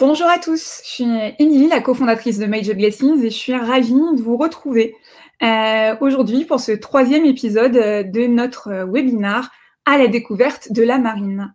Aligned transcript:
Bonjour 0.00 0.28
à 0.28 0.38
tous, 0.38 0.80
je 0.84 0.88
suis 0.88 1.06
Émilie, 1.40 1.66
la 1.66 1.80
cofondatrice 1.80 2.38
de 2.38 2.46
Major 2.46 2.76
Blessings 2.76 3.20
et 3.24 3.30
je 3.30 3.36
suis 3.36 3.54
ravie 3.54 3.92
de 3.92 4.22
vous 4.22 4.36
retrouver 4.36 4.94
euh, 5.42 5.96
aujourd'hui 6.00 6.44
pour 6.44 6.60
ce 6.60 6.70
troisième 6.70 7.24
épisode 7.24 7.72
de 7.72 8.26
notre 8.28 8.86
webinar 8.88 9.50
à 9.86 9.98
la 9.98 10.06
découverte 10.06 10.70
de 10.70 10.84
la 10.84 10.98
marine. 10.98 11.52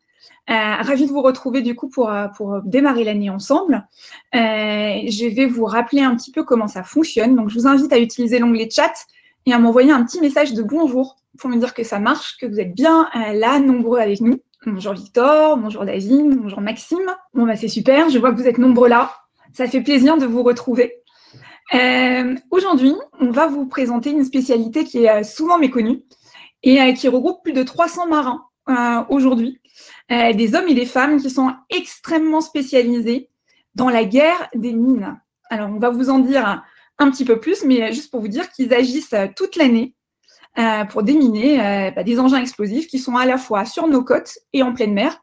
Euh, 0.50 0.54
ravie 0.54 1.06
de 1.06 1.12
vous 1.12 1.22
retrouver 1.22 1.62
du 1.62 1.74
coup 1.74 1.88
pour, 1.88 2.14
pour 2.36 2.62
démarrer 2.66 3.06
l'année 3.06 3.30
ensemble. 3.30 3.88
Euh, 4.36 4.40
je 5.08 5.34
vais 5.34 5.46
vous 5.46 5.64
rappeler 5.64 6.02
un 6.02 6.14
petit 6.16 6.32
peu 6.32 6.44
comment 6.44 6.68
ça 6.68 6.84
fonctionne. 6.84 7.38
Donc 7.38 7.50
je 7.50 7.58
vous 7.58 7.68
invite 7.68 7.94
à 7.94 8.00
utiliser 8.00 8.40
l'onglet 8.40 8.70
chat 8.70 8.94
et 9.46 9.54
à 9.54 9.60
m'envoyer 9.60 9.92
un 9.92 10.04
petit 10.04 10.20
message 10.20 10.54
de 10.54 10.64
bonjour 10.64 11.16
pour 11.38 11.50
me 11.50 11.58
dire 11.58 11.74
que 11.74 11.84
ça 11.84 12.00
marche, 12.00 12.38
que 12.40 12.46
vous 12.46 12.60
êtes 12.60 12.76
bien 12.76 13.08
euh, 13.16 13.34
là, 13.34 13.60
nombreux 13.60 14.00
avec 14.00 14.20
nous. 14.20 14.40
Bonjour 14.66 14.94
Victor, 14.94 15.58
bonjour 15.58 15.84
David, 15.84 16.38
bonjour 16.38 16.62
Maxime. 16.62 17.14
Bon, 17.34 17.46
bah 17.46 17.58
c'est 17.58 17.68
super, 17.68 18.10
je 18.10 18.18
vois 18.18 18.32
que 18.32 18.38
vous 18.38 18.48
êtes 18.48 18.58
nombreux 18.58 18.88
là. 18.88 19.12
Ça 19.52 19.68
fait 19.68 19.82
plaisir 19.82 20.18
de 20.18 20.26
vous 20.26 20.42
retrouver. 20.42 21.02
Euh, 21.74 22.36
Aujourd'hui, 22.50 22.94
on 23.20 23.30
va 23.30 23.48
vous 23.48 23.66
présenter 23.66 24.12
une 24.12 24.24
spécialité 24.24 24.86
qui 24.86 25.04
est 25.04 25.10
euh, 25.10 25.24
souvent 25.24 25.58
méconnue 25.58 26.04
et 26.62 26.82
euh, 26.82 26.94
qui 26.94 27.10
regroupe 27.10 27.44
plus 27.44 27.52
de 27.52 27.62
300 27.62 28.08
marins 28.08 28.46
aujourd'hui, 29.10 29.60
des 30.10 30.56
hommes 30.56 30.70
et 30.70 30.74
des 30.74 30.86
femmes 30.86 31.20
qui 31.20 31.30
sont 31.30 31.52
extrêmement 31.70 32.40
spécialisés 32.40 33.30
dans 33.76 33.90
la 33.90 34.06
guerre 34.06 34.48
des 34.56 34.72
mines. 34.72 35.20
Alors, 35.50 35.70
on 35.70 35.80
va 35.80 35.90
vous 35.90 36.10
en 36.10 36.20
dire 36.20 36.64
un 36.98 37.12
petit 37.12 37.26
peu 37.26 37.42
plus, 37.42 37.66
mais 37.66 37.92
juste 37.92 38.10
pour 38.10 38.22
vous 38.22 38.30
dire 38.30 38.50
qu'ils 38.50 38.74
agissent 38.74 39.16
toute 39.36 39.58
l'année 39.58 39.96
euh, 40.60 40.86
pour 40.86 41.02
déminer 41.02 41.60
euh, 41.60 41.92
bah, 41.92 42.04
des 42.04 42.20
engins 42.20 42.40
explosifs 42.40 42.86
qui 42.86 43.00
sont 43.00 43.16
à 43.16 43.26
la 43.26 43.40
fois 43.40 43.66
sur 43.66 43.88
nos 43.88 44.04
côtes 44.04 44.38
et 44.54 44.62
en 44.62 44.72
pleine 44.72 44.94
mer. 44.94 45.20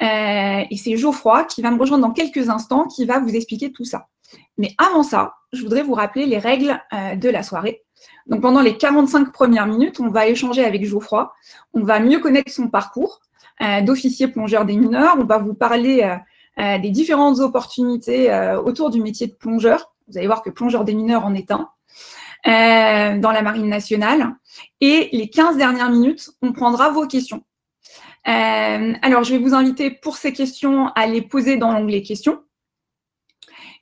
Euh, 0.00 0.64
et 0.70 0.76
c'est 0.78 0.96
Geoffroy 0.96 1.44
qui 1.44 1.60
va 1.60 1.70
me 1.70 1.78
rejoindre 1.78 2.06
dans 2.06 2.14
quelques 2.14 2.48
instants, 2.48 2.86
qui 2.86 3.04
va 3.04 3.18
vous 3.18 3.34
expliquer 3.36 3.72
tout 3.72 3.84
ça. 3.84 4.08
Mais 4.56 4.70
avant 4.78 5.02
ça, 5.02 5.34
je 5.52 5.62
voudrais 5.62 5.82
vous 5.82 5.92
rappeler 5.92 6.24
les 6.24 6.38
règles 6.38 6.80
de 6.92 7.28
la 7.28 7.42
soirée. 7.42 7.82
Donc 8.26 8.40
pendant 8.40 8.62
les 8.62 8.78
45 8.78 9.32
premières 9.32 9.66
minutes, 9.66 10.00
on 10.00 10.08
va 10.08 10.26
échanger 10.26 10.64
avec 10.64 10.84
Geoffroy, 10.84 11.32
on 11.74 11.82
va 11.82 12.00
mieux 12.00 12.18
connaître 12.18 12.50
son 12.50 12.68
parcours 12.68 13.20
d'officier 13.82 14.28
plongeur 14.28 14.64
des 14.64 14.76
mineurs, 14.76 15.16
on 15.18 15.24
va 15.24 15.38
vous 15.38 15.54
parler 15.54 16.18
des 16.56 16.90
différentes 16.90 17.38
opportunités 17.38 18.32
autour 18.64 18.90
du 18.90 19.00
métier 19.00 19.28
de 19.28 19.34
plongeur. 19.34 19.92
Vous 20.08 20.18
allez 20.18 20.26
voir 20.26 20.42
que 20.42 20.50
plongeur 20.50 20.84
des 20.84 20.94
mineurs 20.94 21.24
en 21.24 21.34
est 21.34 21.52
un. 21.52 21.68
Euh, 22.46 23.18
dans 23.18 23.32
la 23.32 23.40
Marine 23.40 23.70
nationale. 23.70 24.34
Et 24.82 25.08
les 25.12 25.30
15 25.30 25.56
dernières 25.56 25.88
minutes, 25.88 26.30
on 26.42 26.52
prendra 26.52 26.90
vos 26.90 27.06
questions. 27.06 27.42
Euh, 28.28 28.92
alors, 29.00 29.24
je 29.24 29.32
vais 29.32 29.38
vous 29.38 29.54
inviter 29.54 29.90
pour 29.90 30.18
ces 30.18 30.34
questions 30.34 30.88
à 30.88 31.06
les 31.06 31.22
poser 31.22 31.56
dans 31.56 31.72
l'onglet 31.72 32.02
questions. 32.02 32.42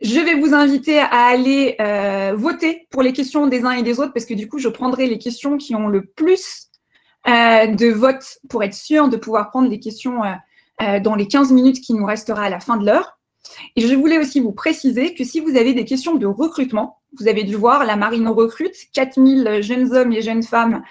Je 0.01 0.21
vais 0.21 0.35
vous 0.35 0.55
inviter 0.55 1.01
à 1.01 1.27
aller 1.27 1.75
euh, 1.81 2.35
voter 2.37 2.87
pour 2.91 3.03
les 3.03 3.13
questions 3.13 3.49
des 3.49 3.65
uns 3.65 3.73
et 3.73 3.83
des 3.83 3.99
autres 3.99 4.13
parce 4.13 4.27
que 4.27 4.35
du 4.35 4.49
coup, 4.49 4.61
je 4.61 4.69
prendrai 4.69 5.09
les 5.09 5.19
questions 5.19 5.59
qui 5.59 5.75
ont 5.75 5.89
le 5.89 6.05
plus 6.05 6.69
de 7.27 7.93
votes 7.93 8.39
pour 8.49 8.63
être 8.63 8.75
sûr 8.75 9.09
de 9.09 9.17
pouvoir 9.17 9.51
prendre 9.51 9.69
les 9.69 9.79
questions 9.79 10.23
dans 10.81 11.15
les 11.15 11.29
15 11.29 11.53
minutes 11.53 11.81
qui 11.81 11.95
nous 11.95 12.05
restera 12.05 12.45
à 12.45 12.51
la 12.51 12.59
fin 12.59 12.77
de 12.77 12.85
l'heure. 12.85 13.17
Et 13.77 13.87
je 13.87 13.95
voulais 13.95 14.19
aussi 14.19 14.41
vous 14.41 14.53
préciser 14.53 15.15
que 15.15 15.25
si 15.25 15.41
vous 15.41 15.57
avez 15.57 15.75
des 15.75 15.85
questions 15.85 16.15
de 16.15 16.27
recrutement, 16.27 16.99
vous 17.19 17.29
avez 17.29 17.45
dû 17.45 17.57
voir, 17.57 17.85
la 17.85 17.97
marine 17.97 18.29
recrute 18.29 18.75
4000 18.95 19.63
jeunes 19.63 19.93
hommes 19.95 20.13
et 20.13 20.23
jeunes 20.23 20.43
femmes 20.43 20.83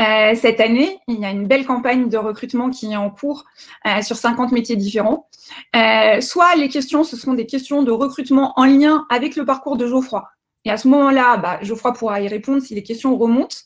euh, 0.00 0.34
cette 0.34 0.60
année. 0.60 0.98
Il 1.08 1.20
y 1.20 1.24
a 1.24 1.30
une 1.30 1.46
belle 1.46 1.66
campagne 1.66 2.08
de 2.08 2.16
recrutement 2.16 2.70
qui 2.70 2.92
est 2.92 2.96
en 2.96 3.10
cours 3.10 3.44
euh, 3.86 4.02
sur 4.02 4.16
50 4.16 4.52
métiers 4.52 4.76
différents. 4.76 5.28
Euh, 5.76 6.20
soit 6.20 6.54
les 6.56 6.68
questions, 6.68 7.04
ce 7.04 7.16
seront 7.16 7.34
des 7.34 7.46
questions 7.46 7.82
de 7.82 7.90
recrutement 7.90 8.52
en 8.56 8.64
lien 8.64 9.06
avec 9.08 9.36
le 9.36 9.44
parcours 9.44 9.76
de 9.76 9.86
Geoffroy. 9.86 10.28
Et 10.64 10.70
à 10.70 10.76
ce 10.76 10.88
moment-là, 10.88 11.36
bah, 11.36 11.58
Geoffroy 11.62 11.92
pourra 11.92 12.20
y 12.20 12.28
répondre 12.28 12.62
si 12.62 12.74
les 12.74 12.82
questions 12.82 13.16
remontent. 13.16 13.56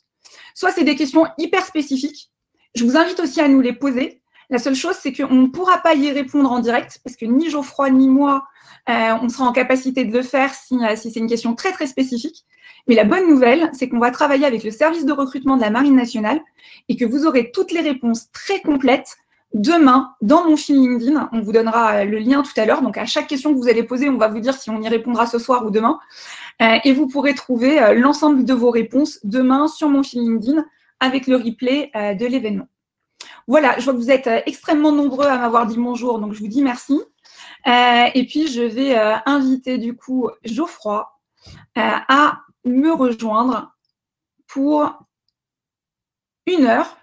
Soit 0.54 0.70
c'est 0.70 0.84
des 0.84 0.96
questions 0.96 1.26
hyper 1.38 1.64
spécifiques. 1.64 2.30
Je 2.74 2.84
vous 2.84 2.96
invite 2.96 3.20
aussi 3.20 3.40
à 3.40 3.48
nous 3.48 3.60
les 3.60 3.72
poser 3.74 4.21
la 4.50 4.58
seule 4.58 4.74
chose, 4.74 4.96
c'est 5.00 5.12
qu'on 5.12 5.34
ne 5.34 5.46
pourra 5.46 5.78
pas 5.78 5.94
y 5.94 6.10
répondre 6.10 6.50
en 6.50 6.58
direct 6.58 7.00
parce 7.04 7.16
que 7.16 7.24
ni 7.24 7.50
Geoffroy 7.50 7.90
ni 7.90 8.08
moi, 8.08 8.44
euh, 8.88 9.14
on 9.22 9.28
sera 9.28 9.44
en 9.44 9.52
capacité 9.52 10.04
de 10.04 10.12
le 10.12 10.22
faire 10.22 10.52
si, 10.52 10.74
euh, 10.74 10.96
si 10.96 11.10
c'est 11.10 11.20
une 11.20 11.28
question 11.28 11.54
très 11.54 11.72
très 11.72 11.86
spécifique. 11.86 12.44
Mais 12.88 12.96
la 12.96 13.04
bonne 13.04 13.28
nouvelle, 13.28 13.70
c'est 13.72 13.88
qu'on 13.88 14.00
va 14.00 14.10
travailler 14.10 14.44
avec 14.44 14.64
le 14.64 14.72
service 14.72 15.04
de 15.04 15.12
recrutement 15.12 15.56
de 15.56 15.60
la 15.60 15.70
Marine 15.70 15.94
nationale 15.94 16.40
et 16.88 16.96
que 16.96 17.04
vous 17.04 17.26
aurez 17.26 17.52
toutes 17.52 17.70
les 17.70 17.80
réponses 17.80 18.30
très 18.32 18.60
complètes 18.60 19.16
demain 19.54 20.14
dans 20.20 20.48
mon 20.48 20.56
fil 20.56 20.76
LinkedIn. 20.76 21.28
On 21.32 21.42
vous 21.42 21.52
donnera 21.52 21.98
euh, 21.98 22.04
le 22.04 22.18
lien 22.18 22.42
tout 22.42 22.58
à 22.60 22.66
l'heure. 22.66 22.82
Donc 22.82 22.98
à 22.98 23.06
chaque 23.06 23.28
question 23.28 23.54
que 23.54 23.58
vous 23.58 23.68
allez 23.68 23.84
poser, 23.84 24.08
on 24.08 24.16
va 24.16 24.28
vous 24.28 24.40
dire 24.40 24.54
si 24.54 24.68
on 24.70 24.82
y 24.82 24.88
répondra 24.88 25.26
ce 25.26 25.38
soir 25.38 25.64
ou 25.64 25.70
demain. 25.70 26.00
et 26.60 26.92
vous 26.92 27.06
pourrez 27.06 27.34
trouver 27.34 27.94
l'ensemble 27.94 28.44
de 28.44 28.54
vos 28.54 28.70
réponses 28.70 29.18
demain 29.24 29.68
sur 29.68 29.88
mon 29.88 30.02
fil 30.02 30.20
LinkedIn 30.22 30.64
avec 31.00 31.26
le 31.26 31.36
replay 31.36 31.90
de 31.94 32.26
l'événement. 32.26 32.68
Voilà, 33.48 33.78
je 33.78 33.84
vois 33.84 33.94
que 33.94 33.98
vous 33.98 34.10
êtes 34.10 34.26
euh, 34.26 34.40
extrêmement 34.46 34.92
nombreux 34.92 35.26
à 35.26 35.38
m'avoir 35.38 35.66
dit 35.66 35.76
bonjour, 35.76 36.18
donc 36.18 36.32
je 36.32 36.40
vous 36.40 36.48
dis 36.48 36.62
merci. 36.62 37.00
Euh, 37.66 38.06
et 38.14 38.26
puis, 38.26 38.48
je 38.48 38.62
vais 38.62 38.98
euh, 38.98 39.16
inviter 39.26 39.78
du 39.78 39.96
coup 39.96 40.30
Geoffroy 40.44 41.08
à 41.74 42.40
me 42.64 42.92
rejoindre 42.92 43.74
pour 44.46 45.06
une 46.46 46.66
heure 46.66 46.96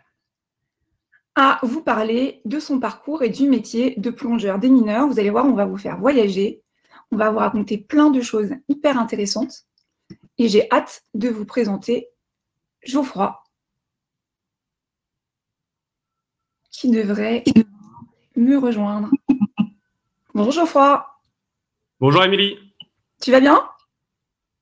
à 1.35 1.59
vous 1.63 1.81
parler 1.81 2.41
de 2.45 2.59
son 2.59 2.79
parcours 2.79 3.23
et 3.23 3.29
du 3.29 3.47
métier 3.47 3.95
de 3.97 4.09
plongeur 4.09 4.59
des 4.59 4.69
mineurs. 4.69 5.07
Vous 5.07 5.19
allez 5.19 5.29
voir, 5.29 5.45
on 5.45 5.53
va 5.53 5.65
vous 5.65 5.77
faire 5.77 5.97
voyager, 5.97 6.63
on 7.11 7.17
va 7.17 7.31
vous 7.31 7.39
raconter 7.39 7.77
plein 7.77 8.09
de 8.09 8.21
choses 8.21 8.51
hyper 8.67 8.97
intéressantes. 8.97 9.65
Et 10.37 10.47
j'ai 10.47 10.69
hâte 10.71 11.03
de 11.13 11.29
vous 11.29 11.45
présenter 11.45 12.09
Geoffroy. 12.83 13.38
Qui 16.79 16.89
devrait 16.89 17.43
me 18.37 18.57
rejoindre. 18.57 19.09
Bonjour 20.33 20.53
Geoffroy. 20.53 21.05
Bonjour 21.99 22.23
Émilie. 22.23 22.57
Tu 23.21 23.31
vas 23.31 23.41
bien? 23.41 23.67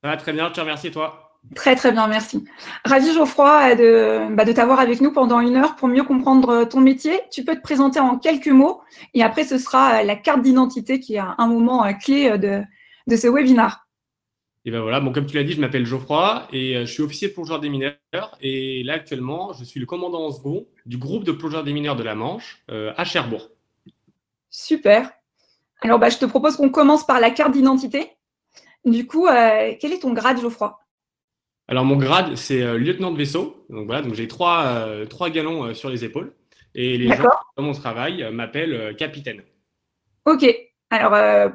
Ça 0.02 0.10
va 0.10 0.18
très 0.18 0.34
bien, 0.34 0.48
je 0.48 0.54
te 0.54 0.60
remercie 0.60 0.90
toi? 0.90 1.38
Très 1.54 1.76
très 1.76 1.92
bien, 1.92 2.08
merci. 2.08 2.44
Ravi 2.86 3.14
Geoffroy 3.14 3.76
de, 3.76 4.34
bah, 4.34 4.46
de 4.46 4.52
t'avoir 4.52 4.80
avec 4.80 5.00
nous 5.00 5.12
pendant 5.12 5.42
une 5.42 5.58
heure 5.58 5.76
pour 5.76 5.88
mieux 5.88 6.04
comprendre 6.04 6.64
ton 6.64 6.82
métier. 6.82 7.20
Tu 7.32 7.46
peux 7.46 7.56
te 7.56 7.62
présenter 7.62 8.00
en 8.00 8.18
quelques 8.18 8.48
mots 8.48 8.82
et 9.14 9.22
après 9.22 9.44
ce 9.44 9.60
sera 9.60 10.02
la 10.02 10.16
carte 10.16 10.42
d'identité 10.42 11.00
qui 11.00 11.18
est 11.18 11.20
un 11.20 11.48
moment 11.48 11.86
clé 12.04 12.36
de, 12.40 12.64
de 13.06 13.16
ce 13.16 13.28
webinaire. 13.28 13.87
Et 14.68 14.70
ben 14.70 14.82
voilà, 14.82 15.00
bon, 15.00 15.14
comme 15.14 15.26
tu 15.26 15.38
l'as 15.38 15.46
dit, 15.46 15.54
je 15.54 15.62
m'appelle 15.62 15.86
Geoffroy 15.86 16.46
et 16.52 16.76
euh, 16.76 16.86
je 16.86 16.92
suis 16.92 17.02
officier 17.02 17.30
de 17.30 17.34
plongeur 17.34 17.62
des 17.62 17.70
mineurs. 17.70 18.38
Et 18.42 18.84
là, 18.84 18.96
actuellement, 18.96 19.54
je 19.54 19.64
suis 19.64 19.80
le 19.80 19.86
commandant 19.86 20.26
en 20.26 20.32
second 20.32 20.68
du 20.86 20.98
groupe 20.98 21.24
de 21.24 21.32
plongeurs 21.32 21.64
des 21.64 21.72
mineurs 21.72 21.96
de 21.96 22.04
la 22.04 22.16
Manche 22.16 22.62
euh, 22.70 22.92
à 22.98 23.06
Cherbourg. 23.06 23.50
Super. 24.50 25.10
Alors, 25.80 26.00
bah, 26.00 26.10
je 26.10 26.18
te 26.18 26.26
propose 26.26 26.58
qu'on 26.58 26.68
commence 26.70 27.08
par 27.08 27.22
la 27.22 27.32
carte 27.32 27.54
d'identité. 27.54 28.10
Du 28.84 29.08
coup, 29.08 29.26
euh, 29.28 29.74
quel 29.80 29.94
est 29.94 30.02
ton 30.02 30.12
grade, 30.12 30.42
Geoffroy? 30.42 30.78
Alors, 31.70 31.86
mon 31.86 31.96
grade, 31.96 32.36
c'est 32.36 32.78
lieutenant 32.78 33.12
de 33.12 33.18
vaisseau. 33.18 33.66
Donc 33.70 33.86
voilà, 33.86 34.02
donc 34.02 34.16
j'ai 34.16 34.28
trois, 34.28 34.86
trois 35.10 35.30
galons 35.30 35.74
sur 35.76 35.90
les 35.90 36.04
épaules. 36.04 36.34
Et 36.76 36.98
les 36.98 37.08
gens 37.08 37.24
dans 37.56 37.64
mon 37.64 37.72
travail 37.72 38.30
m'appellent 38.34 38.98
capitaine. 38.98 39.44
Ok. 40.26 40.46
Alors, 40.90 41.54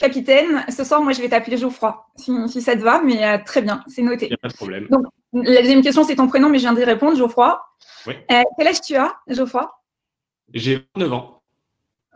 capitaine, 0.00 0.64
ce 0.68 0.82
soir, 0.82 1.02
moi, 1.02 1.12
je 1.12 1.20
vais 1.20 1.28
t'appeler 1.28 1.58
Geoffroy, 1.58 2.06
si, 2.16 2.62
ça 2.62 2.74
te 2.74 2.80
va, 2.80 3.02
mais 3.02 3.24
euh, 3.24 3.38
très 3.44 3.62
bien, 3.62 3.84
c'est 3.86 4.02
noté. 4.02 4.26
Il 4.26 4.30
n'y 4.30 4.34
a 4.34 4.38
pas 4.38 4.48
de 4.48 4.54
problème. 4.54 4.86
Donc, 4.90 5.06
la 5.32 5.60
deuxième 5.60 5.82
question, 5.82 6.02
c'est 6.02 6.16
ton 6.16 6.26
prénom, 6.26 6.48
mais 6.48 6.58
je 6.58 6.62
viens 6.62 6.72
d'y 6.72 6.84
répondre, 6.84 7.16
Geoffroy. 7.16 7.60
Oui. 8.06 8.14
Euh, 8.32 8.42
quel 8.58 8.68
âge 8.68 8.80
tu 8.80 8.96
as, 8.96 9.14
Geoffroy? 9.28 9.70
J'ai 10.54 10.86
29 10.96 11.12
ans. 11.12 11.42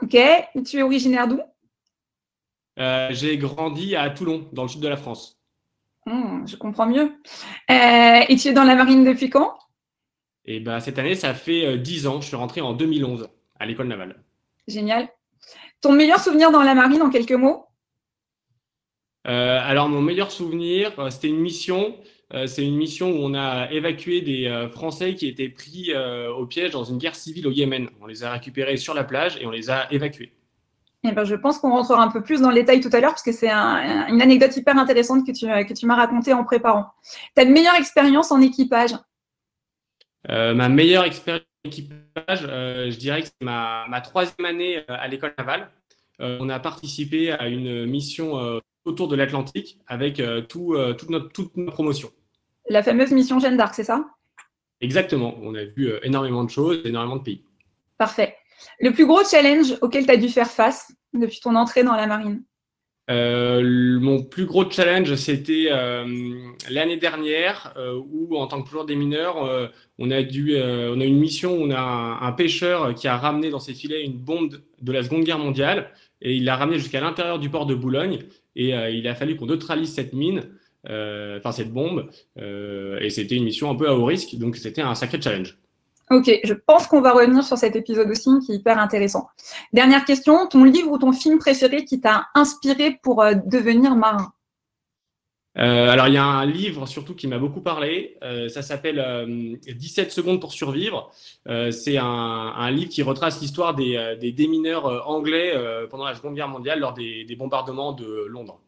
Ok. 0.02 0.16
Tu 0.64 0.78
es 0.78 0.82
originaire 0.82 1.28
d'où? 1.28 1.40
Euh, 2.80 3.08
J'ai 3.12 3.38
grandi 3.38 3.94
à 3.94 4.10
Toulon, 4.10 4.48
dans 4.52 4.62
le 4.62 4.68
sud 4.68 4.80
de 4.80 4.88
la 4.88 4.96
France. 4.96 5.38
Hmm, 6.06 6.46
je 6.46 6.56
comprends 6.56 6.86
mieux. 6.86 7.12
et 7.68 8.36
tu 8.36 8.48
es 8.48 8.52
dans 8.52 8.64
la 8.64 8.74
marine 8.74 9.04
depuis 9.04 9.30
quand? 9.30 9.54
Et 10.46 10.56
eh 10.56 10.60
ben, 10.60 10.80
Cette 10.80 10.98
année, 10.98 11.14
ça 11.14 11.34
fait 11.34 11.78
10 11.78 12.06
ans. 12.06 12.20
Je 12.20 12.26
suis 12.26 12.36
rentré 12.36 12.60
en 12.60 12.72
2011 12.72 13.28
à 13.60 13.66
l'école 13.66 13.86
navale. 13.86 14.22
Génial. 14.66 15.08
Ton 15.80 15.92
meilleur 15.92 16.18
souvenir 16.18 16.50
dans 16.50 16.62
la 16.62 16.74
marine, 16.74 17.02
en 17.02 17.10
quelques 17.10 17.32
mots? 17.32 17.66
Alors, 19.24 19.88
mon 19.88 20.02
meilleur 20.02 20.30
souvenir, 20.30 20.92
euh, 20.98 21.10
c'était 21.10 21.28
une 21.28 21.40
mission. 21.40 21.96
Euh, 22.32 22.46
c'est 22.46 22.64
une 22.64 22.76
mission 22.76 23.10
où 23.10 23.16
on 23.16 23.34
a 23.34 23.70
évacué 23.70 24.20
des 24.20 24.68
Français 24.72 25.14
qui 25.14 25.28
étaient 25.28 25.48
pris 25.48 25.92
au 25.94 26.46
piège 26.46 26.70
dans 26.72 26.84
une 26.84 26.98
guerre 26.98 27.14
civile 27.14 27.46
au 27.46 27.50
Yémen. 27.50 27.88
On 28.00 28.06
les 28.06 28.24
a 28.24 28.32
récupérés 28.32 28.76
sur 28.76 28.94
la 28.94 29.04
plage 29.04 29.36
et 29.40 29.46
on 29.46 29.50
les 29.50 29.70
a 29.70 29.92
évacués. 29.92 30.32
Eh 31.06 31.12
ben, 31.12 31.24
je 31.24 31.34
pense 31.34 31.58
qu'on 31.58 31.70
rentrera 31.70 32.02
un 32.02 32.08
peu 32.08 32.22
plus 32.22 32.40
dans 32.40 32.48
le 32.48 32.54
détail 32.54 32.80
tout 32.80 32.88
à 32.90 32.98
l'heure 32.98 33.10
parce 33.10 33.22
que 33.22 33.30
c'est 33.30 33.50
une 33.50 34.22
anecdote 34.22 34.56
hyper 34.56 34.76
intéressante 34.78 35.26
que 35.26 35.32
tu, 35.32 35.46
que 35.46 35.74
tu 35.74 35.84
m'as 35.84 35.96
racontée 35.96 36.32
en 36.32 36.44
préparant. 36.44 36.86
Ta 37.34 37.44
meilleure 37.44 37.76
expérience 37.76 38.32
en 38.32 38.40
équipage? 38.40 38.92
Ma 40.28 40.68
meilleure 40.70 41.04
expérience 41.04 41.44
en 41.64 41.68
équipage, 41.68 42.40
je 42.40 42.96
dirais 42.96 43.20
que 43.20 43.26
c'est 43.26 43.44
ma, 43.44 43.84
ma, 43.88 44.00
troisième 44.00 44.46
année 44.46 44.82
à 44.88 45.06
l'école 45.06 45.34
navale 45.38 45.70
on 46.20 46.48
a 46.48 46.60
participé 46.60 47.32
à 47.32 47.48
une 47.48 47.86
mission 47.86 48.60
autour 48.84 49.08
de 49.08 49.16
l'Atlantique 49.16 49.78
avec 49.86 50.22
tout, 50.48 50.76
toute, 50.98 51.10
notre, 51.10 51.28
toute 51.30 51.56
notre 51.56 51.72
promotion. 51.72 52.10
La 52.68 52.82
fameuse 52.82 53.10
mission 53.12 53.38
Jeanne 53.38 53.56
d'Arc, 53.56 53.74
c'est 53.74 53.84
ça? 53.84 54.04
Exactement. 54.80 55.36
On 55.42 55.54
a 55.54 55.64
vu 55.64 55.90
énormément 56.02 56.44
de 56.44 56.50
choses, 56.50 56.80
énormément 56.84 57.16
de 57.16 57.22
pays. 57.22 57.44
Parfait. 57.98 58.36
Le 58.80 58.92
plus 58.92 59.06
gros 59.06 59.24
challenge 59.24 59.74
auquel 59.80 60.06
tu 60.06 60.10
as 60.10 60.16
dû 60.16 60.28
faire 60.28 60.50
face 60.50 60.92
depuis 61.12 61.40
ton 61.40 61.54
entrée 61.54 61.84
dans 61.84 61.94
la 61.94 62.06
marine? 62.06 62.42
Euh, 63.10 64.00
mon 64.00 64.22
plus 64.22 64.46
gros 64.46 64.68
challenge, 64.70 65.14
c'était 65.16 65.68
euh, 65.70 66.06
l'année 66.70 66.96
dernière 66.96 67.74
euh, 67.76 68.00
où, 68.10 68.36
en 68.36 68.46
tant 68.46 68.62
que 68.62 68.68
plongeur 68.68 68.86
des 68.86 68.96
mineurs, 68.96 69.70
on 69.98 70.10
a 70.10 70.22
dû, 70.22 70.56
on 70.56 71.00
a 71.00 71.04
une 71.04 71.18
mission. 71.18 71.54
Où 71.54 71.66
on 71.66 71.70
a 71.70 72.18
un, 72.22 72.32
pêcheur 72.32 72.94
qui 72.94 73.06
a 73.08 73.16
ramené 73.16 73.50
dans 73.50 73.58
ses 73.60 73.74
filets 73.74 74.04
une 74.04 74.18
bombe 74.18 74.60
de 74.80 74.92
la 74.92 75.02
Seconde 75.02 75.24
Guerre 75.24 75.38
mondiale 75.38 75.90
et 76.22 76.34
il 76.34 76.44
l'a 76.44 76.56
ramené 76.56 76.78
jusqu'à 76.78 77.00
l'intérieur 77.00 77.38
du 77.38 77.50
port 77.50 77.66
de 77.66 77.74
Boulogne. 77.74 78.20
Et 78.56 78.70
il 78.70 79.08
a 79.08 79.14
fallu 79.14 79.36
qu'on 79.36 79.46
neutralise 79.46 79.92
cette 79.92 80.12
mine, 80.12 80.42
enfin 80.86 81.52
cette 81.52 81.72
bombe. 81.72 82.10
et 82.36 83.10
c'était 83.10 83.36
une 83.36 83.44
mission 83.44 83.70
un 83.70 83.74
peu 83.74 83.88
à 83.88 83.94
haut 83.94 84.04
risque, 84.04 84.36
donc 84.36 84.56
c'était 84.56 84.82
un 84.82 84.94
sacré 84.94 85.20
challenge. 85.20 85.58
Ok, 86.10 86.30
je 86.44 86.52
pense 86.52 86.86
qu'on 86.86 87.00
va 87.00 87.12
revenir 87.12 87.42
sur 87.42 87.56
cet 87.56 87.76
épisode 87.76 88.10
aussi 88.10 88.28
qui 88.44 88.52
est 88.52 88.56
hyper 88.56 88.78
intéressant. 88.78 89.28
Dernière 89.72 90.04
question, 90.04 90.46
ton 90.46 90.64
livre 90.64 90.90
ou 90.90 90.98
ton 90.98 91.12
film 91.12 91.38
préféré 91.38 91.84
qui 91.84 92.00
t'a 92.00 92.26
inspiré 92.34 92.98
pour 93.02 93.22
euh, 93.22 93.34
devenir 93.46 93.96
marin? 93.96 94.32
Euh, 95.56 95.88
alors, 95.88 96.08
il 96.08 96.14
y 96.14 96.18
a 96.18 96.24
un 96.24 96.46
livre 96.46 96.86
surtout 96.86 97.14
qui 97.14 97.28
m'a 97.28 97.38
beaucoup 97.38 97.60
parlé. 97.60 98.16
Euh, 98.22 98.48
ça 98.48 98.62
s'appelle 98.62 99.58
17 99.66 100.10
secondes 100.10 100.40
pour 100.40 100.52
survivre. 100.52 101.12
c'est 101.70 101.96
un, 101.96 102.70
livre 102.70 102.90
qui 102.90 103.02
retrace 103.02 103.40
l'histoire 103.40 103.74
des, 103.74 104.32
démineurs 104.36 105.08
anglais 105.08 105.54
pendant 105.90 106.04
la 106.04 106.14
Seconde 106.14 106.34
Guerre 106.34 106.48
mondiale 106.48 106.80
lors 106.80 106.94
des, 106.94 107.36
bombardements 107.38 107.92
de 107.92 108.26
Londres. 108.26 108.60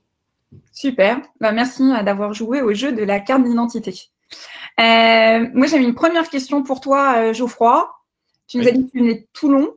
Super. 0.73 1.21
Bah, 1.41 1.53
merci 1.53 1.83
d'avoir 2.05 2.35
joué 2.35 2.63
au 2.63 2.73
jeu 2.73 2.93
de 2.93 3.03
la 3.03 3.21
carte 3.21 3.43
d'identité. 3.43 4.11
Euh, 4.79 5.49
moi, 5.55 5.67
j'avais 5.67 5.85
une 5.85 5.95
première 5.95 6.29
question 6.29 6.63
pour 6.63 6.81
toi, 6.81 7.17
euh, 7.19 7.33
Geoffroy. 7.33 7.91
Tu 8.47 8.59
nous 8.59 8.69
as 8.69 8.73
dit 8.73 8.87
que 8.87 8.91
tu 8.91 8.99
venais 8.99 9.15
de 9.15 9.27
Toulon. 9.33 9.75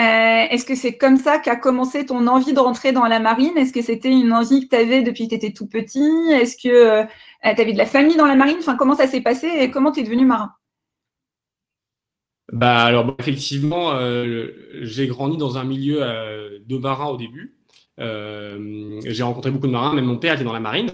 Euh, 0.00 0.46
Est-ce 0.50 0.64
que 0.64 0.74
c'est 0.74 0.96
comme 0.96 1.18
ça 1.18 1.38
qu'a 1.38 1.56
commencé 1.56 2.06
ton 2.06 2.26
envie 2.26 2.54
de 2.54 2.58
rentrer 2.58 2.92
dans 2.92 3.04
la 3.06 3.20
marine? 3.20 3.56
Est-ce 3.56 3.72
que 3.72 3.82
c'était 3.82 4.10
une 4.10 4.32
envie 4.32 4.66
que 4.66 4.74
tu 4.74 4.80
avais 4.80 5.02
depuis 5.02 5.24
que 5.24 5.30
tu 5.30 5.34
étais 5.36 5.52
tout 5.52 5.66
petit? 5.66 6.08
Est-ce 6.32 6.56
que 6.56 6.68
euh, 6.68 7.04
tu 7.42 7.48
avais 7.60 7.72
de 7.72 7.78
la 7.78 7.86
famille 7.86 8.16
dans 8.16 8.26
la 8.26 8.36
marine? 8.36 8.56
Enfin, 8.58 8.76
Comment 8.76 8.94
ça 8.96 9.06
s'est 9.06 9.20
passé 9.20 9.46
et 9.46 9.70
comment 9.70 9.92
tu 9.92 10.02
devenu 10.02 10.24
marin? 10.24 10.52
Bah, 12.52 12.84
alors, 12.84 13.14
effectivement, 13.18 13.92
j'ai 14.80 15.06
grandi 15.06 15.36
dans 15.36 15.58
un 15.58 15.64
milieu 15.64 16.00
de 16.64 16.78
marins 16.78 17.06
au 17.06 17.16
début. 17.16 17.56
j'ai 17.98 19.22
rencontré 19.22 19.52
beaucoup 19.52 19.68
de 19.68 19.72
marins, 19.72 19.94
même 19.94 20.06
mon 20.06 20.18
père 20.18 20.34
était 20.34 20.44
dans 20.44 20.52
la 20.52 20.60
marine. 20.60 20.90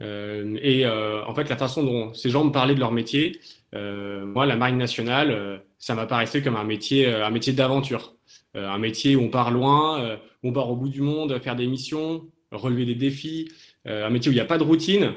Euh, 0.00 0.58
et 0.60 0.84
euh, 0.84 1.24
en 1.26 1.34
fait, 1.34 1.48
la 1.48 1.56
façon 1.56 1.82
dont 1.82 2.14
ces 2.14 2.30
gens 2.30 2.44
me 2.44 2.50
parlaient 2.50 2.74
de 2.74 2.80
leur 2.80 2.92
métier, 2.92 3.40
euh, 3.74 4.24
moi, 4.24 4.46
la 4.46 4.56
marine 4.56 4.78
nationale, 4.78 5.62
ça 5.78 5.94
m'apparaissait 5.94 6.42
comme 6.42 6.56
un 6.56 6.64
métier, 6.64 7.06
un 7.06 7.30
métier 7.30 7.52
d'aventure, 7.52 8.13
un 8.54 8.78
métier 8.78 9.16
où 9.16 9.22
on 9.22 9.30
part 9.30 9.50
loin, 9.50 10.16
où 10.42 10.48
on 10.48 10.52
part 10.52 10.70
au 10.70 10.76
bout 10.76 10.88
du 10.88 11.00
monde, 11.00 11.38
faire 11.40 11.56
des 11.56 11.66
missions, 11.66 12.24
relever 12.52 12.84
des 12.84 12.94
défis, 12.94 13.50
un 13.84 14.10
métier 14.10 14.28
où 14.28 14.32
il 14.32 14.36
n'y 14.36 14.40
a 14.40 14.44
pas 14.44 14.58
de 14.58 14.62
routine. 14.62 15.12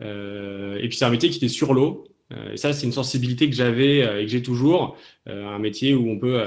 et 0.00 0.88
puis 0.88 0.96
c'est 0.96 1.04
un 1.04 1.10
métier 1.10 1.30
qui 1.30 1.36
était 1.36 1.48
sur 1.48 1.74
l'eau. 1.74 2.04
et 2.52 2.56
ça, 2.56 2.72
c'est 2.72 2.86
une 2.86 2.92
sensibilité 2.92 3.48
que 3.48 3.54
j'avais 3.54 3.98
et 3.98 4.24
que 4.24 4.30
j'ai 4.30 4.42
toujours. 4.42 4.96
un 5.26 5.58
métier 5.58 5.94
où 5.94 6.10
on 6.10 6.18
peut 6.18 6.44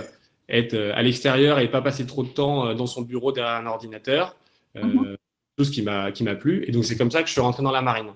être 0.50 0.76
à 0.76 1.02
l'extérieur 1.02 1.60
et 1.60 1.72
pas 1.72 1.82
passer 1.82 2.06
trop 2.06 2.24
de 2.24 2.30
temps 2.30 2.74
dans 2.74 2.88
son 2.88 3.02
bureau 3.02 3.32
derrière 3.32 3.56
un 3.56 3.68
ordinateur. 3.68 4.36
Mm-hmm 4.76 5.16
chose 5.58 5.72
qui 5.72 5.82
m'a 5.82 6.12
qui 6.12 6.24
m'a 6.24 6.36
plu. 6.36 6.64
Et 6.68 6.72
donc 6.72 6.86
c'est 6.86 6.98
comme 6.98 7.12
ça 7.12 7.22
que 7.22 7.28
je 7.28 7.34
suis 7.34 7.42
rentré 7.42 7.64
dans 7.64 7.72
la 7.72 7.82
marine. 7.82 8.14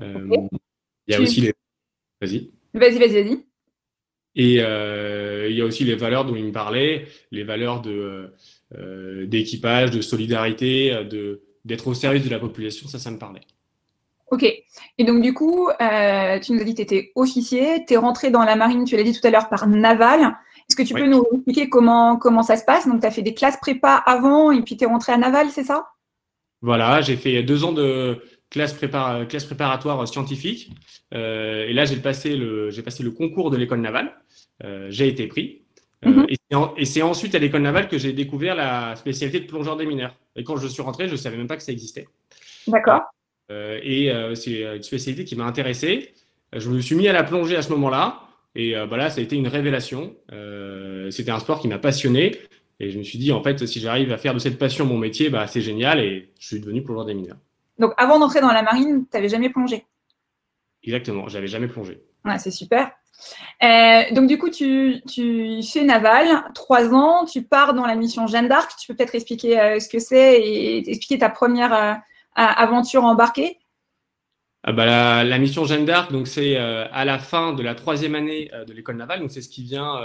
Euh, 0.00 0.28
il 1.06 1.12
y 1.12 1.14
a 1.14 1.20
aussi 1.20 1.40
les. 1.40 1.54
Vas-y. 2.20 2.50
Vas-y, 2.74 2.98
vas-y, 2.98 3.22
vas-y. 3.22 3.45
Et 4.36 4.58
euh, 4.60 5.48
il 5.50 5.56
y 5.56 5.62
a 5.62 5.64
aussi 5.64 5.84
les 5.84 5.96
valeurs 5.96 6.24
dont 6.24 6.36
il 6.36 6.44
me 6.44 6.52
parlait, 6.52 7.06
les 7.32 7.42
valeurs 7.42 7.80
de 7.80 8.32
euh, 8.76 9.26
d'équipage, 9.26 9.90
de 9.90 10.00
solidarité, 10.00 11.04
de 11.10 11.42
d'être 11.64 11.88
au 11.88 11.94
service 11.94 12.24
de 12.24 12.30
la 12.30 12.38
population. 12.38 12.86
Ça, 12.86 12.98
ça 12.98 13.10
me 13.10 13.18
parlait. 13.18 13.40
Ok. 14.30 14.44
Et 14.98 15.04
donc, 15.04 15.22
du 15.22 15.34
coup, 15.34 15.68
tu 15.78 16.52
nous 16.52 16.60
as 16.60 16.64
dit 16.64 16.72
que 16.72 16.76
tu 16.76 16.82
étais 16.82 17.12
officier, 17.14 17.84
tu 17.86 17.94
es 17.94 17.96
rentré 17.96 18.30
dans 18.30 18.44
la 18.44 18.54
marine, 18.54 18.84
tu 18.84 18.96
l'as 18.96 19.02
dit 19.02 19.18
tout 19.18 19.26
à 19.26 19.30
l'heure, 19.30 19.48
par 19.48 19.66
naval. 19.66 20.36
Est-ce 20.68 20.76
que 20.76 20.82
tu 20.82 20.94
peux 20.94 21.06
nous 21.06 21.24
expliquer 21.32 21.68
comment, 21.68 22.16
comment 22.16 22.42
ça 22.42 22.56
se 22.56 22.64
passe? 22.64 22.86
Donc, 22.86 23.00
tu 23.00 23.06
as 23.06 23.10
fait 23.10 23.22
des 23.22 23.34
classes 23.34 23.56
prépa 23.56 23.94
avant 23.94 24.50
et 24.50 24.62
puis 24.62 24.76
tu 24.76 24.84
es 24.84 24.86
rentré 24.86 25.12
à 25.12 25.16
naval, 25.16 25.48
c'est 25.50 25.64
ça? 25.64 25.86
Voilà, 26.60 27.00
j'ai 27.02 27.16
fait 27.16 27.42
deux 27.42 27.64
ans 27.64 27.72
de 27.72 28.20
classe, 28.50 28.76
classe 29.28 29.44
préparatoire 29.44 30.06
scientifique. 30.08 30.72
Euh, 31.14 31.66
et 31.66 31.72
là, 31.72 31.84
j'ai 31.84 31.96
passé, 31.96 32.36
le, 32.36 32.70
passé 32.84 33.02
le 33.02 33.10
concours 33.12 33.50
de 33.50 33.56
l'école 33.56 33.80
navale. 33.80 34.12
Euh, 34.64 34.86
j'ai 34.90 35.08
été 35.08 35.26
pris. 35.26 35.62
Euh, 36.04 36.10
mhm. 36.10 36.26
et 36.76 36.84
c'est 36.84 37.02
ensuite 37.02 37.34
à 37.34 37.38
l'école 37.38 37.62
navale 37.62 37.88
que 37.88 37.96
j'ai 37.96 38.12
découvert 38.12 38.54
la 38.54 38.94
spécialité 38.96 39.40
de 39.40 39.46
plongeur 39.46 39.76
des 39.76 39.86
mineurs. 39.86 40.14
Et 40.36 40.44
quand 40.44 40.56
je 40.56 40.66
suis 40.66 40.82
rentré, 40.82 41.06
je 41.06 41.12
ne 41.12 41.16
savais 41.16 41.36
même 41.36 41.48
pas 41.48 41.56
que 41.56 41.62
ça 41.62 41.72
existait. 41.72 42.06
D'accord. 42.66 43.02
et 43.50 44.12
c'est 44.34 44.62
une 44.76 44.82
spécialité 44.82 45.24
qui 45.24 45.36
m'a 45.36 45.44
intéressé. 45.44 46.12
Je 46.52 46.68
me 46.68 46.80
suis 46.80 46.96
mis 46.96 47.08
à 47.08 47.12
la 47.12 47.22
plongée 47.22 47.56
à 47.56 47.62
ce 47.62 47.70
moment-là. 47.70 48.22
Et 48.54 48.74
bah 48.74 48.96
là, 48.96 49.08
ça 49.08 49.20
a 49.20 49.24
été 49.24 49.36
une 49.36 49.48
révélation. 49.48 50.14
C'était 51.10 51.30
un 51.30 51.38
sport 51.38 51.60
qui 51.60 51.68
m'a 51.68 51.78
passionné. 51.78 52.36
Et 52.78 52.90
je 52.90 52.98
me 52.98 53.02
suis 53.02 53.18
dit, 53.18 53.32
en 53.32 53.42
fait, 53.42 53.64
si 53.66 53.80
j'arrive 53.80 54.12
à 54.12 54.18
faire 54.18 54.34
de 54.34 54.38
cette 54.38 54.58
passion 54.58 54.84
mon 54.84 54.98
métier, 54.98 55.30
bah, 55.30 55.46
c'est 55.46 55.62
génial 55.62 56.00
et 56.00 56.30
je 56.38 56.46
suis 56.46 56.60
devenu 56.60 56.82
plongeur 56.82 57.06
des 57.06 57.14
mineurs. 57.14 57.38
Donc, 57.78 57.92
avant 57.96 58.18
d'entrer 58.18 58.40
dans 58.40 58.52
la 58.52 58.62
marine, 58.62 59.06
tu 59.10 59.16
n'avais 59.16 59.28
jamais 59.28 59.48
plongé? 59.48 59.84
Exactement, 60.82 61.28
j'avais 61.28 61.46
jamais 61.46 61.68
plongé. 61.68 62.00
C'est 62.38 62.50
super. 62.50 62.90
Euh, 63.62 64.02
donc, 64.12 64.26
du 64.26 64.38
coup, 64.38 64.50
tu, 64.50 65.02
fais 65.62 65.84
naval, 65.84 66.44
trois 66.54 66.92
ans, 66.92 67.24
tu 67.24 67.42
pars 67.42 67.74
dans 67.74 67.86
la 67.86 67.94
mission 67.94 68.26
Jeanne 68.26 68.48
d'Arc. 68.48 68.72
Tu 68.78 68.88
peux 68.88 68.94
peut-être 68.94 69.14
expliquer 69.14 69.58
euh, 69.58 69.80
ce 69.80 69.88
que 69.88 69.98
c'est 69.98 70.40
et 70.40 70.90
expliquer 70.90 71.18
ta 71.18 71.30
première 71.30 71.72
euh, 71.74 71.94
aventure 72.34 73.04
embarquée? 73.04 73.58
Ah 74.62 74.72
bah, 74.72 75.24
la, 75.24 75.38
mission 75.38 75.64
Jeanne 75.64 75.84
d'Arc, 75.84 76.10
donc 76.10 76.26
c'est 76.26 76.56
à 76.56 77.04
la 77.04 77.18
fin 77.20 77.52
de 77.52 77.62
la 77.62 77.76
troisième 77.76 78.16
année 78.16 78.50
de 78.66 78.72
l'école 78.72 78.96
navale, 78.96 79.24
c'est 79.30 79.40
ce 79.40 79.48
qui 79.48 79.62
vient 79.62 80.00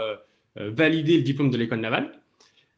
valider 0.56 1.18
le 1.18 1.24
diplôme 1.24 1.50
de 1.50 1.58
l'école 1.58 1.80
navale 1.80 2.12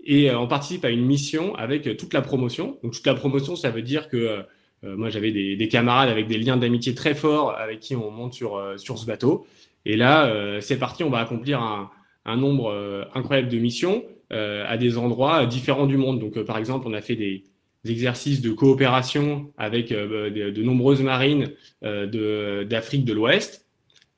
et 0.01 0.33
on 0.33 0.47
participe 0.47 0.85
à 0.85 0.91
une 0.91 1.05
mission 1.05 1.55
avec 1.55 1.97
toute 1.97 2.13
la 2.13 2.21
promotion. 2.21 2.79
Donc 2.83 2.93
toute 2.93 3.05
la 3.05 3.15
promotion, 3.15 3.57
ça 3.57 3.69
veut 3.69 3.81
dire 3.81 4.07
que 4.07 4.45
moi 4.83 5.09
j'avais 5.09 5.31
des, 5.31 5.55
des, 5.55 5.67
camarades 5.67 6.09
avec 6.09 6.27
des 6.27 6.37
liens 6.37 6.57
d'amitié 6.57 6.93
très 6.93 7.15
forts 7.15 7.55
avec 7.57 7.79
qui 7.79 7.95
on 7.95 8.11
monte 8.11 8.33
sur, 8.33 8.61
sur 8.77 8.97
ce 8.97 9.05
bateau. 9.05 9.47
Et 9.85 9.97
là, 9.97 10.59
c'est 10.61 10.77
parti, 10.77 11.03
on 11.03 11.09
va 11.09 11.19
accomplir 11.19 11.61
un, 11.61 11.89
un 12.25 12.37
nombre 12.37 13.07
incroyable 13.13 13.49
de 13.49 13.57
missions 13.57 14.03
à 14.29 14.77
des 14.77 14.97
endroits 14.97 15.45
différents 15.45 15.87
du 15.87 15.97
monde. 15.97 16.19
Donc 16.19 16.39
par 16.43 16.57
exemple, 16.57 16.85
on 16.87 16.93
a 16.93 17.01
fait 17.01 17.15
des, 17.15 17.43
exercices 17.85 18.41
de 18.41 18.51
coopération 18.51 19.51
avec 19.57 19.89
de, 19.89 20.49
de, 20.49 20.63
nombreuses 20.63 21.01
marines 21.01 21.51
d'Afrique 21.81 23.05
de, 23.05 23.13
l'Ouest. 23.13 23.67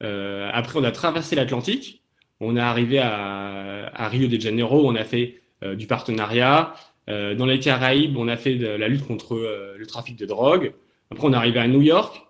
après, 0.02 0.80
on 0.80 0.84
a 0.84 0.92
traversé 0.92 1.36
l'Atlantique. 1.36 2.04
On 2.40 2.58
est 2.58 2.62
arrivé 2.62 3.00
à, 3.00 4.08
Rio 4.10 4.28
de 4.28 4.40
Janeiro. 4.40 4.88
On 4.88 4.96
a 4.96 5.04
fait 5.04 5.42
euh, 5.64 5.76
du 5.76 5.88
partenariat. 5.88 6.74
Euh, 7.10 7.36
dans 7.36 7.46
les 7.46 7.60
Caraïbes, 7.60 8.18
on 8.18 8.28
a 8.28 8.38
fait 8.38 8.56
de 8.56 8.68
la 8.68 8.88
lutte 8.88 9.06
contre 9.06 9.36
euh, 9.36 9.76
le 9.78 9.86
trafic 9.86 10.16
de 10.18 10.26
drogue. 10.26 10.74
Après, 11.12 11.28
on 11.28 11.34
est 11.34 11.38
arrivé 11.38 11.60
à 11.60 11.68
New 11.68 11.82
York. 11.82 12.22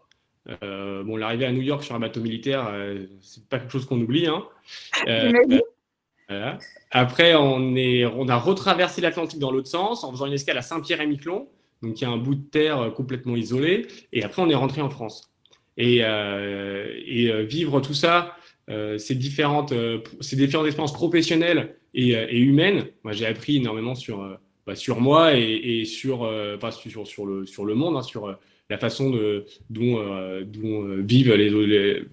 Euh, 0.64 1.04
bon, 1.04 1.16
l'arrivée 1.18 1.46
à 1.46 1.52
New 1.52 1.62
York 1.62 1.84
sur 1.84 1.96
un 1.96 2.00
bateau 2.00 2.22
militaire, 2.22 2.72
c'est 3.22 3.48
pas 3.48 3.58
quelque 3.58 3.72
chose 3.72 3.86
qu'on 3.86 4.00
oublie. 4.00 4.28
Hein. 4.28 4.44
Voilà. 6.28 6.58
Après, 6.92 7.36
on, 7.36 7.76
est, 7.76 8.06
on 8.06 8.28
a 8.28 8.36
retraversé 8.36 9.00
l'Atlantique 9.00 9.40
dans 9.40 9.52
l'autre 9.52 9.68
sens 9.68 10.04
en 10.04 10.12
faisant 10.12 10.26
une 10.26 10.34
escale 10.34 10.58
à 10.58 10.62
Saint-Pierre-et-Miquelon, 10.62 11.48
donc 11.84 12.02
il 12.02 12.04
y 12.04 12.06
a 12.06 12.10
un 12.10 12.18
bout 12.18 12.36
de 12.36 12.44
terre 12.44 12.92
complètement 12.96 13.36
isolé. 13.36 13.88
Et 14.12 14.24
après, 14.24 14.42
on 14.42 14.50
est 14.50 14.56
rentré 14.56 14.82
en 14.82 14.90
France. 14.90 15.32
Et, 15.78 15.98
et 16.00 17.44
vivre 17.46 17.80
tout 17.80 17.94
ça, 17.94 18.36
ces 18.68 19.16
différentes, 19.16 19.74
ces 20.20 20.36
différentes 20.36 20.66
expériences 20.66 20.94
professionnelles 20.94 21.76
euh, 21.98 22.28
et, 22.30 22.40
humaine. 22.40 22.88
Moi, 23.04 23.14
j'ai 23.14 23.26
appris 23.26 23.58
énormément 23.58 23.96
sur, 23.96 24.38
bah, 24.66 24.76
sur 24.76 25.00
moi 25.00 25.34
et, 25.36 25.86
sur, 25.86 26.24
euh, 26.24 26.58
sur, 26.72 27.08
sur, 27.08 27.26
le, 27.26 27.46
sur 27.46 27.66
le 27.66 27.76
monde, 27.76 27.98
hein, 27.98 28.02
sur 28.02 28.38
la 28.70 28.78
façon 28.78 29.10
de, 29.10 29.46
dont, 29.70 30.00
dont 30.46 30.98
vivent 31.04 31.34
les, 31.34 31.50
les, 31.50 32.04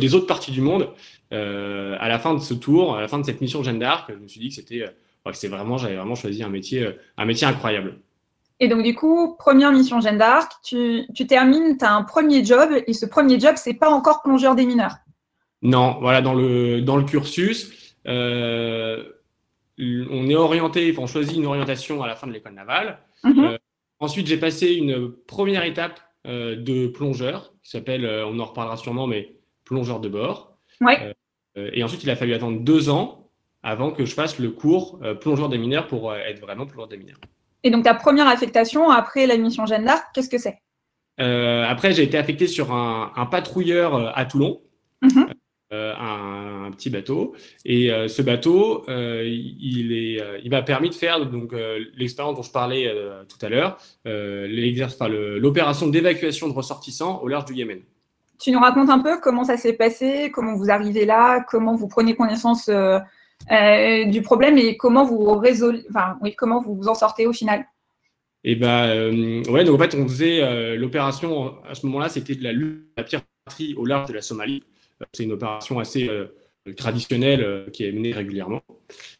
les 0.00 0.14
autres 0.14 0.26
parties 0.26 0.50
du 0.50 0.60
monde. 0.60 0.88
à 1.30 2.08
la 2.08 2.18
fin 2.18 2.34
de 2.34 2.40
ce 2.40 2.54
tour, 2.54 2.96
à 2.96 3.00
la 3.00 3.08
fin 3.08 3.18
de 3.18 3.24
cette 3.24 3.40
mission 3.40 3.62
Jeanne 3.62 3.78
d'Arc, 3.78 4.10
je 4.10 4.22
me 4.22 4.28
suis 4.28 4.40
dit 4.40 4.48
que 4.48 4.54
c'était 4.54 4.84
c'est 5.32 5.48
vraiment, 5.48 5.78
j'avais 5.78 5.96
vraiment 5.96 6.16
choisi 6.16 6.42
un 6.42 6.48
métier, 6.48 6.86
un 7.16 7.24
métier 7.24 7.46
incroyable. 7.46 7.98
Et 8.60 8.68
donc, 8.68 8.82
du 8.82 8.94
coup, 8.94 9.34
première 9.38 9.72
mission 9.72 10.00
Jeanne 10.00 10.18
d'Arc, 10.18 10.52
tu, 10.62 11.04
tu 11.14 11.26
termines, 11.26 11.76
tu 11.78 11.84
as 11.84 11.94
un 11.94 12.02
premier 12.02 12.44
job, 12.44 12.70
et 12.86 12.92
ce 12.92 13.06
premier 13.06 13.40
job, 13.40 13.54
c'est 13.56 13.74
pas 13.74 13.90
encore 13.90 14.22
plongeur 14.22 14.54
des 14.54 14.66
mineurs. 14.66 14.96
Non, 15.62 15.98
voilà, 16.00 16.22
dans 16.22 16.34
le, 16.34 16.80
dans 16.80 16.96
le 16.96 17.04
cursus, 17.04 17.94
euh, 18.06 19.02
on 19.78 20.28
est 20.28 20.34
orienté, 20.34 20.90
enfin, 20.92 21.02
on 21.02 21.06
choisit 21.06 21.36
une 21.36 21.46
orientation 21.46 22.02
à 22.02 22.06
la 22.06 22.16
fin 22.16 22.26
de 22.26 22.32
l'école 22.32 22.54
navale. 22.54 22.98
Mhm. 23.24 23.58
ensuite, 24.00 24.26
j'ai 24.26 24.36
passé 24.36 24.72
une 24.72 25.12
première 25.12 25.64
étape 25.64 26.00
de 26.24 26.88
plongeur 26.88 27.54
qui 27.62 27.70
s'appelle, 27.70 28.04
on 28.04 28.38
en 28.38 28.44
reparlera 28.44 28.76
sûrement, 28.76 29.06
mais 29.06 29.36
plongeur 29.64 30.00
de 30.00 30.08
bord. 30.08 30.56
Ouais. 30.80 31.14
et 31.56 31.84
ensuite, 31.84 32.02
il 32.02 32.10
a 32.10 32.16
fallu 32.16 32.34
attendre 32.34 32.60
deux 32.60 32.90
ans 32.90 33.30
avant 33.62 33.92
que 33.92 34.04
je 34.04 34.14
fasse 34.14 34.38
le 34.40 34.50
cours 34.50 35.00
plongeur 35.20 35.48
des 35.48 35.58
mineurs 35.58 35.86
pour 35.86 36.14
être 36.14 36.40
vraiment 36.40 36.66
plongeur 36.66 36.88
des 36.88 36.96
mineurs. 36.96 37.20
Et 37.64 37.70
donc, 37.70 37.84
ta 37.84 37.94
première 37.94 38.26
affectation 38.26 38.90
après 38.90 39.26
la 39.26 39.36
mission 39.36 39.66
Jeanne 39.66 39.84
d'Arc, 39.84 40.06
qu'est-ce 40.14 40.28
que 40.28 40.38
c'est? 40.38 40.58
Euh, 41.20 41.64
Après, 41.68 41.92
j'ai 41.92 42.02
été 42.02 42.18
affecté 42.18 42.46
sur 42.46 42.72
un, 42.72 43.26
patrouilleur 43.30 43.94
euh, 43.94 44.10
à 44.14 44.24
Toulon. 44.24 44.60
Mhm. 45.02 45.28
Euh, 45.28 45.34
un, 45.72 46.70
petit 46.72 46.90
bateau. 46.90 47.34
Et 47.64 47.90
ce 48.08 48.22
bateau, 48.22 48.84
il, 48.88 49.92
est, 49.92 50.20
il 50.44 50.50
m'a 50.50 50.62
permis 50.62 50.90
de 50.90 50.94
faire 50.94 51.24
donc 51.26 51.54
l'expérience 51.96 52.36
dont 52.36 52.42
je 52.42 52.50
parlais 52.50 52.92
tout 53.28 53.44
à 53.44 53.48
l'heure, 53.48 53.78
l'opération 54.04 55.88
d'évacuation 55.88 56.48
de 56.48 56.52
ressortissants 56.52 57.20
au 57.22 57.28
large 57.28 57.46
du 57.46 57.54
Yémen. 57.54 57.80
Tu 58.38 58.50
nous 58.50 58.58
racontes 58.58 58.90
un 58.90 58.98
peu 58.98 59.18
comment 59.20 59.44
ça 59.44 59.56
s'est 59.56 59.74
passé, 59.74 60.30
comment 60.32 60.54
vous 60.54 60.70
arrivez 60.70 61.04
là, 61.06 61.44
comment 61.48 61.76
vous 61.76 61.88
prenez 61.88 62.14
connaissance 62.14 62.68
euh, 63.50 64.04
du 64.06 64.22
problème 64.22 64.56
et 64.56 64.76
comment 64.76 65.04
vous 65.04 65.36
résolvez, 65.36 65.84
enfin, 65.90 66.16
oui, 66.20 66.34
comment 66.36 66.60
vous 66.62 66.76
vous 66.76 66.88
en 66.88 66.94
sortez 66.94 67.26
au 67.26 67.32
final? 67.32 67.66
Et 68.44 68.52
eh 68.52 68.56
ben, 68.56 69.42
ouais, 69.48 69.64
donc 69.64 69.80
en 69.80 69.82
fait, 69.82 69.96
on 69.96 70.06
faisait 70.08 70.42
euh, 70.42 70.76
l'opération 70.76 71.54
à 71.68 71.74
ce 71.74 71.86
moment-là, 71.86 72.08
c'était 72.08 72.34
de 72.34 72.42
la 72.42 72.52
lutte 72.52 72.88
à 72.96 73.02
la 73.02 73.04
piraterie 73.04 73.74
au 73.76 73.86
large 73.86 74.08
de 74.08 74.14
la 74.14 74.20
Somalie. 74.20 74.64
Euh, 75.02 75.06
c'est 75.12 75.24
une 75.24 75.32
opération 75.32 75.78
assez 75.78 76.08
traditionnelle 76.76 77.66
qui 77.72 77.84
est 77.84 77.92
menée 77.92 78.12
régulièrement. 78.12 78.62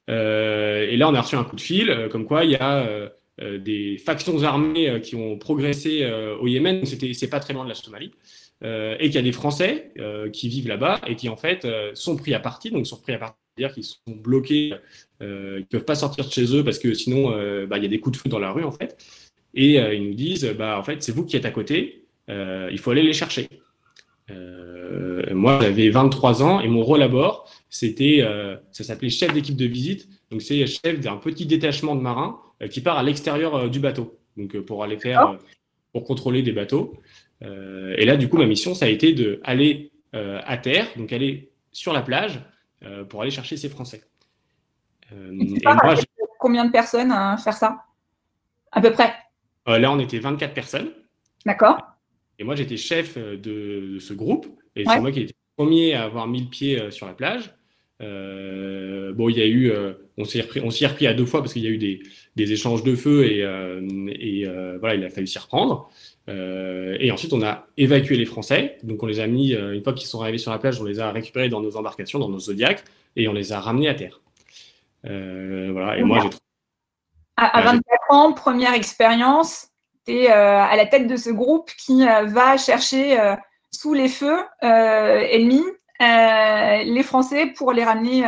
et 0.08 0.96
là, 0.96 1.08
on 1.08 1.14
a 1.14 1.20
reçu 1.20 1.36
un 1.36 1.44
coup 1.44 1.56
de 1.56 1.60
fil, 1.60 2.08
comme 2.10 2.24
quoi 2.24 2.44
il 2.44 2.52
y 2.52 2.56
a 2.56 3.10
des 3.58 3.98
factions 3.98 4.42
armées 4.44 5.00
qui 5.02 5.16
ont 5.16 5.36
progressé 5.38 6.08
au 6.40 6.46
Yémen. 6.46 6.84
C'est 6.84 7.30
pas 7.30 7.40
très 7.40 7.52
loin 7.52 7.64
de 7.64 7.68
la 7.68 7.74
Somalie. 7.74 8.12
et 8.62 9.06
qu'il 9.06 9.14
y 9.16 9.18
a 9.18 9.22
des 9.22 9.32
Français 9.32 9.92
qui 10.32 10.48
vivent 10.48 10.68
là-bas 10.68 11.00
et 11.08 11.16
qui 11.16 11.28
en 11.28 11.36
fait 11.36 11.66
sont 11.94 12.16
pris 12.16 12.32
à 12.32 12.38
partie, 12.38 12.70
donc 12.70 12.86
sont 12.86 13.00
pris 13.00 13.14
à 13.14 13.18
partie 13.18 13.42
c'est-à-dire 13.56 13.74
qu'ils 13.74 13.84
sont 13.84 14.16
bloqués, 14.16 14.74
euh, 15.22 15.56
ils 15.58 15.62
ne 15.62 15.66
peuvent 15.66 15.84
pas 15.84 15.94
sortir 15.94 16.24
de 16.24 16.30
chez 16.30 16.56
eux 16.56 16.64
parce 16.64 16.78
que 16.78 16.94
sinon, 16.94 17.32
euh, 17.32 17.66
bah, 17.66 17.76
il 17.76 17.82
y 17.82 17.86
a 17.86 17.90
des 17.90 18.00
coups 18.00 18.16
de 18.16 18.22
feu 18.22 18.28
dans 18.28 18.38
la 18.38 18.50
rue, 18.50 18.64
en 18.64 18.72
fait. 18.72 18.96
Et 19.54 19.78
euh, 19.78 19.94
ils 19.94 20.08
nous 20.08 20.14
disent, 20.14 20.54
bah, 20.56 20.78
en 20.78 20.82
fait, 20.82 21.02
c'est 21.02 21.12
vous 21.12 21.26
qui 21.26 21.36
êtes 21.36 21.44
à 21.44 21.50
côté, 21.50 22.06
il 22.28 22.78
faut 22.78 22.90
aller 22.90 23.02
les 23.02 23.12
chercher. 23.12 23.48
Moi, 24.30 25.58
j'avais 25.60 25.90
23 25.90 26.42
ans 26.42 26.60
et 26.60 26.68
mon 26.68 26.82
rôle 26.82 27.02
à 27.02 27.08
bord, 27.08 27.50
c'était, 27.68 28.24
ça 28.70 28.84
s'appelait 28.84 29.10
chef 29.10 29.32
d'équipe 29.32 29.56
de 29.56 29.66
visite. 29.66 30.08
Donc, 30.30 30.42
c'est 30.42 30.66
chef 30.66 31.00
d'un 31.00 31.16
petit 31.16 31.46
détachement 31.46 31.94
de 31.94 32.00
marins 32.00 32.40
qui 32.70 32.80
part 32.80 32.98
à 32.98 33.02
l'extérieur 33.02 33.68
du 33.68 33.80
bateau. 33.80 34.18
Donc, 34.36 34.56
pour 34.60 34.84
aller 34.84 34.98
faire, 34.98 35.38
pour 35.92 36.04
contrôler 36.04 36.42
des 36.42 36.52
bateaux. 36.52 36.94
et 37.42 38.04
là, 38.04 38.16
du 38.16 38.28
coup, 38.28 38.36
ma 38.38 38.46
mission, 38.46 38.74
ça 38.74 38.86
a 38.86 38.88
été 38.88 39.12
d'aller 39.12 39.92
à 40.12 40.56
terre, 40.56 40.86
donc 40.96 41.12
aller 41.12 41.52
sur 41.72 41.92
la 41.92 42.02
plage, 42.02 42.40
euh, 42.84 43.04
pour 43.04 43.22
aller 43.22 43.30
chercher 43.30 43.56
ces 43.56 43.68
Français. 43.68 44.02
Euh, 45.12 45.30
combien 46.38 46.64
de 46.64 46.70
personnes 46.70 47.12
à 47.12 47.36
faire 47.36 47.54
ça? 47.54 47.84
À 48.72 48.80
peu 48.80 48.92
près? 48.92 49.14
Euh, 49.68 49.78
Là, 49.78 49.92
on 49.92 49.98
était 50.00 50.18
24 50.18 50.52
personnes. 50.52 50.90
D'accord. 51.46 51.78
Et 52.38 52.44
moi, 52.44 52.54
j'étais 52.54 52.76
chef 52.76 53.18
de, 53.18 53.98
ce 54.00 54.14
groupe. 54.14 54.46
Et 54.76 54.84
c'est 54.84 55.00
moi 55.00 55.12
qui 55.12 55.20
étais 55.20 55.34
le 55.34 55.64
premier 55.64 55.94
à 55.94 56.04
avoir 56.04 56.26
mis 56.26 56.40
le 56.40 56.48
pied 56.48 56.90
sur 56.90 57.06
la 57.06 57.12
plage. 57.12 57.54
bon, 58.00 59.28
il 59.28 59.36
y 59.36 59.42
a 59.42 59.46
eu, 59.46 59.72
on 60.18 60.24
s'y 60.24 60.40
repris, 60.40 60.60
repris 60.60 61.06
à 61.06 61.14
deux 61.14 61.26
fois 61.26 61.40
parce 61.40 61.52
qu'il 61.52 61.62
y 61.62 61.66
a 61.66 61.70
eu 61.70 61.78
des, 61.78 62.52
échanges 62.52 62.82
de 62.82 62.94
feu 62.94 63.26
et, 63.26 63.40
et 63.40 64.46
voilà, 64.80 64.94
il 64.94 65.04
a 65.04 65.10
fallu 65.10 65.26
s'y 65.26 65.38
reprendre. 65.38 65.90
et 66.28 67.10
ensuite, 67.10 67.32
on 67.32 67.42
a 67.42 67.66
évacué 67.76 68.16
les 68.16 68.26
Français. 68.26 68.78
Donc, 68.82 69.02
on 69.02 69.06
les 69.06 69.20
a 69.20 69.26
mis, 69.26 69.52
une 69.52 69.82
fois 69.82 69.92
qu'ils 69.92 70.08
sont 70.08 70.20
arrivés 70.22 70.38
sur 70.38 70.50
la 70.50 70.58
plage, 70.58 70.80
on 70.80 70.84
les 70.84 71.00
a 71.00 71.12
récupérés 71.12 71.48
dans 71.48 71.60
nos 71.60 71.76
embarcations, 71.76 72.18
dans 72.18 72.30
nos 72.30 72.40
zodiacs, 72.40 72.82
et 73.14 73.28
on 73.28 73.32
les 73.32 73.52
a 73.52 73.60
ramenés 73.60 73.88
à 73.88 73.94
terre. 73.94 74.20
voilà. 75.04 75.98
Et 75.98 76.02
moi, 76.02 76.20
j'ai 76.22 76.30
à, 77.36 77.62
24 77.62 77.82
ans, 78.10 78.32
première 78.32 78.74
expérience, 78.74 79.68
tu 80.06 80.12
es 80.12 80.28
à 80.28 80.74
la 80.76 80.86
tête 80.86 81.06
de 81.06 81.16
ce 81.16 81.30
groupe 81.30 81.70
qui 81.78 82.04
va 82.04 82.56
chercher 82.56 83.18
sous 83.70 83.94
les 83.94 84.08
feux 84.08 84.38
ennemis 84.62 85.64
les 86.00 87.02
Français 87.02 87.46
pour 87.56 87.72
les 87.72 87.84
ramener 87.84 88.24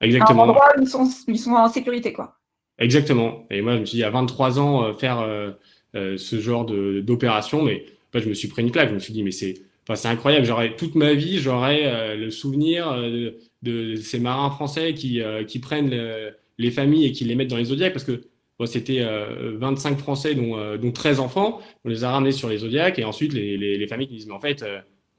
Exactement. 0.00 0.42
à 0.42 0.44
un 0.44 0.48
endroit 0.48 0.72
où 0.76 0.82
ils 0.82 0.88
sont, 0.88 1.08
ils 1.28 1.38
sont 1.38 1.52
en 1.52 1.68
sécurité. 1.68 2.12
Quoi. 2.12 2.36
Exactement. 2.78 3.46
Et 3.50 3.62
moi, 3.62 3.74
je 3.74 3.80
me 3.80 3.84
suis 3.84 3.96
dit, 3.96 4.04
à 4.04 4.10
23 4.10 4.58
ans, 4.58 4.94
faire 4.94 5.24
euh, 5.94 6.16
ce 6.16 6.40
genre 6.40 6.64
d'opération. 6.64 7.62
Mais 7.62 7.84
je 8.14 8.28
me 8.28 8.34
suis 8.34 8.48
pris 8.48 8.62
une 8.62 8.70
claque. 8.70 8.88
Je 8.88 8.94
me 8.94 8.98
suis 8.98 9.12
dit, 9.12 9.22
mais 9.22 9.30
c'est 9.30 9.56
incroyable. 10.04 10.46
J'aurais 10.46 10.74
toute 10.74 10.94
ma 10.94 11.12
vie, 11.12 11.38
j'aurais 11.38 11.84
euh, 11.84 12.16
le 12.16 12.30
souvenir 12.30 12.90
euh, 12.90 13.32
de, 13.62 13.96
ces 13.96 14.18
marins 14.18 14.50
français 14.50 14.94
qui, 14.94 15.20
qui 15.46 15.58
prennent 15.58 15.94
les 16.58 16.70
familles 16.70 17.06
et 17.06 17.12
qui 17.12 17.24
les 17.24 17.34
mettent 17.34 17.50
dans 17.50 17.58
les 17.58 17.66
zodiacs 17.66 17.92
parce 17.92 18.04
que 18.04 18.22
c'était 18.66 19.04
25 19.58 19.98
Français, 19.98 20.34
dont, 20.34 20.76
dont 20.76 20.92
13 20.92 21.20
enfants. 21.20 21.60
On 21.84 21.88
les 21.88 22.04
a 22.04 22.10
ramenés 22.10 22.32
sur 22.32 22.48
les 22.48 22.58
zodiacs 22.58 22.98
et 22.98 23.04
ensuite 23.04 23.32
les, 23.32 23.56
les, 23.56 23.86
familles 23.86 24.08
qui 24.08 24.14
disent 24.14 24.26
mais 24.26 24.34
en 24.34 24.40
fait, 24.40 24.64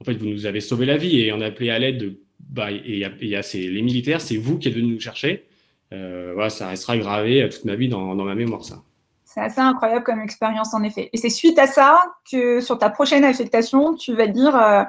en 0.00 0.04
fait, 0.04 0.14
vous 0.14 0.26
nous 0.26 0.46
avez 0.46 0.60
sauvé 0.60 0.86
la 0.86 0.96
vie 0.96 1.20
et 1.20 1.32
on 1.32 1.40
a 1.40 1.46
appelé 1.46 1.70
à 1.70 1.78
l'aide 1.78 1.98
de 1.98 2.20
bah, 2.38 2.70
et 2.70 2.82
il 2.84 3.28
y 3.28 3.36
a, 3.36 3.40
les 3.54 3.82
militaires, 3.82 4.20
c'est 4.20 4.36
vous 4.36 4.58
qui 4.58 4.68
êtes 4.68 4.74
venus 4.74 4.94
nous 4.94 5.00
chercher. 5.00 5.44
voilà, 5.90 6.50
ça 6.50 6.68
restera 6.68 6.96
gravé 6.98 7.48
toute 7.50 7.64
ma 7.64 7.74
vie 7.74 7.88
dans, 7.88 8.14
dans 8.14 8.24
ma 8.24 8.34
mémoire 8.34 8.64
ça. 8.64 8.82
C'est 9.34 9.40
assez 9.40 9.60
incroyable 9.60 10.04
comme 10.04 10.20
expérience 10.20 10.74
en 10.74 10.84
effet. 10.84 11.10
Et 11.12 11.16
c'est 11.16 11.28
suite 11.28 11.58
à 11.58 11.66
ça 11.66 12.00
que 12.30 12.60
sur 12.60 12.78
ta 12.78 12.88
prochaine 12.88 13.24
affectation, 13.24 13.96
tu 13.96 14.14
vas 14.14 14.28
dire 14.28 14.54
euh, 14.54 14.84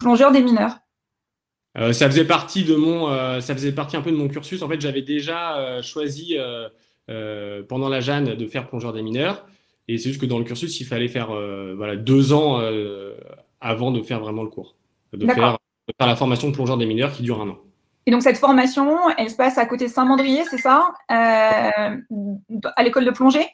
plongeur 0.00 0.32
des 0.32 0.42
mineurs. 0.42 0.78
Euh, 1.78 1.92
ça 1.92 2.10
faisait 2.10 2.24
partie 2.24 2.64
de 2.64 2.74
mon, 2.74 3.08
euh, 3.08 3.38
ça 3.38 3.54
faisait 3.54 3.70
partie 3.70 3.96
un 3.96 4.02
peu 4.02 4.10
de 4.10 4.16
mon 4.16 4.26
cursus. 4.26 4.62
En 4.62 4.68
fait, 4.68 4.80
j'avais 4.80 5.02
déjà 5.02 5.80
choisi 5.80 6.36
pendant 7.06 7.88
la 7.88 8.00
Jeanne 8.00 8.34
de 8.34 8.46
faire 8.46 8.68
plongeur 8.68 8.92
des 8.92 9.02
mineurs. 9.02 9.46
Et 9.88 9.98
c'est 9.98 10.10
juste 10.10 10.20
que 10.20 10.26
dans 10.26 10.38
le 10.38 10.44
cursus, 10.44 10.80
il 10.80 10.86
fallait 10.86 11.08
faire 11.08 11.28
voilà, 11.76 11.96
deux 11.96 12.32
ans 12.32 12.60
avant 13.60 13.90
de 13.90 14.02
faire 14.02 14.20
vraiment 14.20 14.42
le 14.42 14.48
cours, 14.48 14.76
de 15.12 15.26
faire, 15.26 15.58
de 15.88 15.94
faire 15.98 16.06
la 16.06 16.16
formation 16.16 16.48
de 16.48 16.54
plongeur 16.54 16.78
des 16.78 16.86
mineurs 16.86 17.12
qui 17.12 17.22
dure 17.22 17.40
un 17.40 17.48
an. 17.48 17.58
Et 18.06 18.10
donc, 18.10 18.22
cette 18.22 18.38
formation, 18.38 18.96
elle 19.18 19.30
se 19.30 19.36
passe 19.36 19.58
à 19.58 19.66
côté 19.66 19.86
de 19.86 19.90
Saint-Mandrier, 19.90 20.42
c'est 20.50 20.58
ça? 20.58 20.94
Euh, 21.10 21.96
À 22.76 22.82
l'école 22.82 23.04
de 23.04 23.10
plongée? 23.10 23.46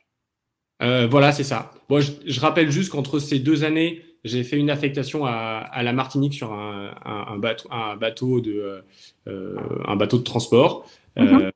Euh, 0.82 1.06
Voilà, 1.10 1.32
c'est 1.32 1.44
ça. 1.44 1.72
Bon, 1.88 2.00
je, 2.00 2.40
rappelle 2.40 2.70
juste 2.70 2.90
qu'entre 2.90 3.18
ces 3.18 3.38
deux 3.38 3.64
années, 3.64 4.02
j'ai 4.24 4.44
fait 4.44 4.56
une 4.56 4.70
affectation 4.70 5.26
à, 5.26 5.82
la 5.82 5.92
Martinique 5.92 6.34
sur 6.34 6.52
un, 6.52 7.36
bateau, 7.38 7.68
un 7.70 7.96
bateau, 7.96 8.40
de, 8.40 8.82
euh, 9.28 9.56
un 9.86 9.96
bateau 9.96 10.18
de 10.18 10.24
transport. 10.24 10.88
Mhm. 11.16 11.50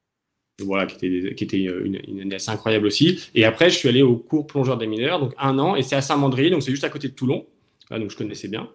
Voilà, 0.64 0.86
qui 0.86 1.06
était, 1.06 1.34
qui 1.34 1.44
était 1.44 1.58
une, 1.58 2.00
une, 2.06 2.32
assez 2.32 2.50
incroyable 2.50 2.86
aussi. 2.86 3.20
Et 3.34 3.44
après, 3.44 3.70
je 3.70 3.76
suis 3.76 3.88
allé 3.88 4.02
au 4.02 4.16
cours 4.16 4.46
plongeur 4.46 4.76
des 4.78 4.86
mineurs, 4.86 5.20
donc 5.20 5.34
un 5.38 5.58
an, 5.58 5.76
et 5.76 5.82
c'est 5.82 5.96
à 5.96 6.02
Saint-Mandrier, 6.02 6.50
donc 6.50 6.62
c'est 6.62 6.70
juste 6.70 6.84
à 6.84 6.90
côté 6.90 7.08
de 7.08 7.14
Toulon. 7.14 7.46
donc 7.90 8.10
je 8.10 8.16
connaissais 8.16 8.48
bien. 8.48 8.68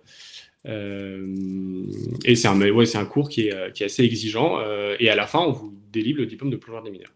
Euh, 0.68 1.86
et 2.24 2.36
c'est 2.36 2.48
un, 2.48 2.60
ouais, 2.60 2.86
c'est 2.86 2.98
un 2.98 3.06
cours 3.06 3.30
qui 3.30 3.48
est, 3.48 3.54
euh, 3.54 3.70
qui 3.70 3.84
est 3.84 3.88
assez 3.88 4.04
exigeant. 4.04 4.60
Euh, 4.60 4.96
et 5.00 5.10
à 5.10 5.16
la 5.16 5.28
fin, 5.28 5.40
on 5.40 5.52
vous 5.52 5.74
délivre 5.92 6.20
le 6.20 6.26
diplôme 6.26 6.50
de 6.50 6.58
plongeur 6.58 6.84
des 6.84 6.92
mineurs. 6.92 7.12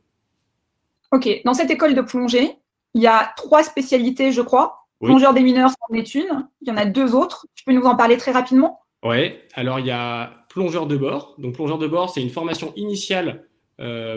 Ok, 1.11 1.27
dans 1.45 1.53
cette 1.53 1.71
école 1.71 1.95
de 1.95 2.01
plongée, 2.01 2.51
il 2.93 3.01
y 3.01 3.07
a 3.07 3.33
trois 3.35 3.63
spécialités, 3.63 4.31
je 4.31 4.41
crois. 4.41 4.87
Plongeur 5.01 5.33
des 5.33 5.41
mineurs, 5.41 5.71
c'en 5.71 5.95
est 5.95 6.13
une. 6.13 6.47
Il 6.61 6.67
y 6.67 6.71
en 6.71 6.77
a 6.77 6.85
deux 6.85 7.15
autres. 7.15 7.47
Tu 7.55 7.63
peux 7.63 7.71
nous 7.71 7.83
en 7.83 7.95
parler 7.95 8.17
très 8.17 8.31
rapidement? 8.31 8.81
Oui, 9.03 9.31
alors 9.53 9.79
il 9.79 9.85
y 9.85 9.91
a 9.91 10.45
plongeur 10.49 10.87
de 10.87 10.97
bord. 10.97 11.35
Donc 11.37 11.55
plongeur 11.55 11.77
de 11.77 11.87
bord, 11.87 12.09
c'est 12.09 12.21
une 12.21 12.29
formation 12.29 12.73
initiale 12.75 13.45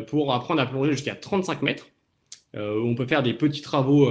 pour 0.09 0.33
apprendre 0.35 0.61
à 0.61 0.67
plonger 0.67 0.93
jusqu'à 0.93 1.15
35 1.15 1.63
mètres. 1.63 1.87
on 2.55 2.95
peut 2.95 3.07
faire 3.07 3.23
des 3.23 3.35
petits 3.35 3.63
travaux 3.63 4.11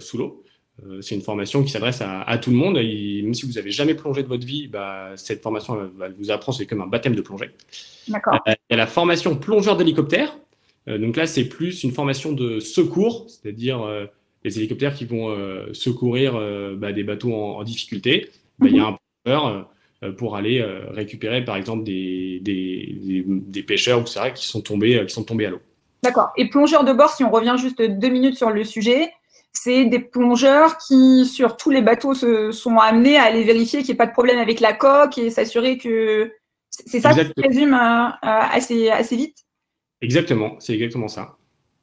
sous 0.00 0.18
l'eau. 0.18 0.44
Euh, 0.84 1.00
c'est 1.00 1.14
une 1.14 1.22
formation 1.22 1.62
qui 1.62 1.70
s'adresse 1.70 2.02
à, 2.02 2.38
tout 2.38 2.50
le 2.50 2.56
monde. 2.56 2.74
même 2.74 3.34
si 3.34 3.46
vous 3.46 3.52
n'avez 3.52 3.70
jamais 3.70 3.94
plongé 3.94 4.22
de 4.22 4.28
votre 4.28 4.46
vie, 4.46 4.68
bah, 4.68 5.12
cette 5.16 5.42
formation 5.42 5.90
vous 6.18 6.30
apprendre, 6.30 6.58
c'est 6.58 6.66
comme 6.66 6.82
un 6.82 6.86
baptême 6.86 7.14
de 7.14 7.22
plongée. 7.22 7.50
D'accord. 8.08 8.34
Euh, 8.46 8.52
il 8.70 8.72
y 8.72 8.74
a 8.74 8.76
la 8.76 8.86
formation 8.86 9.36
plongeur 9.36 9.76
d'hélicoptère. 9.76 10.36
Euh, 10.88 10.98
donc 10.98 11.16
là, 11.16 11.26
c'est 11.26 11.44
plus 11.44 11.82
une 11.84 11.92
formation 11.92 12.32
de 12.32 12.60
secours, 12.60 13.26
c'est-à-dire 13.28 13.86
les 14.44 14.58
hélicoptères 14.58 14.94
qui 14.94 15.06
vont 15.06 15.34
secourir 15.72 16.38
bah, 16.76 16.92
des 16.92 17.04
bateaux 17.04 17.34
en, 17.34 17.62
difficulté. 17.64 18.30
Bah, 18.58 18.66
il 18.68 18.76
y 18.76 18.80
a 18.80 18.86
un 18.86 18.98
plongeur 19.24 19.68
pour 20.18 20.36
aller 20.36 20.62
récupérer, 20.90 21.44
par 21.44 21.56
exemple, 21.56 21.84
des, 21.84 22.40
des, 22.42 23.62
pêcheurs 23.62 24.00
ou 24.00 24.04
qui 24.34 24.46
sont 24.46 24.60
tombés, 24.60 25.04
qui 25.06 25.14
sont 25.14 25.24
tombés 25.24 25.46
à 25.46 25.50
l'eau. 25.50 25.60
D'accord. 26.02 26.30
Et 26.36 26.48
plongeur 26.48 26.84
de 26.84 26.92
bord, 26.92 27.10
si 27.10 27.24
on 27.24 27.30
revient 27.30 27.56
juste 27.58 27.80
deux 27.80 28.08
minutes 28.08 28.36
sur 28.36 28.50
le 28.50 28.64
sujet, 28.64 29.10
c'est 29.56 29.86
des 29.86 29.98
plongeurs 29.98 30.76
qui, 30.78 31.24
sur 31.24 31.56
tous 31.56 31.70
les 31.70 31.82
bateaux, 31.82 32.14
se 32.14 32.52
sont 32.52 32.76
amenés 32.78 33.16
à 33.16 33.24
aller 33.24 33.42
vérifier 33.42 33.80
qu'il 33.80 33.88
n'y 33.88 33.94
ait 33.94 33.96
pas 33.96 34.06
de 34.06 34.12
problème 34.12 34.38
avec 34.38 34.60
la 34.60 34.72
coque 34.72 35.18
et 35.18 35.30
s'assurer 35.30 35.78
que. 35.78 36.32
C'est 36.70 37.00
ça 37.00 37.14
qui 37.14 37.20
se 37.20 37.32
résume 37.48 37.72
euh, 37.72 38.06
euh, 38.08 38.10
assez, 38.22 38.90
assez 38.90 39.16
vite? 39.16 39.46
Exactement, 40.02 40.56
c'est 40.58 40.74
exactement 40.74 41.08
ça. 41.08 41.36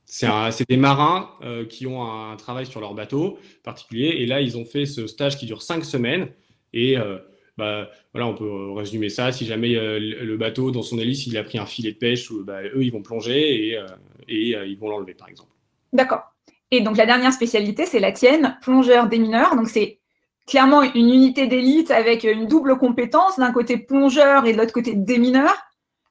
C'est 0.06 0.70
des 0.70 0.78
marins 0.78 1.32
euh, 1.42 1.66
qui 1.66 1.88
ont 1.88 2.04
un 2.04 2.36
travail 2.36 2.68
sur 2.68 2.80
leur 2.80 2.94
bateau 2.94 3.40
particulier. 3.64 4.18
Et 4.20 4.28
là, 4.28 4.42
ils 4.42 4.58
ont 4.58 4.66
fait 4.66 4.86
ce 4.86 5.08
stage 5.08 5.38
qui 5.38 5.48
dure 5.48 5.64
cinq 5.64 5.84
semaines. 5.84 6.28
Et 6.74 6.98
euh, 6.98 7.18
bah, 7.58 7.90
voilà, 8.14 8.28
on 8.28 8.36
peut 8.36 8.72
résumer 8.72 9.10
ça. 9.10 9.32
Si 9.32 9.46
jamais 9.46 9.76
euh, 9.76 10.00
le 10.00 10.38
bateau, 10.38 10.72
dans 10.72 10.82
son 10.82 10.98
hélice, 10.98 11.28
il 11.28 11.38
a 11.38 11.44
pris 11.44 11.58
un 11.58 11.66
filet 11.66 11.92
de 11.92 11.98
pêche, 11.98 12.32
bah, 12.32 12.64
eux, 12.64 12.84
ils 12.84 12.92
vont 12.92 13.02
plonger 13.02 13.70
et, 13.70 13.80
et 14.28 14.50
ils 14.66 14.78
vont 14.78 14.90
l'enlever, 14.90 15.14
par 15.14 15.30
exemple. 15.30 15.52
D'accord. 15.92 16.24
Et 16.72 16.82
donc, 16.82 16.98
la 16.98 17.06
dernière 17.06 17.34
spécialité, 17.34 17.86
c'est 17.86 18.00
la 18.00 18.12
tienne, 18.12 18.58
plongeur 18.62 19.08
démineur. 19.08 19.56
Donc, 19.56 19.68
c'est 19.70 20.00
clairement 20.48 20.82
une 20.82 21.10
unité 21.10 21.48
d'élite 21.48 21.92
avec 21.92 22.24
une 22.24 22.48
double 22.48 22.78
compétence, 22.78 23.38
d'un 23.38 23.52
côté 23.52 23.78
plongeur 23.78 24.46
et 24.46 24.54
de 24.54 24.58
l'autre 24.58 24.74
côté 24.74 24.94
démineur. 24.96 25.54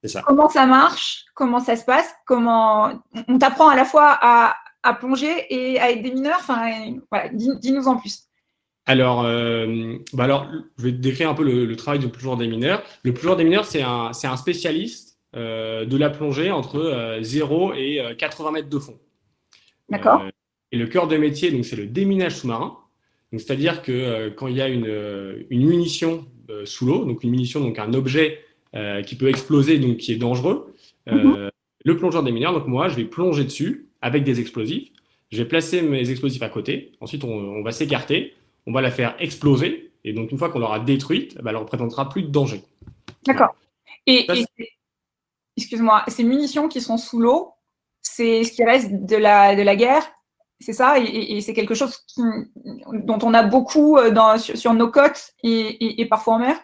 Ça. 0.05 0.23
Comment 0.23 0.49
ça 0.49 0.67
marche? 0.67 1.25
Comment 1.35 1.61
ça 1.61 1.77
se 1.77 1.85
passe? 1.85 2.13
Comment 2.27 3.03
on 3.29 3.39
t'apprend 3.39 3.69
à 3.69 3.77
la 3.77 3.85
fois 3.85 4.19
à, 4.21 4.55
plonger 4.95 5.47
et 5.51 5.79
à 5.79 5.91
être 5.93 6.03
démineur 6.03 6.37
Enfin, 6.41 6.71
voilà, 7.11 7.29
dis-nous 7.29 7.87
en 7.87 7.97
plus. 7.97 8.25
Alors, 8.87 9.25
euh, 9.25 9.97
bah 10.12 10.25
alors, 10.25 10.49
je 10.79 10.85
vais 10.85 10.93
décrire 10.93 11.31
un 11.31 11.35
peu 11.35 11.45
le, 11.45 11.77
travail 11.77 12.01
du 12.01 12.09
plongeur 12.09 12.37
démineur. 12.37 12.83
Le 13.05 13.15
plongeur 13.15 13.37
démineur, 13.37 13.65
c'est 13.65 13.83
un, 13.83 14.11
un, 14.11 14.37
spécialiste 14.37 15.19
euh, 15.37 15.85
de 15.85 15.97
la 15.97 16.11
plongée 16.11 16.51
entre 16.51 17.19
0 17.21 17.73
euh, 17.73 17.75
et 17.77 18.17
80 18.17 18.51
mètres 18.51 18.69
de 18.69 18.79
fond. 18.79 18.99
D'accord. 19.89 20.23
et 20.71 20.79
le 20.79 20.87
cœur 20.87 21.07
de 21.07 21.17
métier, 21.17 21.51
donc 21.51 21.67
c'est 21.67 21.77
le 21.77 21.87
déminage 21.87 22.37
sous-marin. 22.37 22.79
c'est-à-dire 23.33 23.83
que 23.83 24.31
quand 24.31 24.47
il 24.47 24.57
y 24.57 24.62
a 24.62 24.69
une, 24.69 25.45
une 25.51 25.67
munition 25.67 26.25
sous 26.65 26.87
l'eau, 26.87 27.05
donc 27.05 27.23
une 27.25 27.31
munition, 27.31 27.61
donc 27.61 27.79
un 27.79 27.93
objet 27.93 28.43
qui 29.05 29.17
peut 29.17 29.29
exploser, 29.29 29.79
donc 29.79 29.99
qui 29.99 30.12
est 30.12 30.17
dangereux, 30.17 30.75
mhm. 31.07 31.51
le 31.85 31.97
plongeur 31.99 32.23
démineur, 32.23 32.55
donc 32.55 32.67
moi, 32.69 32.89
je 32.89 32.97
vais 32.97 33.05
plonger 33.05 33.45
dessus 33.45 33.89
avec 34.01 34.25
des 34.25 34.41
explosifs. 34.41 34.89
Je 35.31 35.39
vais 35.39 35.49
placer 35.49 35.83
mes 35.83 36.11
explosifs 36.11 36.43
à 36.43 36.49
côté. 36.49 36.93
Ensuite, 37.01 37.25
on, 37.25 37.29
on 37.29 37.62
va 37.62 37.73
s'écarter 37.73 38.33
on 38.66 38.73
va 38.73 38.81
la 38.81 38.90
faire 38.90 39.14
exploser. 39.19 39.92
Et 40.04 40.12
donc, 40.12 40.33
une 40.33 40.38
fois 40.38 40.50
qu'on 40.50 40.59
l'aura 40.59 40.81
détruite, 40.81 41.37
bah, 41.42 41.50
elle 41.50 41.57
ne 41.57 41.61
représentera 41.61 42.09
plus 42.09 42.23
de 42.23 42.28
danger. 42.28 42.62
D'accord. 43.26 43.54
Et, 44.07 44.26
excuse-moi, 45.57 46.04
ces 46.09 46.25
munitions 46.25 46.69
qui 46.69 46.81
sont 46.81 46.97
sous 46.97 47.21
l'eau, 47.21 47.52
c'est 48.00 48.42
ce 48.45 48.52
qui 48.52 48.64
reste 48.64 48.90
de 48.92 49.16
la, 49.16 49.54
de 49.54 49.62
la 49.62 49.76
guerre 49.76 50.11
c'est 50.62 50.73
ça, 50.73 50.99
et, 50.99 51.40
c'est 51.40 51.54
quelque 51.54 51.75
chose 51.75 51.99
dont 52.92 53.19
on 53.23 53.35
a 53.35 53.42
beaucoup 53.42 53.99
euh, 53.99 54.11
dans, 54.11 54.38
sur, 54.38 54.73
nos 54.73 54.90
côtes 54.90 55.33
et, 55.42 56.07
parfois 56.09 56.35
en 56.35 56.38
mer? 56.38 56.57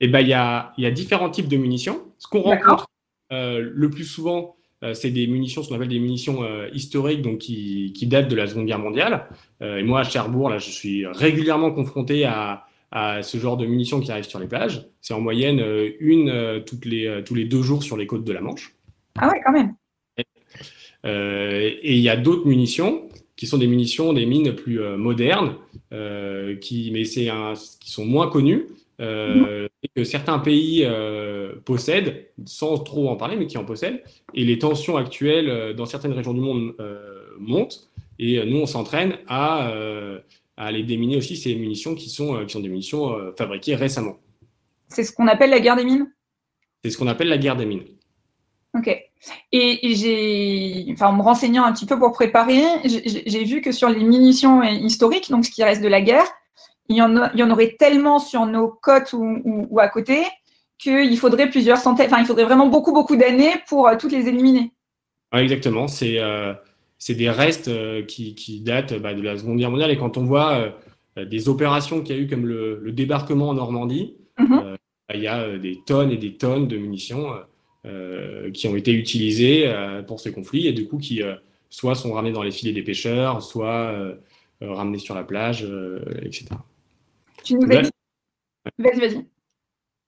Eh 0.00 0.08
ben, 0.08 0.20
il 0.20 0.28
y, 0.28 0.34
a, 0.34 0.72
y 0.78 0.86
a 0.86 0.90
différents 0.90 1.30
types 1.30 1.48
de 1.48 1.56
munitions. 1.56 2.00
Ce 2.18 2.26
qu'on 2.26 2.40
rencontre 2.40 2.86
euh, 3.32 3.60
le 3.62 3.90
plus 3.90 4.04
souvent, 4.04 4.56
euh, 4.58 4.63
c'est 4.92 5.10
des 5.10 5.26
munitions, 5.26 5.62
ce 5.62 5.68
qu'on 5.68 5.76
appelle 5.76 5.88
des 5.88 5.98
munitions 5.98 6.42
euh, 6.42 6.68
historiques, 6.74 7.22
donc 7.22 7.38
qui, 7.38 8.06
datent 8.06 8.28
de 8.28 8.36
la 8.36 8.46
Seconde 8.46 8.66
Guerre 8.66 8.78
mondiale. 8.78 9.26
Euh, 9.62 9.78
et 9.78 9.82
moi, 9.82 10.00
à 10.00 10.04
Cherbourg, 10.04 10.50
là, 10.50 10.58
je 10.58 10.70
suis 10.70 11.06
régulièrement 11.06 11.70
confronté 11.70 12.24
à, 12.24 12.66
ce 13.22 13.38
genre 13.38 13.56
de 13.56 13.66
munitions 13.66 13.98
qui 13.98 14.12
arrivent 14.12 14.28
sur 14.28 14.38
les 14.38 14.46
plages. 14.46 14.86
C'est 15.00 15.14
en 15.14 15.20
moyenne 15.20 15.60
une 15.98 16.62
toutes 16.64 16.84
les, 16.84 17.22
tous 17.26 17.34
les 17.34 17.44
deux 17.44 17.60
jours 17.60 17.82
sur 17.82 17.96
les 17.96 18.06
côtes 18.06 18.22
de 18.22 18.32
la 18.32 18.40
Manche. 18.40 18.72
Ah 19.18 19.28
ouais, 19.28 19.40
quand 19.44 19.50
même. 19.50 19.74
et 21.02 21.92
il 21.92 22.00
y 22.00 22.08
a 22.08 22.16
d'autres 22.16 22.46
munitions 22.46 23.08
qui 23.34 23.48
sont 23.48 23.58
des 23.58 23.66
munitions, 23.66 24.12
des 24.12 24.26
mines 24.26 24.54
plus 24.54 24.78
modernes, 24.96 25.56
qui, 26.60 26.90
mais 26.92 27.04
c'est 27.04 27.28
qui 27.80 27.90
sont 27.90 28.06
moins 28.06 28.28
connues, 28.28 28.66
euh, 29.00 29.68
que 29.96 30.04
certains 30.04 30.38
pays 30.38 30.84
euh, 30.84 31.56
possèdent, 31.64 32.28
sans 32.44 32.78
trop 32.78 33.08
en 33.08 33.16
parler, 33.16 33.36
mais 33.36 33.46
qui 33.46 33.58
en 33.58 33.64
possèdent. 33.64 34.02
Et 34.34 34.44
les 34.44 34.58
tensions 34.58 34.96
actuelles 34.96 35.48
euh, 35.48 35.74
dans 35.74 35.86
certaines 35.86 36.12
régions 36.12 36.34
du 36.34 36.40
monde 36.40 36.74
montent. 37.38 37.90
Et 38.18 38.44
nous, 38.46 38.58
on 38.58 38.66
s'entraîne 38.66 39.18
à, 39.26 39.72
à, 40.56 40.66
aller 40.66 40.84
déminer 40.84 41.16
aussi 41.16 41.36
ces 41.36 41.56
munitions 41.56 41.96
qui 41.96 42.08
sont, 42.08 42.44
qui 42.46 42.52
sont 42.52 42.60
des 42.60 42.68
munitions 42.68 43.16
fabriquées 43.36 43.74
récemment. 43.74 44.18
C'est 44.88 45.02
ce 45.02 45.12
qu'on 45.12 45.26
appelle 45.26 45.50
la 45.50 45.58
guerre 45.58 45.74
des 45.74 45.84
mines? 45.84 46.12
C'est 46.84 46.90
ce 46.90 46.98
qu'on 46.98 47.08
appelle 47.08 47.28
la 47.28 47.38
guerre 47.38 47.56
des 47.56 47.66
mines. 47.66 47.82
Ok. 48.78 48.88
Et, 49.50 49.94
j'ai, 49.96 50.86
enfin, 50.92 51.08
en 51.08 51.14
me 51.14 51.22
renseignant 51.22 51.64
un 51.64 51.72
petit 51.72 51.86
peu 51.86 51.98
pour 51.98 52.12
préparer, 52.12 52.62
j'ai 52.84 53.44
vu 53.44 53.60
que 53.60 53.72
sur 53.72 53.88
les 53.88 54.04
munitions 54.04 54.62
historiques, 54.62 55.30
donc 55.30 55.44
ce 55.44 55.50
qui 55.50 55.64
reste 55.64 55.82
de 55.82 55.88
la 55.88 56.02
guerre, 56.02 56.26
il 56.88 56.96
y, 56.96 57.02
en 57.02 57.50
aurait 57.50 57.76
tellement 57.78 58.18
sur 58.18 58.46
nos 58.46 58.68
côtes 58.68 59.14
ou, 59.14 59.78
à 59.78 59.88
côté 59.88 60.22
qu'il 60.78 61.16
faudrait 61.16 61.48
plusieurs 61.48 61.78
centaines, 61.78 62.06
enfin, 62.06 62.20
il 62.20 62.26
faudrait 62.26 62.44
vraiment 62.44 62.66
beaucoup, 62.66 62.92
beaucoup 62.92 63.16
d'années 63.16 63.54
pour 63.68 63.88
euh, 63.88 63.96
toutes 63.98 64.12
les 64.12 64.28
éliminer. 64.28 64.72
exactement. 65.32 65.88
C'est 65.88 66.18
euh, 66.18 66.52
des 67.08 67.30
restes 67.30 67.68
euh, 67.68 68.02
qui, 68.02 68.60
datent 68.60 68.94
bah, 69.00 69.14
de 69.14 69.22
la 69.22 69.38
Seconde 69.38 69.58
Guerre 69.58 69.70
mondiale. 69.70 69.92
Et 69.92 69.96
quand 69.96 70.18
on 70.18 70.24
voit 70.24 70.74
des 71.16 71.48
opérations 71.48 72.02
qu'il 72.02 72.16
y 72.16 72.18
a 72.18 72.22
eu, 72.22 72.28
comme 72.28 72.46
le, 72.46 72.92
débarquement 72.92 73.50
en 73.50 73.54
Normandie, 73.54 74.16
mhm. 74.38 74.76
bah, 75.08 75.14
il 75.14 75.22
y 75.22 75.28
a 75.28 75.56
des 75.56 75.80
tonnes 75.86 76.10
et 76.10 76.18
des 76.18 76.34
tonnes 76.36 76.68
de 76.68 76.76
munitions 76.76 77.30
qui 78.52 78.66
ont 78.66 78.76
été 78.76 78.92
utilisées 78.92 79.70
pour 80.06 80.18
ce 80.18 80.30
conflit 80.30 80.66
et 80.66 80.72
du 80.72 80.88
coup 80.88 80.96
qui 80.96 81.20
soit 81.68 81.94
sont 81.94 82.12
ramenées 82.14 82.32
dans 82.32 82.42
les 82.42 82.50
filets 82.50 82.72
des 82.72 82.82
pêcheurs, 82.82 83.42
soit 83.42 83.94
ramenées 84.62 84.98
sur 84.98 85.14
la 85.14 85.22
plage, 85.22 85.68
etc. 86.22 86.46
Tu 87.44 87.54
nous. 87.54 87.66
Vas-y, 87.66 89.00
vas-y. 89.00 89.24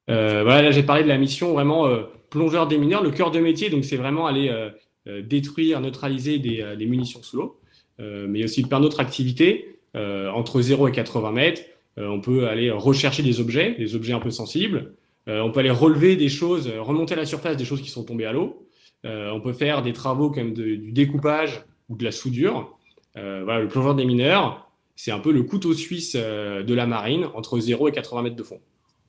Euh, 0.09 0.43
voilà, 0.45 0.63
là 0.63 0.71
j'ai 0.71 0.83
parlé 0.83 1.03
de 1.03 1.09
la 1.09 1.19
mission 1.19 1.53
vraiment 1.53 1.87
euh, 1.87 2.05
plongeur 2.31 2.67
des 2.69 2.79
mineurs, 2.79 3.03
le 3.03 3.11
cœur 3.11 3.31
de 3.31 3.41
métier, 3.41 3.71
donc 3.71 3.85
c'est 3.85 3.97
vraiment 3.97 4.27
aller 4.27 4.49
euh, 4.49 5.23
détruire, 5.23 5.81
neutraliser 5.81 6.39
des, 6.39 6.87
munitions 6.87 7.23
sous 7.23 7.37
l'eau, 7.37 7.61
mais 7.99 8.45
aussi 8.45 8.63
plein 8.63 8.81
d'autres 8.81 9.01
activités 9.01 9.79
entre 9.95 10.61
0 10.61 10.89
et 10.89 10.93
80 10.93 11.33
mètres. 11.33 11.63
on 11.97 12.21
peut 12.21 12.49
aller 12.49 12.71
rechercher 12.71 13.23
des 13.23 13.41
objets, 13.41 13.77
des 13.79 13.95
objets 13.95 14.13
un 14.13 14.19
peu 14.19 14.33
sensibles. 14.33 14.95
on 15.29 15.53
peut 15.53 15.61
aller 15.61 15.71
relever 15.71 16.17
des 16.17 16.29
choses, 16.29 16.69
remonter 16.69 17.15
à 17.15 17.19
la 17.19 17.25
surface 17.25 17.57
des 17.57 17.65
choses 17.65 17.83
qui 17.83 17.89
sont 17.89 18.03
tombées 18.03 18.27
à 18.27 18.33
l'eau. 18.33 18.67
on 19.05 19.41
peut 19.41 19.53
faire 19.53 19.83
des 19.83 19.93
travaux 19.93 20.31
comme 20.31 20.55
du 20.55 20.91
découpage 20.91 21.63
ou 21.89 21.97
de 21.97 22.03
la 22.03 22.11
soudure. 22.11 22.77
voilà, 23.15 23.61
le 23.61 23.69
plongeur 23.69 23.95
des 23.95 24.05
mineurs, 24.05 24.66
c'est 24.97 25.13
un 25.13 25.19
peu 25.21 25.31
le 25.31 25.43
couteau 25.43 25.75
suisse 25.75 26.17
euh, 26.17 26.63
de 26.63 26.75
la 26.75 26.87
marine 26.87 27.29
entre 27.35 27.61
0 27.61 27.89
et 27.89 27.93
80 27.93 28.23
mètres 28.23 28.37
de 28.37 28.43
fond. 28.43 28.61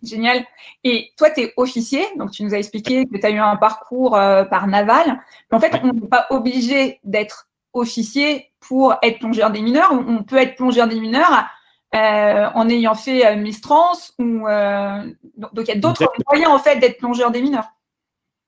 Génial. 0.04 0.46
Et 0.84 1.12
toi, 1.18 1.32
tu 1.32 1.42
es 1.42 1.54
officier, 1.58 2.04
donc 2.18 2.32
tu 2.32 2.44
nous 2.44 2.54
as 2.54 2.60
expliqué 2.60 3.06
que 3.06 3.18
tu 3.18 3.26
as 3.26 3.32
eu 3.32 3.40
un 3.40 3.56
parcours 3.56 4.16
euh, 4.16 4.44
par 4.44 4.68
naval. 4.68 5.20
En 5.52 5.60
fait, 5.60 5.72
on 5.82 5.94
n'est 5.94 6.08
pas 6.08 6.28
obligé 6.30 7.00
d'être 7.04 7.48
officier 7.74 8.52
pour 8.60 8.96
être 9.02 9.20
plongeur 9.20 9.50
des 9.50 9.62
mineurs. 9.62 9.92
On, 9.92 10.24
peut 10.24 10.38
être 10.38 10.56
plongeur 10.56 10.88
des 10.88 11.00
mineurs 11.00 11.46
euh, 11.96 12.48
en 12.54 12.70
ayant 12.70 12.94
fait 12.94 13.36
Mistrans. 13.38 13.98
Ou, 14.20 14.44
donc, 15.38 15.68
il 15.68 15.68
y 15.68 15.72
a 15.72 15.80
d'autres 15.80 16.12
moyens 16.30 16.52
en 16.52 16.60
fait 16.60 16.80
d'être 16.80 16.98
plongeur 16.98 17.32
des 17.32 17.42
mineurs. 17.42 17.68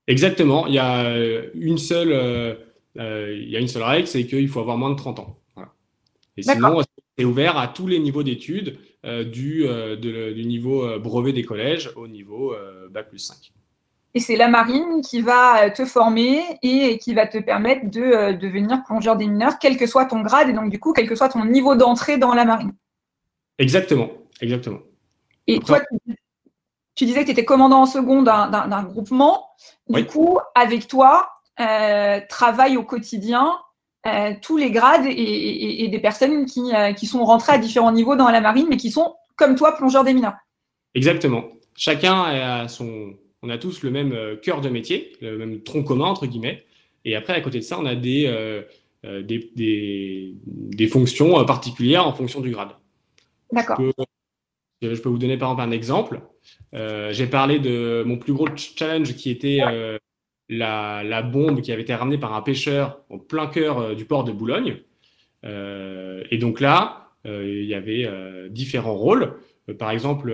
Exactement. 0.08 0.68
Il 0.68 0.74
y 0.74 0.80
a 0.80 1.16
une 1.56 1.78
seule, 1.78 2.58
il 2.96 3.50
y 3.50 3.56
a 3.56 3.60
une 3.60 3.68
seule 3.68 3.84
règle, 3.84 4.08
c'est 4.08 4.26
qu'il 4.28 4.50
faut 4.50 4.60
avoir 4.60 4.78
moins 4.78 4.92
de 4.92 4.96
30 4.96 5.20
ans. 5.20 5.40
Et 6.40 6.44
sinon, 6.44 6.82
c'est 7.20 7.26
ouvert 7.26 7.58
à 7.58 7.68
tous 7.68 7.86
les 7.86 8.00
niveaux 8.00 8.24
d'études, 8.24 8.80
euh, 9.06 9.26
du, 9.26 9.68
euh, 9.68 9.98
du, 9.98 10.46
niveau 10.46 10.86
euh, 10.86 11.00
brevet 11.00 11.34
des 11.34 11.44
collèges 11.44 11.92
au 11.98 12.08
niveau 12.08 12.56
Bac 12.92 13.10
plus 13.10 13.20
5. 13.20 13.52
Et 14.14 14.22
c'est 14.22 14.38
la 14.38 14.48
marine 14.48 15.02
qui 15.02 15.22
va 15.22 15.70
te 15.70 15.84
former 15.84 16.42
et 16.64 16.98
qui 16.98 17.14
va 17.14 17.28
te 17.28 17.38
permettre 17.38 17.92
de 17.92 18.38
devenir 18.38 18.84
plongeur 18.86 19.18
des 19.18 19.28
mineurs, 19.28 19.60
quel 19.60 19.76
que 19.76 19.86
soit 19.86 20.06
ton 20.06 20.22
grade 20.22 20.50
et 20.50 20.54
donc 20.54 20.70
du 20.70 20.80
coup, 20.80 20.94
quel 20.94 21.10
que 21.10 21.16
soit 21.16 21.28
ton 21.28 21.44
niveau 21.44 21.76
d'entrée 21.76 22.18
dans 22.18 22.34
la 22.34 22.46
marine. 22.46 22.72
Exactement, 23.58 24.10
exactement. 24.40 24.80
Et 25.46 25.60
toi, 25.60 25.82
tu, 26.96 27.06
disais 27.06 27.20
que 27.22 27.26
tu 27.26 27.32
étais 27.32 27.46
commandant 27.46 27.82
en 27.82 27.86
second 27.86 28.24
d'un 28.24 28.84
groupement. 28.84 29.50
Du 29.90 30.06
coup, 30.06 30.40
avec 30.56 30.88
toi, 30.88 31.30
travaille 32.30 32.78
au 32.78 32.84
quotidien 32.84 33.52
euh, 34.08 34.34
tous 34.42 34.56
les 34.56 34.72
grades 34.72 35.06
et, 35.06 35.88
des 35.90 36.00
personnes 36.00 36.46
euh, 36.74 36.94
qui, 36.94 37.06
sont 37.06 37.26
rentrées 37.26 37.54
à 37.54 37.58
différents 37.58 37.92
niveaux 37.92 38.16
dans 38.16 38.30
la 38.30 38.40
marine, 38.40 38.68
mais 38.70 38.78
qui 38.78 38.92
sont, 38.92 39.16
comme 39.36 39.56
toi, 39.56 39.76
plongeurs 39.76 40.06
des 40.06 40.14
mineurs. 40.14 40.36
Exactement. 40.96 41.44
Chacun 41.76 42.24
a 42.24 42.68
son. 42.70 43.14
On 43.42 43.50
a 43.50 43.58
tous 43.58 43.84
le 43.84 43.92
même 43.92 44.14
euh, 44.14 44.38
cœur 44.38 44.62
de 44.62 44.70
métier, 44.70 45.14
le 45.22 45.38
même 45.38 45.62
tronc 45.64 45.84
commun, 45.84 46.06
entre 46.06 46.28
guillemets. 46.28 46.66
Et 47.04 47.16
après, 47.16 47.34
à 47.34 47.42
côté 47.42 47.60
de 47.60 47.64
ça, 47.64 47.78
on 47.80 47.86
a 47.86 47.96
des, 47.96 48.64
des, 49.04 50.88
fonctions 50.88 51.44
particulières 51.46 52.06
en 52.06 52.14
fonction 52.14 52.42
du 52.42 52.52
grade. 52.52 52.72
D'accord. 53.52 53.80
Je, 54.82 55.02
peux 55.02 55.10
vous 55.10 55.18
donner 55.18 55.38
par 55.38 55.52
exemple 55.52 55.70
un 55.70 55.72
exemple. 55.72 56.22
J'ai 56.74 57.28
parlé 57.28 57.60
de 57.60 58.04
mon 58.06 58.18
plus 58.18 58.34
gros 58.34 58.48
challenge 58.56 59.14
qui 59.16 59.30
était 59.30 59.62
la, 60.50 61.22
bombe 61.22 61.62
qui 61.62 61.72
avait 61.72 61.84
été 61.84 61.94
ramenée 61.94 62.18
par 62.18 62.34
un 62.34 62.42
pêcheur 62.42 63.02
au 63.10 63.18
plein 63.18 63.48
cœur 63.48 63.80
euh, 63.80 63.96
du 63.96 64.06
port 64.06 64.24
de 64.24 64.32
Boulogne. 64.32 64.78
Euh, 65.46 66.24
et 66.32 66.38
donc 66.38 66.60
là, 66.60 67.12
euh, 67.26 67.46
il 67.48 67.66
y 67.66 67.76
avait 67.76 68.10
différents 68.50 68.96
rôles. 68.96 69.36
par 69.78 69.92
exemple, 69.92 70.34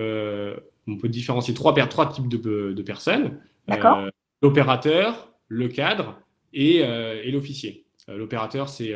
on 0.88 0.96
peut 0.96 1.08
différencier 1.08 1.54
trois, 1.54 1.74
trois 1.86 2.08
types 2.08 2.28
de, 2.28 2.82
personnes. 2.82 3.38
L'opérateur, 4.42 5.32
le 5.48 5.68
cadre 5.68 6.20
et, 6.52 6.76
et 6.78 7.30
l'officier. 7.30 7.84
L'opérateur, 8.08 8.68
c'est 8.68 8.94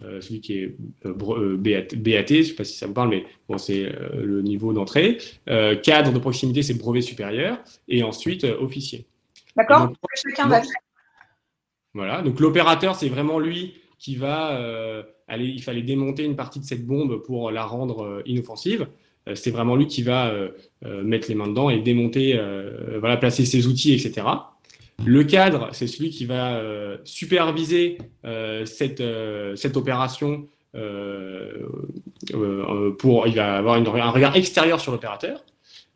celui 0.00 0.40
qui 0.40 0.54
est 0.58 0.76
BAT, 1.04 1.86
je 1.92 2.34
ne 2.34 2.42
sais 2.42 2.54
pas 2.54 2.64
si 2.64 2.76
ça 2.76 2.86
vous 2.86 2.92
parle, 2.92 3.10
mais 3.10 3.24
bon, 3.48 3.58
c'est 3.58 3.92
le 4.14 4.42
niveau 4.42 4.72
d'entrée. 4.72 5.18
cadre 5.82 6.12
de 6.12 6.18
proximité, 6.18 6.62
c'est 6.62 6.74
brevet 6.74 7.00
supérieur. 7.00 7.58
Et 7.88 8.02
ensuite, 8.02 8.44
officier. 8.44 9.06
D'accord 9.56 9.92
Chacun 10.14 10.48
va 10.48 10.62
Voilà, 11.94 12.22
donc 12.22 12.40
l'opérateur, 12.40 12.94
c'est 12.94 13.08
vraiment 13.08 13.38
lui 13.38 13.74
qui 13.98 14.16
va 14.16 14.58
aller, 15.28 15.46
il 15.46 15.62
fallait 15.62 15.82
démonter 15.82 16.24
une 16.24 16.36
partie 16.36 16.60
de 16.60 16.64
cette 16.64 16.86
bombe 16.86 17.22
pour 17.22 17.50
la 17.50 17.64
rendre 17.64 18.22
inoffensive. 18.26 18.88
Euh, 19.28 19.34
c'est 19.34 19.50
vraiment 19.50 19.76
lui 19.76 19.86
qui 19.86 20.02
va 20.02 20.28
euh, 20.28 20.48
euh, 20.84 21.02
mettre 21.02 21.28
les 21.28 21.34
mains 21.34 21.48
dedans 21.48 21.70
et 21.70 21.78
démonter, 21.80 22.38
voilà, 22.98 23.16
placer 23.16 23.44
ses 23.44 23.66
outils, 23.66 23.92
etc. 23.94 24.26
Le 25.04 25.24
cadre, 25.24 25.70
c'est 25.72 25.86
celui 25.86 26.10
qui 26.10 26.26
va 26.26 26.62
superviser 27.04 27.98
cette, 28.64 29.02
cette 29.56 29.76
opération 29.76 30.46
pour, 32.98 33.26
il 33.26 33.34
va 33.34 33.56
avoir 33.56 33.76
un 33.76 34.10
regard 34.10 34.36
extérieur 34.36 34.80
sur 34.80 34.92
l'opérateur. 34.92 35.44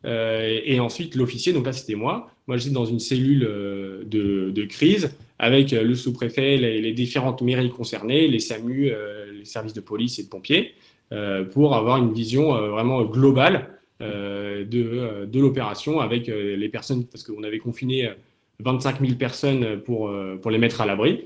et 0.03 0.79
ensuite, 0.79 1.15
l'officier, 1.15 1.53
donc 1.53 1.65
là, 1.65 1.73
c'était 1.73 1.95
moi. 1.95 2.31
Moi, 2.47 2.57
j'étais 2.57 2.73
dans 2.73 2.85
une 2.85 2.99
cellule 2.99 3.39
de, 3.39 4.51
de, 4.51 4.65
crise 4.65 5.11
avec 5.37 5.71
le 5.71 5.95
sous-préfet, 5.95 6.57
les, 6.57 6.81
les, 6.81 6.93
différentes 6.93 7.41
mairies 7.41 7.69
concernées, 7.69 8.27
les 8.27 8.39
SAMU, 8.39 8.91
les 9.33 9.45
services 9.45 9.73
de 9.73 9.81
police 9.81 10.17
et 10.19 10.23
de 10.23 10.29
pompiers. 10.29 10.73
Euh, 11.13 11.45
pour 11.45 11.73
avoir 11.73 11.97
une 11.97 12.11
vision 12.11 12.53
euh, 12.53 12.69
vraiment 12.69 13.01
globale 13.05 13.69
euh, 14.01 14.65
de, 14.65 15.25
de 15.25 15.39
l'opération 15.39 16.01
avec 16.01 16.27
les 16.27 16.69
personnes, 16.69 17.05
parce 17.05 17.23
qu'on 17.23 17.43
avait 17.43 17.59
confiné 17.59 18.11
25 18.59 18.99
000 18.99 19.15
personnes 19.15 19.79
pour, 19.81 20.11
pour 20.41 20.51
les 20.51 20.57
mettre 20.57 20.81
à 20.81 20.85
l'abri. 20.85 21.25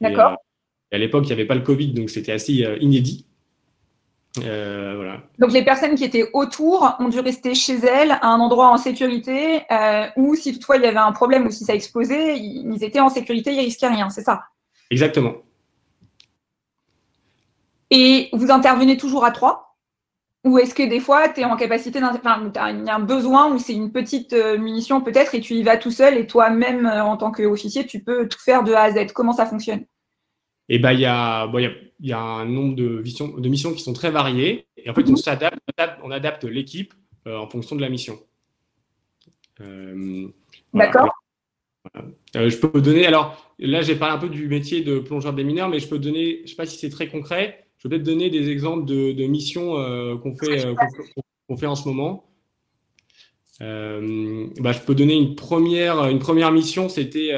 D'accord. 0.00 0.36
à 0.92 0.98
l'époque, 0.98 1.24
il 1.24 1.28
n'y 1.28 1.32
avait 1.32 1.46
pas 1.46 1.54
le 1.54 1.62
Covid, 1.62 1.88
donc 1.88 2.10
c'était 2.10 2.32
assez 2.32 2.64
inédit. 2.80 3.25
Voilà. 4.36 5.22
Donc 5.38 5.52
les 5.52 5.64
personnes 5.64 5.94
qui 5.94 6.04
étaient 6.04 6.28
autour 6.32 6.96
ont 6.98 7.08
dû 7.08 7.20
rester 7.20 7.54
chez 7.54 7.76
elles 7.76 8.12
à 8.12 8.28
un 8.28 8.40
endroit 8.40 8.68
en 8.68 8.76
sécurité, 8.76 9.62
ou 10.16 10.34
si 10.34 10.52
toutefois 10.52 10.76
il 10.76 10.82
y 10.82 10.86
avait 10.86 10.96
un 10.98 11.12
problème 11.12 11.46
ou 11.46 11.50
si 11.50 11.64
ça 11.64 11.74
explosait, 11.74 12.38
ils 12.38 12.84
étaient 12.84 13.00
en 13.00 13.08
sécurité, 13.08 13.52
ils 13.52 13.60
risquaient 13.60 13.88
rien, 13.88 14.10
c'est 14.10 14.22
ça? 14.22 14.44
Exactement. 14.90 15.34
Et 17.90 18.28
vous 18.32 18.50
intervenez 18.50 18.96
toujours 18.96 19.24
à 19.24 19.30
trois? 19.30 19.76
Ou 20.44 20.58
est-ce 20.58 20.74
que 20.76 20.88
des 20.88 21.00
fois, 21.00 21.28
tu 21.28 21.40
es 21.40 21.44
en 21.44 21.56
capacité, 21.56 22.00
enfin, 22.02 22.52
il 22.70 22.84
y 22.84 22.88
a 22.88 22.94
un 22.94 23.00
besoin 23.00 23.52
où 23.52 23.58
c'est 23.58 23.74
une 23.74 23.90
petite 23.90 24.32
euh, 24.32 24.56
munition 24.56 25.00
peut-être 25.00 25.34
et 25.34 25.40
tu 25.40 25.54
y 25.54 25.64
vas 25.64 25.76
tout 25.76 25.90
seul 25.90 26.16
et 26.16 26.28
toi-même, 26.28 26.86
euh, 26.86 27.02
en 27.02 27.16
tant 27.16 27.32
qu'officier, 27.32 27.84
tu 27.84 28.04
peux 28.04 28.28
tout 28.28 28.38
faire 28.38 28.62
de 28.62 28.72
A 28.72 28.82
à 28.82 28.92
Z? 28.92 29.12
Comment 29.12 29.32
ça 29.32 29.46
fonctionne? 29.46 29.84
Eh 30.68 30.78
ben, 30.78 30.92
il 30.92 31.00
y, 31.00 31.06
a, 31.06 31.46
y, 31.46 31.66
a, 31.66 31.70
un 32.12 32.44
nombre 32.44 32.74
de 32.74 33.00
missions, 33.02 33.28
de 33.36 33.48
missions 33.48 33.72
qui 33.72 33.82
sont 33.82 33.92
très 33.92 34.10
variées. 34.10 34.66
Et 34.76 34.88
en 34.90 34.94
fait, 34.94 35.06
on 35.06 35.12
mhm. 35.12 35.16
s'adapte, 35.16 35.58
on 36.02 36.10
adapte 36.10 36.44
l'équipe 36.44 36.94
euh, 37.26 37.36
en 37.36 37.48
fonction 37.48 37.76
de 37.76 37.80
la 37.80 37.88
mission. 37.88 38.18
D'accord. 40.74 41.08
je 42.34 42.56
peux 42.58 42.82
donner, 42.82 43.06
alors 43.06 43.54
là 43.58 43.80
j'ai 43.80 43.96
parlé 43.96 44.14
un 44.14 44.18
peu 44.18 44.28
du 44.28 44.48
métier 44.48 44.82
de 44.82 44.98
plongeur 44.98 45.32
des 45.32 45.44
mineurs, 45.44 45.70
mais 45.70 45.78
je 45.78 45.88
peux 45.88 45.98
donner, 45.98 46.38
je 46.38 46.42
ne 46.42 46.46
sais 46.48 46.56
pas 46.56 46.66
si 46.66 46.76
c'est 46.76 46.90
très 46.90 47.08
concret, 47.08 47.66
je 47.78 47.88
vais 47.88 47.96
peut-être 47.96 48.06
donner 48.06 48.30
des 48.30 48.50
exemples 48.50 48.84
de, 48.86 49.26
missions 49.26 49.78
euh, 49.78 50.16
qu'on 50.16 50.34
fait, 50.34 50.64
euh, 50.64 50.74
fait, 51.56 51.66
en 51.66 51.74
ce 51.74 51.88
moment. 51.88 52.24
Euh, 53.62 54.46
bah, 54.60 54.72
je 54.72 54.80
peux 54.80 54.94
donner 54.94 55.14
une 55.14 55.34
première, 55.34 56.06
une 56.08 56.18
première 56.18 56.52
mission, 56.52 56.88
c'était 56.88 57.32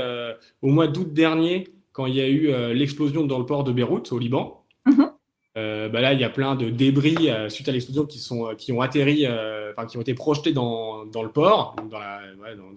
au 0.62 0.68
mois 0.68 0.88
d'août 0.88 1.12
dernier, 1.12 1.68
quand 1.98 2.06
il 2.06 2.14
y 2.14 2.20
a 2.20 2.28
eu 2.28 2.52
l'explosion 2.72 3.26
dans 3.26 3.38
le 3.38 3.44
port 3.44 3.64
de 3.64 3.72
Beyrouth, 3.72 4.12
au 4.12 4.18
Liban. 4.18 4.64
Mhm. 4.87 5.11
bah 5.54 6.00
là, 6.00 6.12
il 6.12 6.20
y 6.20 6.24
a 6.24 6.30
plein 6.30 6.54
de 6.54 6.70
débris 6.70 7.28
suite 7.48 7.68
à 7.68 7.72
l'explosion 7.72 8.06
qui, 8.06 8.20
sont, 8.20 8.54
qui 8.56 8.70
ont 8.70 8.80
atterri, 8.80 9.26
enfin, 9.26 9.87
qui 9.87 9.98
ont 9.98 10.00
été 10.00 10.14
projetés 10.14 10.52
dans, 10.52 11.04
dans 11.04 11.24
le 11.24 11.30
port, 11.30 11.74
dans, 11.90 11.98
la, 11.98 12.20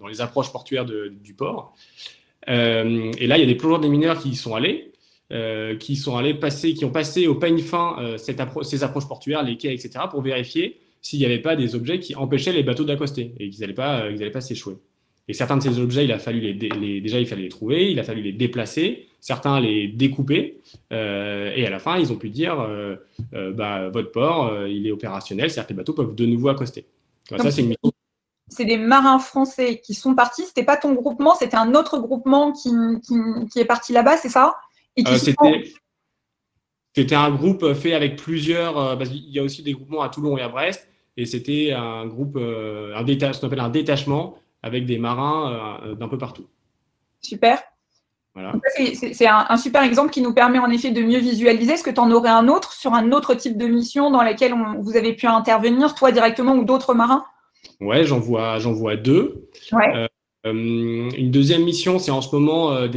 dans, 0.00 0.08
les 0.08 0.20
approches 0.20 0.50
portuaires 0.50 0.84
du 0.84 1.34
port. 1.34 1.74
et 2.48 3.26
là, 3.26 3.38
il 3.38 3.40
y 3.40 3.44
a 3.44 3.46
des 3.46 3.54
plongeurs 3.54 3.80
des 3.80 3.88
mineurs 3.88 4.18
qui 4.18 4.30
y 4.30 4.36
sont 4.36 4.56
allés. 4.56 4.92
Euh, 5.32 5.76
qui 5.76 5.96
sont 5.96 6.18
allés 6.18 6.34
passer, 6.34 6.74
qui 6.74 6.84
ont 6.84 6.90
passé 6.90 7.26
au 7.26 7.34
peigne 7.34 7.60
fin 7.60 7.96
euh, 8.00 8.18
ces 8.18 8.84
approches 8.84 9.08
portuaires, 9.08 9.42
les 9.42 9.56
quais, 9.56 9.72
etc., 9.72 10.04
pour 10.10 10.20
vérifier 10.20 10.78
s'il 11.00 11.20
n'y 11.20 11.24
avait 11.24 11.38
pas 11.38 11.56
des 11.56 11.74
objets 11.74 12.00
qui 12.00 12.14
empêchaient 12.14 12.52
les 12.52 12.62
bateaux 12.62 12.84
d'accoster 12.84 13.32
et 13.38 13.48
qu'ils 13.48 13.62
n'allaient 13.62 13.72
pas, 13.72 14.02
euh, 14.02 14.30
pas 14.30 14.42
s'échouer. 14.42 14.74
Et 15.28 15.32
certains 15.32 15.56
de 15.56 15.62
ces 15.62 15.78
objets, 15.78 16.04
il 16.04 16.12
a 16.12 16.18
fallu 16.18 16.40
les, 16.40 17.00
déjà 17.00 17.18
il 17.18 17.26
fallait 17.26 17.44
les 17.44 17.48
trouver, 17.48 17.90
il 17.90 17.98
a 17.98 18.02
fallu 18.02 18.20
les 18.20 18.32
déplacer, 18.32 19.06
certains 19.22 19.58
les 19.58 19.88
découper, 19.88 20.60
et 20.90 21.66
à 21.66 21.70
la 21.70 21.78
fin 21.78 21.96
ils 21.96 22.12
ont 22.12 22.16
pu 22.16 22.28
dire, 22.28 22.56
bah, 23.32 23.88
votre 23.88 24.10
port, 24.10 24.66
il 24.66 24.86
est 24.86 24.92
opérationnel, 24.92 25.50
les 25.68 25.74
bateaux 25.74 25.94
peuvent 25.94 26.14
de 26.14 26.26
nouveau 26.26 26.48
accoster. 26.48 26.84
ça 27.30 27.50
c'est 27.50 27.62
une 27.62 27.74
des 28.66 28.76
marins 28.76 29.18
français 29.18 29.80
qui 29.80 29.94
sont 29.94 30.14
partis. 30.14 30.44
C'était 30.44 30.64
pas 30.64 30.76
ton 30.76 30.92
groupement, 30.92 31.34
c'était 31.34 31.56
un 31.56 31.74
autre 31.74 31.98
groupement 31.98 32.52
qui, 32.52 32.70
qui 33.50 33.58
est 33.58 33.64
parti 33.64 33.92
là-bas, 33.92 34.18
c'est 34.18 34.28
ça? 34.28 34.54
Euh, 34.98 35.18
c'était 36.94 37.14
un 37.14 37.30
groupe 37.30 37.72
fait 37.72 37.94
avec 37.94 38.16
plusieurs, 38.16 38.78
euh, 38.78 38.96
parce 38.96 39.08
qu'il 39.08 39.30
y 39.30 39.38
a 39.38 39.42
aussi 39.42 39.62
des 39.62 39.72
groupements 39.72 40.02
à 40.02 40.10
Toulon 40.10 40.36
et 40.36 40.42
à 40.42 40.48
Brest, 40.48 40.86
et 41.16 41.24
c'était 41.24 41.72
un 41.72 42.06
groupe, 42.06 42.36
euh, 42.36 42.94
un 42.94 43.32
ce 43.32 43.40
qu'on 43.40 43.46
appelle 43.46 43.60
un 43.60 43.70
détachement 43.70 44.36
avec 44.62 44.84
des 44.86 44.98
marins 44.98 45.80
d'un 45.98 46.08
peu 46.08 46.18
partout. 46.18 46.46
Super. 47.20 47.62
C'est 49.12 49.26
un, 49.26 49.56
super 49.56 49.82
exemple 49.82 50.10
qui 50.10 50.22
nous 50.22 50.32
permet 50.32 50.58
en 50.58 50.70
effet 50.70 50.90
de 50.90 51.02
mieux 51.02 51.18
visualiser. 51.18 51.72
Est-ce 51.72 51.84
que 51.84 51.90
tu 51.90 52.00
en 52.00 52.10
aurais 52.10 52.30
un 52.30 52.48
autre 52.48 52.72
sur 52.72 52.94
un 52.94 53.12
autre 53.12 53.34
type 53.34 53.58
de 53.58 53.66
mission 53.66 54.10
dans 54.10 54.22
laquelle 54.22 54.54
vous 54.80 54.96
avez 54.96 55.12
pu 55.12 55.26
intervenir, 55.26 55.94
toi 55.94 56.12
directement 56.12 56.54
ou 56.54 56.64
d'autres 56.64 56.94
marins? 56.94 57.24
Ouais, 57.80 58.04
j'en 58.04 58.18
vois, 58.18 58.58
vois 58.58 58.96
deux. 58.96 59.48
Ouais. 59.72 60.08
Euh, 60.46 61.10
une 61.16 61.30
deuxième 61.30 61.62
mission, 61.64 61.98
c'est 61.98 62.10
en 62.10 62.20
ce 62.20 62.34
moment 62.34 62.72
euh, 62.72 62.88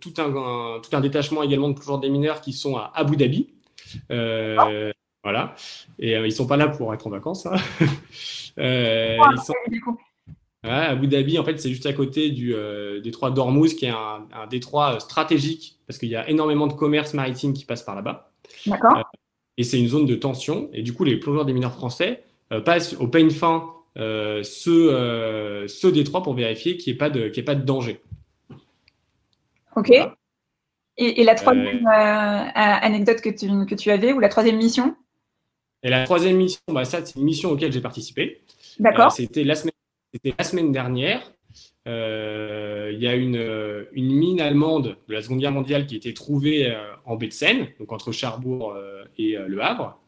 tout, 0.00 0.14
un, 0.18 0.80
tout 0.80 0.96
un 0.96 1.00
détachement 1.00 1.42
également 1.42 1.68
de 1.68 1.74
plongeurs 1.74 2.00
des 2.00 2.10
mineurs 2.10 2.40
qui 2.40 2.52
sont 2.52 2.76
à 2.76 2.90
Abu 2.94 3.16
Dhabi. 3.16 3.50
Euh, 4.10 4.92
voilà. 5.22 5.54
Et 5.98 6.12
ils 6.12 6.32
sont 6.32 6.46
pas 6.46 6.56
là 6.56 6.68
pour 6.68 6.92
être 6.94 7.06
en 7.06 7.10
vacances. 7.10 7.46
Hein. 7.46 7.56
ils 8.56 9.40
sont... 9.44 9.54
Abu 10.62 11.06
Dhabi, 11.06 11.38
en 11.38 11.44
fait, 11.44 11.58
c'est 11.60 11.70
juste 11.70 11.86
à 11.86 11.92
côté 11.92 12.30
du 12.30 12.54
détroit 13.02 13.30
d'Ormuz, 13.30 13.74
qui 13.74 13.86
est 13.86 13.90
un, 13.90 14.46
détroit 14.50 15.00
stratégique 15.00 15.78
parce 15.86 15.98
qu'il 15.98 16.08
y 16.08 16.16
a 16.16 16.28
énormément 16.28 16.66
de 16.66 16.72
commerce 16.72 17.14
maritime 17.14 17.52
qui 17.54 17.64
passe 17.64 17.82
par 17.82 17.94
là-bas. 17.94 18.32
D'accord. 18.66 19.10
et 19.56 19.62
c'est 19.62 19.78
une 19.78 19.88
zone 19.88 20.06
de 20.06 20.14
tension. 20.14 20.68
Et 20.72 20.82
du 20.82 20.92
coup, 20.92 21.04
les 21.04 21.16
plongeurs 21.16 21.44
des 21.44 21.52
mineurs 21.52 21.72
français 21.72 22.24
passent 22.64 22.94
au 22.94 23.08
peigne 23.08 23.30
fin 23.30 23.72
euh, 23.98 24.44
ce, 24.44 24.70
euh, 24.70 25.66
ce 25.66 25.88
détroit 25.88 26.22
pour 26.22 26.34
vérifier 26.34 26.76
qu'il 26.76 26.92
n'y 26.92 26.96
ait, 26.96 26.98
pas 26.98 27.10
de, 27.10 27.32
ait 27.34 27.42
pas 27.42 27.56
de 27.56 27.64
danger. 27.64 28.00
Ok. 29.74 29.92
Et, 31.00 31.24
la 31.24 31.34
troisième 31.34 31.86
euh, 31.86 32.44
anecdote 32.54 33.20
que 33.20 33.30
tu, 33.30 33.46
que 33.66 33.74
tu 33.74 33.90
avais, 33.90 34.12
ou 34.12 34.20
la 34.20 34.28
troisième 34.28 34.56
mission? 34.56 34.96
Et 35.82 35.90
la 35.90 36.04
troisième 36.04 36.36
mission, 36.36 36.60
bah, 36.68 36.84
ça, 36.84 37.04
c'est 37.04 37.16
une 37.16 37.24
mission 37.24 37.50
auquel 37.50 37.72
j'ai 37.72 37.80
participé. 37.80 38.42
D'accord. 38.80 39.12
c'était 39.12 39.44
la 39.44 39.54
semaine, 39.54 39.72
la 40.24 40.44
semaine 40.44 40.72
dernière. 40.72 41.32
Il 41.86 42.98
y 43.00 43.06
a 43.06 43.14
une, 43.14 43.86
une, 43.92 44.12
mine 44.12 44.40
allemande 44.40 44.96
de 45.08 45.14
la 45.14 45.22
Seconde 45.22 45.40
Guerre 45.40 45.52
mondiale 45.52 45.86
qui 45.86 45.94
a 45.94 45.96
été 45.96 46.12
trouvée 46.12 46.76
en 47.06 47.16
baie 47.16 47.28
de 47.28 47.32
Seine, 47.32 47.68
donc 47.78 47.92
entre 47.92 48.12
Cherbourg 48.12 48.76
et 49.16 49.36
Le 49.46 49.62
Havre. 49.62 49.98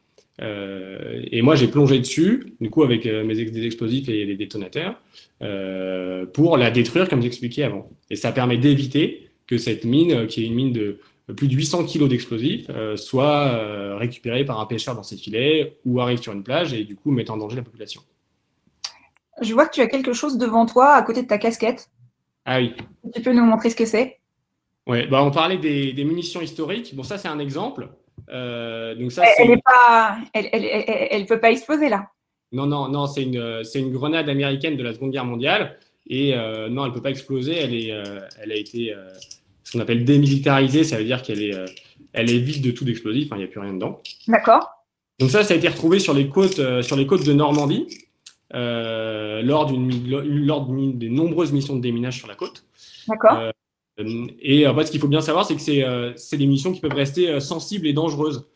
Euh, 0.43 1.23
et 1.31 1.43
moi, 1.43 1.55
j'ai 1.55 1.69
plongé 1.69 1.99
dessus, 1.99 2.55
du 2.61 2.71
coup, 2.71 2.83
avec 2.83 3.07
euh, 3.07 3.25
mes 3.25 3.39
explosifs 3.39 4.09
et 4.09 4.25
les 4.25 4.37
détonateurs, 4.37 5.01
euh, 5.43 6.27
pour 6.27 6.57
la 6.57 6.71
détruire, 6.71 7.09
comme 7.09 7.23
j'expliquais 7.23 7.63
avant. 7.63 7.91
Et 8.11 8.17
ça 8.17 8.33
permet 8.33 8.59
d'éviter 8.59 9.29
que 9.47 9.59
cette 9.59 9.85
mine, 9.85 10.27
qui 10.27 10.43
est 10.43 10.47
une 10.47 10.55
mine 10.55 10.73
de 10.73 10.99
plus 11.37 11.49
de 11.49 11.55
800 11.55 11.85
kg 11.85 12.09
d'explosifs, 12.09 12.67
soit 12.97 13.97
récupérée 13.97 14.45
par 14.45 14.61
un 14.61 14.67
pêcheur 14.67 14.97
dans 14.97 15.05
ses 15.05 15.17
filets 15.17 15.77
ou 15.85 16.01
arrive 16.01 16.21
sur 16.21 16.33
une 16.33 16.43
plage 16.43 16.73
et 16.73 16.83
du 16.83 16.97
coup 16.97 17.13
mette 17.13 17.31
en 17.31 17.37
danger 17.37 17.57
la 17.57 17.63
population. 17.63 18.01
Je 19.41 19.55
vois 19.55 19.67
que 19.67 19.75
tu 19.75 19.81
as 19.81 19.87
quelque 19.87 20.13
chose 20.13 20.39
devant 20.39 20.67
toi 20.67 20.95
à 20.95 21.03
côté 21.03 21.23
de 21.23 21.27
ta 21.27 21.39
casquette. 21.39 21.89
Ah 22.45 22.59
oui. 22.59 22.75
Tu 23.15 23.23
peux 23.23 23.33
nous 23.33 23.45
montrer 23.45 23.71
ce 23.71 23.77
que 23.77 23.87
c'est? 23.87 24.19
Oui, 24.87 25.07
bah 25.07 25.23
on 25.23 25.31
parlait 25.31 25.59
des, 25.59 25.93
des 25.93 26.05
munitions 26.05 26.41
historiques. 26.41 26.95
Bon, 26.95 27.03
ça, 27.03 27.19
c'est 27.19 27.29
un 27.29 27.39
exemple. 27.39 27.89
Euh, 28.29 28.95
donc 28.95 29.13
ça, 29.13 29.25
elle 29.39 29.51
ne 29.51 29.57
pas, 29.57 30.19
elle, 30.33 30.49
elle, 30.53 30.65
elle, 31.11 31.27
peut 31.27 31.41
pas 31.41 31.51
exploser 31.51 31.89
là. 31.89 32.09
Non, 32.53 32.67
non, 32.67 32.89
non, 32.89 33.07
c'est 33.07 33.23
une, 33.23 33.63
c'est 33.65 33.81
une 33.81 33.93
grenade 33.93 34.29
américaine 34.29 34.77
de 34.77 34.83
la 34.83 34.93
Seconde 34.93 35.13
Guerre 35.13 35.25
mondiale 35.25 35.79
et 36.09 36.35
euh, 36.35 36.69
non, 36.69 36.85
elle 36.85 36.93
peut 36.93 37.03
pas 37.03 37.11
exploser. 37.11 37.57
Elle 37.57 37.75
est, 37.75 37.93
euh, 37.93 38.21
elle 38.43 38.53
a 38.53 38.57
été 38.57 38.95
ce 39.65 39.73
qu'on 39.73 39.81
appelle 39.81 40.05
démilitarisée, 40.05 40.85
ça 40.85 40.97
veut 40.97 41.05
dire 41.05 41.23
qu'elle 41.23 41.43
est, 41.43 41.55
elle 42.13 42.31
est 42.31 42.39
vide 42.39 42.65
de 42.65 42.71
tout 42.73 42.85
d'explosif. 42.85 43.29
Il 43.33 43.39
n'y 43.39 43.45
a 43.45 43.49
plus 43.49 43.61
rien 43.61 43.73
dedans. 43.73 44.01
D'accord. 44.27 44.69
Donc 45.19 45.31
ça, 45.31 45.45
ça 45.45 45.55
a 45.55 45.57
été 45.57 45.69
retrouvé 45.69 45.99
sur 45.99 46.15
les 46.15 46.29
côtes, 46.29 46.83
sur 46.83 46.97
les 46.97 47.07
côtes 47.07 47.25
de 47.25 47.33
Normandie 47.33 47.87
lors 48.53 49.67
d'une, 49.67 50.11
lors 50.47 50.67
d'une 50.67 50.99
des 50.99 51.09
nombreuses 51.09 51.53
missions 51.53 51.77
de 51.77 51.81
déminage 51.81 52.19
sur 52.19 52.29
la 52.29 52.35
côte. 52.35 52.65
D'accord. 53.09 53.53
et 54.41 54.67
en 54.67 54.75
fait, 54.75 54.87
ce 54.87 54.91
qu'il 54.91 55.01
faut 55.01 55.09
bien 55.09 55.21
savoir, 55.21 55.45
c'est 55.45 55.57
que 55.57 56.13
c'est 56.17 56.37
des 56.37 56.47
missions 56.47 56.73
qui 56.73 56.81
peuvent 56.81 56.93
rester 56.95 57.41
sensibles 57.41 57.87
et 57.87 57.93
dangereuses. 57.93 58.47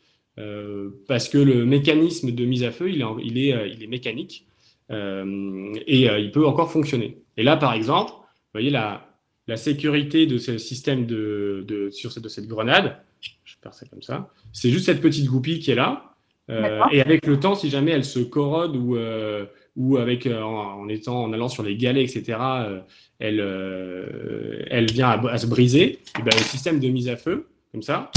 parce 1.08 1.28
que 1.28 1.38
le 1.38 1.64
mécanisme 1.64 2.30
de 2.32 2.44
mise 2.44 2.64
à 2.64 2.70
feu, 2.70 2.90
il 2.90 3.02
est, 3.02 3.06
il 3.22 3.38
est, 3.38 3.70
il 3.72 3.82
est 3.82 3.86
mécanique 3.88 4.46
et 4.90 6.06
il 6.06 6.30
peut 6.32 6.46
encore 6.46 6.70
fonctionner. 6.70 7.18
Et 7.36 7.42
là, 7.42 7.56
par 7.56 7.72
exemple, 7.72 8.12
vous 8.12 8.60
voyez 8.60 8.70
la, 8.70 9.14
la 9.46 9.56
sécurité 9.56 10.26
de 10.26 10.38
ce 10.38 10.58
système 10.58 11.06
de, 11.06 11.64
de, 11.66 11.90
sur 11.90 12.12
cette, 12.12 12.24
de 12.24 12.28
cette 12.28 12.46
grenade, 12.46 12.96
je 13.20 13.54
perds 13.60 13.74
ça 13.74 13.86
comme 13.86 14.02
ça, 14.02 14.30
c'est 14.52 14.70
juste 14.70 14.86
cette 14.86 15.00
petite 15.00 15.26
goupille 15.26 15.58
qui 15.58 15.70
est 15.70 15.74
là. 15.74 16.14
Euh, 16.50 16.82
et 16.92 17.00
avec 17.00 17.26
le 17.26 17.40
temps, 17.40 17.54
si 17.54 17.70
jamais 17.70 17.90
elle 17.92 18.04
se 18.04 18.18
corrode 18.20 18.76
ou, 18.76 18.96
euh, 18.96 19.46
ou 19.76 19.96
avec, 19.96 20.26
euh, 20.26 20.40
en, 20.40 20.88
étant, 20.88 21.24
en 21.24 21.32
allant 21.32 21.48
sur 21.48 21.62
les 21.62 21.76
galets, 21.76 22.02
etc., 22.04 22.38
euh, 22.40 22.80
elle, 23.18 23.40
euh, 23.40 24.64
elle 24.70 24.90
vient 24.90 25.10
à, 25.10 25.38
se 25.38 25.46
briser, 25.46 25.98
ben, 26.16 26.26
le 26.26 26.44
système 26.44 26.80
de 26.80 26.88
mise 26.88 27.08
à 27.08 27.16
feu, 27.16 27.48
comme 27.72 27.82
ça, 27.82 28.10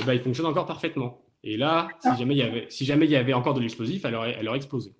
et 0.00 0.04
ben, 0.04 0.14
il 0.14 0.20
fonctionne 0.20 0.46
encore 0.46 0.66
parfaitement. 0.66 1.22
Et 1.42 1.56
là, 1.56 1.88
si 2.00 2.18
jamais 2.18 2.34
il 2.34 2.38
y 2.38 2.42
avait, 2.42 2.66
si 2.68 2.84
jamais 2.84 3.06
il 3.06 3.10
y 3.10 3.16
avait 3.16 3.32
encore 3.32 3.54
de 3.54 3.60
l'explosif, 3.60 4.04
elle 4.04 4.14
aurait, 4.14 4.36
elle 4.38 4.48
aurait 4.48 4.58
explosé. 4.58 4.92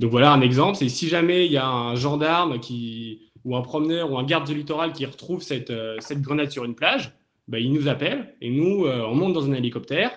donc 0.00 0.10
voilà 0.10 0.32
un 0.32 0.40
exemple, 0.42 0.76
c'est 0.76 0.88
si 0.88 1.08
jamais 1.08 1.46
il 1.46 1.52
y 1.52 1.56
a 1.56 1.66
un 1.66 1.94
gendarme 1.94 2.60
qui, 2.60 3.30
ou 3.44 3.56
un 3.56 3.62
promeneur 3.62 4.10
ou 4.10 4.18
un 4.18 4.24
garde 4.24 4.46
du 4.46 4.54
littoral 4.54 4.92
qui 4.92 5.06
retrouve 5.06 5.42
cette, 5.42 5.72
cette 6.00 6.20
grenade 6.20 6.50
sur 6.50 6.64
une 6.64 6.74
plage, 6.74 7.12
ben, 7.48 7.58
il 7.58 7.72
nous 7.72 7.88
appelle 7.88 8.34
et 8.42 8.50
nous, 8.50 8.86
on 8.86 9.14
monte 9.14 9.32
dans 9.32 9.48
un 9.48 9.54
hélicoptère 9.54 10.10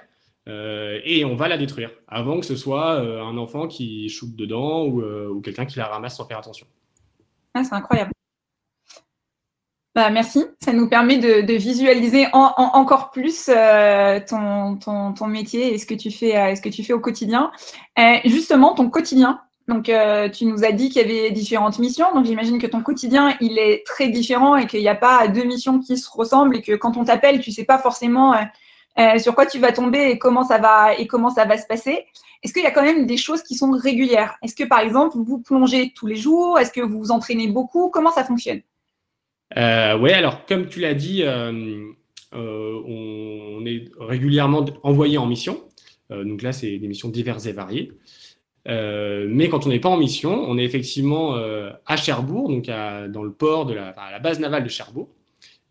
euh, 0.48 1.00
et 1.04 1.26
on 1.26 1.36
va 1.36 1.48
la 1.48 1.58
détruire 1.58 1.90
avant 2.08 2.40
que 2.40 2.46
ce 2.46 2.56
soit 2.56 2.96
euh, 2.96 3.24
un 3.24 3.36
enfant 3.38 3.68
qui 3.68 4.10
shoote 4.10 4.36
dedans 4.36 4.84
ou, 4.86 5.02
euh, 5.02 5.28
ou 5.28 5.42
quelqu'un 5.42 5.66
qui 5.66 5.80
la 5.80 5.88
ramasse 5.88 6.18
sans 6.18 6.26
faire 6.26 6.38
attention. 6.38 6.68
Ah, 7.56 7.64
c'est 7.64 7.74
incroyable. 7.74 8.12
Bah, 9.96 10.10
merci. 10.12 10.46
Ça 10.64 10.74
nous 10.74 10.88
permet 10.88 11.18
de, 11.18 11.54
visualiser 11.54 12.28
en, 12.34 12.52
en, 12.58 12.72
encore 12.76 13.12
plus 13.12 13.46
ton, 13.46 15.28
métier 15.28 15.74
et 15.74 15.78
ce 15.78 15.86
que 15.86 15.94
tu 15.94 16.12
fais, 16.12 16.56
ce 16.56 16.62
que 16.62 16.70
tu 16.70 16.84
fais 16.84 16.94
au 16.94 17.00
quotidien. 17.00 17.52
justement, 18.26 18.76
ton 18.76 18.90
quotidien. 18.90 19.40
Donc, 19.70 19.90
tu 20.34 20.46
nous 20.46 20.66
as 20.66 20.74
dit 20.74 20.90
qu'il 20.90 21.02
y 21.02 21.06
avait 21.06 21.32
différentes 21.32 21.80
missions. 21.80 22.14
Donc, 22.14 22.26
j'imagine 22.26 22.60
que 22.60 22.68
ton 22.68 22.84
quotidien, 22.84 23.38
il 23.40 23.58
est 23.58 23.86
très 23.86 24.10
différent 24.10 24.58
et 24.58 24.68
qu'il 24.68 24.82
n'y 24.82 24.90
a 24.90 24.96
pas 24.96 25.30
deux 25.30 25.46
missions 25.46 25.80
qui 25.80 25.98
se 25.98 26.10
ressemblent 26.10 26.58
et 26.58 26.62
que 26.62 26.76
quand 26.76 26.98
on 26.98 27.06
t'appelle, 27.06 27.40
tu 27.40 27.54
sais 27.54 27.64
pas 27.64 27.78
forcément 27.78 28.34
sur 29.18 29.36
quoi 29.36 29.46
tu 29.46 29.60
vas 29.60 29.72
tomber 29.72 30.10
et 30.12 30.18
comment 30.18 30.44
ça 30.44 30.58
va 30.58 30.96
et 30.96 31.08
comment 31.08 31.30
ça 31.30 31.46
va 31.46 31.58
se 31.58 31.68
passer. 31.68 32.06
Est-ce 32.44 32.54
qu'il 32.54 32.64
y 32.64 32.68
a 32.68 32.72
quand 32.72 32.84
même 32.84 33.08
des 33.08 33.18
choses 33.18 33.42
qui 33.42 33.56
sont 33.56 33.72
régulières? 33.72 34.38
Est-ce 34.44 34.56
que 34.56 34.64
par 34.64 34.80
exemple 34.80 35.18
vous 35.18 35.40
plongez 35.40 35.92
tous 35.96 36.06
les 36.06 36.16
jours? 36.16 36.60
Est-ce 36.60 36.72
que 36.72 36.82
vous 36.82 37.00
vous 37.00 37.12
entraînez 37.12 37.48
beaucoup? 37.48 37.90
Comment 37.90 38.12
ça 38.12 38.24
fonctionne? 38.24 38.62
Euh, 39.58 39.98
Oui, 39.98 40.12
alors 40.12 40.46
comme 40.46 40.68
tu 40.68 40.80
l'as 40.80 40.94
dit, 40.94 41.24
euh, 41.24 41.92
euh, 42.34 42.82
on 42.86 43.66
est 43.66 43.90
régulièrement 44.00 44.64
envoyé 44.84 45.18
en 45.18 45.26
mission. 45.26 45.64
Euh, 46.12 46.24
donc 46.24 46.44
là, 46.44 46.52
c'est 46.52 46.78
des 46.78 46.88
missions 46.88 47.10
diverses 47.10 47.48
et 47.48 47.52
variées. 47.52 47.92
mais 48.68 49.50
quand 49.50 49.66
on 49.66 49.70
n'est 49.70 49.80
pas 49.80 49.90
en 49.90 49.98
mission, 49.98 50.32
on 50.48 50.58
est 50.58 50.64
effectivement 50.64 51.36
à 51.86 51.96
Cherbourg, 51.98 52.50
donc 52.50 52.70
à, 52.70 53.08
dans 53.08 53.24
le 53.24 53.32
port 53.32 53.66
de 53.66 53.74
la, 53.74 53.90
à 53.90 54.12
la 54.12 54.20
base 54.20 54.40
navale 54.40 54.64
de 54.64 54.70
Cherbourg. 54.70 55.10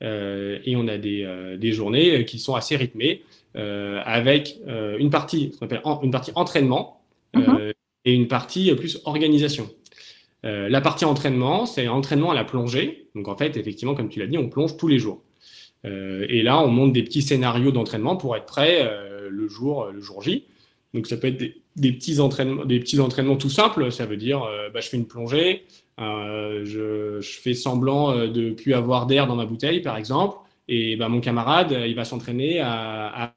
Euh, 0.02 0.58
et 0.64 0.76
on 0.76 0.88
a 0.88 0.98
des, 0.98 1.22
euh, 1.24 1.56
des, 1.56 1.72
journées 1.72 2.24
qui 2.24 2.38
sont 2.38 2.54
assez 2.54 2.76
rythmées 2.76 3.22
euh, 3.56 4.00
avec 4.04 4.58
une 4.98 5.10
partie, 5.10 5.52
ce 5.52 5.58
qu'on 5.58 5.66
appelle 5.66 5.82
une 6.02 6.10
partie 6.10 6.32
entraînement 6.34 7.00
mhm. 7.34 7.72
et 8.04 8.12
une 8.12 8.28
partie 8.28 8.74
plus 8.74 9.00
organisation. 9.04 9.70
la 10.42 10.80
partie 10.80 11.04
entraînement, 11.04 11.64
c'est 11.66 11.88
entraînement 11.88 12.32
à 12.32 12.34
la 12.34 12.44
plongée. 12.44 13.08
Donc 13.14 13.28
en 13.28 13.36
fait, 13.36 13.56
effectivement, 13.56 13.94
comme 13.94 14.08
tu 14.08 14.18
l'as 14.18 14.26
dit, 14.26 14.38
on 14.38 14.48
plonge 14.48 14.76
tous 14.76 14.88
les 14.88 14.98
jours. 14.98 15.22
et 15.84 16.42
là, 16.42 16.60
on 16.60 16.68
monte 16.68 16.92
des 16.92 17.02
petits 17.02 17.22
scénarios 17.22 17.70
d'entraînement 17.70 18.16
pour 18.16 18.36
être 18.36 18.46
prêt 18.46 18.90
le 19.30 19.48
jour, 19.48 19.86
le 19.86 20.00
jour 20.00 20.20
J. 20.20 20.44
Donc 20.92 21.06
ça 21.06 21.16
peut 21.16 21.28
être 21.28 21.38
des, 21.38 21.62
petits 21.92 22.20
entraînements, 22.20 22.64
des 22.64 22.80
petits 22.80 23.00
entraînements 23.00 23.36
tout 23.36 23.50
simples. 23.50 23.90
Ça 23.90 24.06
veut 24.06 24.16
dire, 24.16 24.46
bah, 24.72 24.80
je 24.80 24.88
fais 24.88 24.96
une 24.96 25.06
plongée, 25.06 25.64
euh, 26.00 26.64
je, 26.64 27.20
je, 27.20 27.40
fais 27.40 27.54
semblant 27.54 28.10
euh, 28.10 28.26
de 28.26 28.50
plus 28.50 28.74
avoir 28.74 29.06
d'air 29.06 29.28
dans 29.28 29.36
ma 29.36 29.46
bouteille, 29.46 29.80
par 29.80 29.96
exemple, 29.96 30.38
et 30.66 30.96
ben, 30.96 31.08
mon 31.08 31.20
camarade, 31.20 31.72
euh, 31.72 31.86
il 31.86 31.94
va 31.94 32.04
s'entraîner 32.04 32.60
à, 32.60 33.26
à 33.26 33.32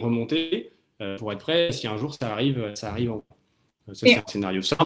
remonter 0.00 0.72
pour 1.18 1.32
être 1.32 1.40
prêt 1.40 1.70
si 1.72 1.86
un 1.86 1.96
jour 1.96 2.14
ça 2.14 2.32
arrive. 2.32 2.72
Ça 2.74 2.90
arrive 2.90 3.12
en... 3.12 3.24
Ça, 3.86 3.92
c'est 3.94 4.16
un 4.16 4.22
scénario 4.26 4.62
simple. 4.62 4.84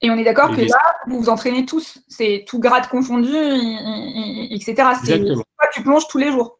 Et 0.00 0.10
on 0.10 0.16
est 0.16 0.24
d'accord 0.24 0.54
que 0.54 0.60
là, 0.60 0.78
vous 1.06 1.20
vous 1.22 1.28
entraînez 1.28 1.64
tous, 1.64 1.98
c'est 2.08 2.44
tout 2.46 2.58
grade 2.58 2.88
confondu, 2.88 3.30
etc. 4.50 4.74
Exactement. 5.00 5.44
tu 5.72 5.82
plonges 5.82 6.06
tous 6.08 6.18
les 6.18 6.30
jours. 6.30 6.58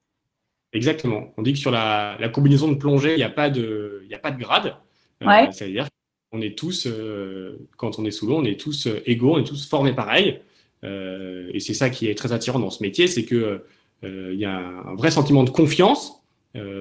Exactement. 0.73 1.33
On 1.37 1.43
dit 1.43 1.53
que 1.53 1.59
sur 1.59 1.71
la, 1.71 2.17
la 2.19 2.29
combinaison 2.31 2.69
de 2.69 2.77
plongée, 2.77 3.13
il 3.13 3.19
n'y 3.19 3.25
a, 3.25 3.31
pas 3.31 3.51
de, 3.51 4.07
a 4.13 4.19
pas 4.19 4.31
de 4.31 4.39
grade. 4.39 4.77
Ouais. 5.27 5.49
Euh, 5.49 5.51
ça 5.51 5.67
veut 5.67 5.73
dire 5.73 5.89
on 6.35 6.41
est 6.41 6.57
tous, 6.57 6.87
euh, 6.87 7.59
quand 7.77 7.99
on 7.99 8.07
est 8.07 8.11
sous 8.11 8.27
l'eau, 8.27 8.39
on 8.39 8.45
est 8.45 8.59
tous 8.59 8.87
euh, 8.87 9.03
égaux, 9.05 9.35
on 9.35 9.39
est 9.39 9.45
tous 9.45 9.69
formés 9.69 9.93
pareil. 9.93 10.41
Et 10.85 11.61
c'est 11.61 11.75
ça 11.75 11.91
qui 11.91 12.09
est 12.09 12.15
très 12.17 12.33
attirant 12.33 12.59
dans 12.59 12.71
ce 12.71 12.83
métier, 12.83 13.07
c'est 13.07 13.25
que 13.25 13.63
il 14.03 14.35
y 14.35 14.45
a 14.45 14.59
un 14.59 14.97
vrai 14.97 15.13
sentiment 15.13 15.45
de 15.45 15.51
confiance 15.51 16.25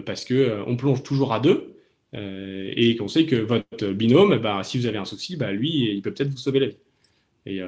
parce 0.08 0.26
que 0.26 0.64
on 0.66 0.76
plonge 0.76 1.04
toujours 1.04 1.34
à 1.34 1.40
deux 1.40 1.76
et 2.14 2.96
qu'on 2.98 3.08
sait 3.08 3.28
que 3.28 3.36
votre 3.36 3.90
binôme, 3.90 4.40
bah, 4.40 4.64
si 4.64 4.80
vous 4.80 4.88
avez 4.88 4.98
un 4.98 5.06
souci, 5.06 5.36
bah, 5.36 5.52
lui, 5.52 5.92
il 5.94 6.02
peut 6.02 6.12
peut-être 6.12 6.32
vous 6.32 6.38
sauver 6.38 6.62
la 6.62 6.68
vie. 6.68 6.78
Et, 7.46 7.62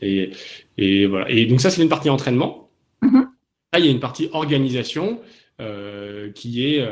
et, 0.00 0.30
et, 0.78 1.04
voilà. 1.04 1.30
Et 1.30 1.44
donc 1.44 1.60
ça, 1.60 1.68
c'est 1.68 1.82
une 1.82 1.90
partie 1.90 2.08
entraînement. 2.08 2.70
Mm-hmm. 3.02 3.26
Là, 3.74 3.78
il 3.80 3.84
y 3.84 3.88
a 3.88 3.90
une 3.90 4.00
partie 4.00 4.30
organisation 4.32 5.20
qui 6.34 6.64
est, 6.64 6.88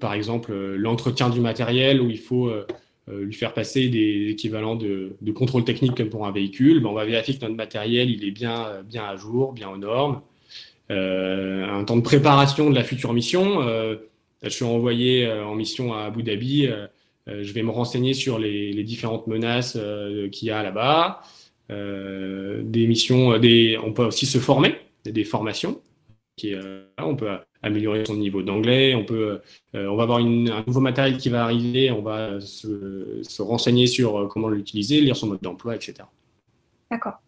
par 0.00 0.14
exemple, 0.14 0.54
l'entretien 0.54 1.30
du 1.30 1.40
matériel 1.40 2.00
où 2.00 2.10
il 2.10 2.18
faut 2.18 2.50
euh, 3.10 3.24
lui 3.24 3.34
faire 3.34 3.52
passer 3.52 3.88
des 3.88 4.30
équivalents 4.30 4.76
de, 4.76 5.14
contrôle 5.34 5.64
technique 5.64 5.94
comme 5.94 6.08
pour 6.08 6.26
un 6.26 6.32
véhicule, 6.32 6.80
ben 6.80 6.88
on 6.88 6.94
va 6.94 7.04
vérifier 7.04 7.34
que 7.36 7.42
notre 7.42 7.54
matériel 7.54 8.10
il 8.10 8.24
est 8.24 8.30
bien, 8.30 8.82
bien 8.82 9.04
à 9.04 9.16
jour, 9.16 9.52
bien 9.52 9.68
aux 9.68 9.76
normes. 9.76 10.22
Euh, 10.90 11.68
un 11.68 11.84
temps 11.84 11.96
de 11.96 12.02
préparation 12.02 12.70
de 12.70 12.74
la 12.74 12.84
future 12.84 13.12
mission. 13.12 13.62
Euh, 13.62 13.96
je 14.42 14.48
suis 14.48 14.64
envoyé 14.64 15.26
euh, 15.26 15.44
en 15.44 15.54
mission 15.54 15.92
à 15.92 16.04
Abu 16.04 16.22
Dhabi. 16.22 16.66
Euh, 16.66 16.86
je 17.26 17.52
vais 17.52 17.62
me 17.62 17.70
renseigner 17.70 18.14
sur 18.14 18.38
les, 18.38 18.82
différentes 18.84 19.26
menaces 19.26 19.78
qu'il 20.32 20.48
y 20.48 20.50
a 20.50 20.62
là-bas. 20.62 21.22
des 21.70 22.86
missions, 22.86 23.28
on 23.30 23.92
peut 23.92 24.04
aussi 24.04 24.26
se 24.26 24.38
former, 24.38 24.76
des 25.04 25.24
formations. 25.24 25.80
On 26.98 27.16
peut 27.16 27.30
améliorer 27.64 28.04
son 28.04 28.14
niveau 28.16 28.42
d'anglais. 28.42 28.94
On 28.94 29.04
peut, 29.04 29.40
euh, 29.74 29.86
on 29.88 29.96
va 29.96 30.04
avoir 30.04 30.18
une, 30.18 30.50
un 30.50 30.64
nouveau 30.66 30.80
matériel 30.80 31.16
qui 31.16 31.28
va 31.28 31.44
arriver. 31.44 31.90
On 31.90 32.02
va 32.02 32.40
se, 32.40 33.20
se 33.22 33.42
renseigner 33.42 33.86
sur 33.86 34.18
euh, 34.18 34.26
comment 34.26 34.48
l'utiliser, 34.48 35.00
lire 35.00 35.16
son 35.16 35.28
mode 35.28 35.40
d'emploi, 35.40 35.74
etc. 35.74 35.94
D'accord. 36.90 37.20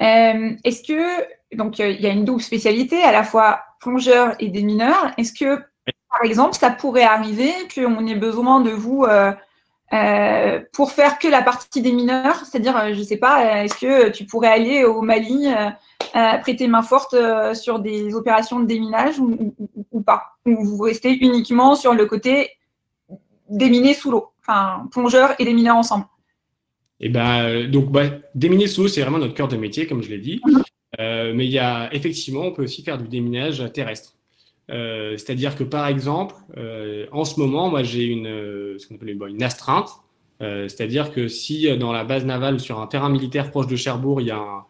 Euh, 0.00 0.56
est-ce 0.64 0.82
que 0.82 1.56
donc 1.56 1.78
il 1.78 2.00
y 2.00 2.06
a 2.06 2.10
une 2.10 2.24
double 2.24 2.40
spécialité, 2.40 3.02
à 3.02 3.12
la 3.12 3.22
fois 3.22 3.60
plongeur 3.80 4.34
et 4.38 4.48
démineur. 4.48 5.12
Est-ce 5.16 5.32
que 5.32 5.60
par 6.10 6.24
exemple, 6.24 6.54
ça 6.54 6.70
pourrait 6.70 7.04
arriver 7.04 7.52
qu'on 7.74 8.06
ait 8.06 8.14
besoin 8.14 8.60
de 8.60 8.70
vous 8.70 9.04
euh, 9.04 9.32
euh, 9.92 10.60
pour 10.72 10.92
faire 10.92 11.18
que 11.18 11.28
la 11.28 11.42
partie 11.42 11.82
des 11.82 11.92
mineurs, 11.92 12.36
c'est-à-dire, 12.44 12.94
je 12.94 12.98
ne 12.98 13.04
sais 13.04 13.16
pas, 13.16 13.64
est-ce 13.64 13.74
que 13.74 14.10
tu 14.10 14.24
pourrais 14.24 14.48
aller 14.48 14.84
au 14.84 15.02
Mali 15.02 15.48
euh, 15.48 16.38
prêter 16.38 16.68
main 16.68 16.82
forte 16.82 17.14
euh, 17.14 17.54
sur 17.54 17.80
des 17.80 18.14
opérations 18.14 18.60
de 18.60 18.66
déminage 18.66 19.18
ou, 19.18 19.54
ou, 19.90 20.00
pas? 20.00 20.34
Ou 20.46 20.64
vous 20.64 20.82
restez 20.82 21.12
uniquement 21.12 21.74
sur 21.74 21.94
le 21.94 22.06
côté 22.06 22.50
déminer 23.48 23.94
sous 23.94 24.12
l'eau, 24.12 24.32
enfin 24.40 24.86
plongeur 24.92 25.34
et 25.40 25.44
démineur 25.44 25.76
ensemble 25.76 26.06
et 27.02 27.06
eh 27.06 27.08
ben, 27.08 27.44
euh, 27.44 27.66
donc, 27.66 27.90
bah, 27.90 28.10
déminer 28.34 28.66
sous 28.66 28.82
l'eau, 28.82 28.88
c'est 28.88 29.00
vraiment 29.00 29.16
notre 29.16 29.32
cœur 29.32 29.48
de 29.48 29.56
métier, 29.56 29.86
comme 29.86 30.02
je 30.02 30.10
l'ai 30.10 30.18
dit. 30.18 30.40
Mhm. 30.44 30.62
euh, 31.00 31.32
mais 31.34 31.46
il 31.46 31.50
y 31.50 31.58
a 31.58 31.88
effectivement, 31.94 32.42
on 32.42 32.52
peut 32.52 32.62
aussi 32.62 32.82
faire 32.82 32.98
du 32.98 33.08
déminage 33.08 33.72
terrestre. 33.72 34.16
Euh, 34.70 35.16
C'est-à-dire 35.16 35.56
que 35.56 35.64
par 35.64 35.86
exemple, 35.86 36.34
euh, 36.56 37.06
en 37.12 37.24
ce 37.24 37.38
moment, 37.40 37.68
moi 37.68 37.82
j'ai 37.82 38.04
une, 38.04 38.26
ce 38.78 38.86
qu'on 38.86 38.94
appelle 38.96 39.10
une, 39.10 39.26
une 39.28 39.42
astreinte. 39.42 39.90
Euh, 40.42 40.68
C'est-à-dire 40.68 41.12
que 41.12 41.28
si 41.28 41.76
dans 41.76 41.92
la 41.92 42.04
base 42.04 42.24
navale 42.24 42.54
ou 42.54 42.58
sur 42.58 42.80
un 42.80 42.86
terrain 42.86 43.10
militaire 43.10 43.50
proche 43.50 43.66
de 43.66 43.76
Cherbourg, 43.76 44.20
il 44.20 44.28
y 44.28 44.30
a 44.30 44.64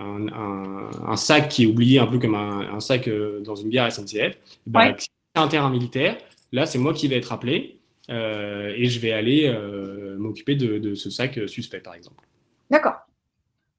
un, 0.00 0.88
un, 1.06 1.16
sac 1.16 1.48
qui 1.48 1.64
est 1.64 1.66
oublié 1.66 1.98
un 1.98 2.06
peu 2.06 2.18
comme 2.18 2.34
un, 2.34 2.80
sac 2.80 3.08
euh, 3.08 3.40
dans 3.40 3.54
une 3.54 3.68
bière 3.68 3.90
SNCF, 3.90 4.36
ben, 4.66 4.94
c'est 4.96 5.08
un 5.34 5.48
terrain 5.48 5.70
militaire. 5.70 6.16
Là, 6.52 6.66
c'est 6.66 6.78
moi 6.78 6.94
qui 6.94 7.08
vais 7.08 7.16
être 7.16 7.32
appelé 7.32 7.78
euh, 8.10 8.72
et 8.76 8.86
je 8.86 8.98
vais 8.98 9.12
aller 9.12 9.46
euh, 9.46 10.16
m'occuper 10.18 10.56
de, 10.56 10.94
ce 10.94 11.10
sac 11.10 11.38
suspect, 11.46 11.80
par 11.80 11.94
exemple. 11.94 12.24
D'accord. 12.70 12.96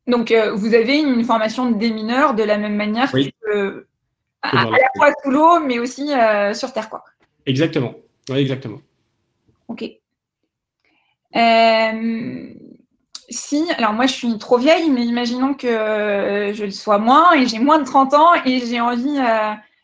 Donc, 0.08 0.34
vous 0.56 0.74
avez 0.74 1.00
une 1.00 1.24
formation 1.24 1.70
de 1.72 1.78
démineur 1.78 2.34
de 2.34 2.44
la 2.44 2.58
même 2.58 2.76
manière 2.76 3.12
que, 3.12 3.86
à, 4.42 4.66
la 4.66 4.90
fois 4.96 5.14
sous 5.24 5.32
l'eau, 5.32 5.60
mais 5.60 5.80
aussi 5.80 6.12
sur 6.54 6.74
Terre, 6.74 6.90
quoi. 6.90 7.04
Exactement. 7.46 7.94
Oui, 8.30 8.40
exactement. 8.40 8.80
Ok. 9.68 9.84
Euh, 11.36 12.54
si, 13.30 13.72
alors 13.78 13.94
moi 13.94 14.06
je 14.06 14.14
suis 14.14 14.38
trop 14.38 14.58
vieille, 14.58 14.90
mais 14.90 15.06
imaginons 15.06 15.54
que 15.54 16.52
je 16.54 16.64
le 16.64 16.72
sois 16.72 16.98
moins 16.98 17.34
et 17.34 17.48
j'ai 17.48 17.60
moins 17.60 17.80
de 17.80 17.86
30 17.86 18.14
ans 18.14 18.34
et 18.46 18.60
j'ai 18.66 18.82
envie, 18.82 19.18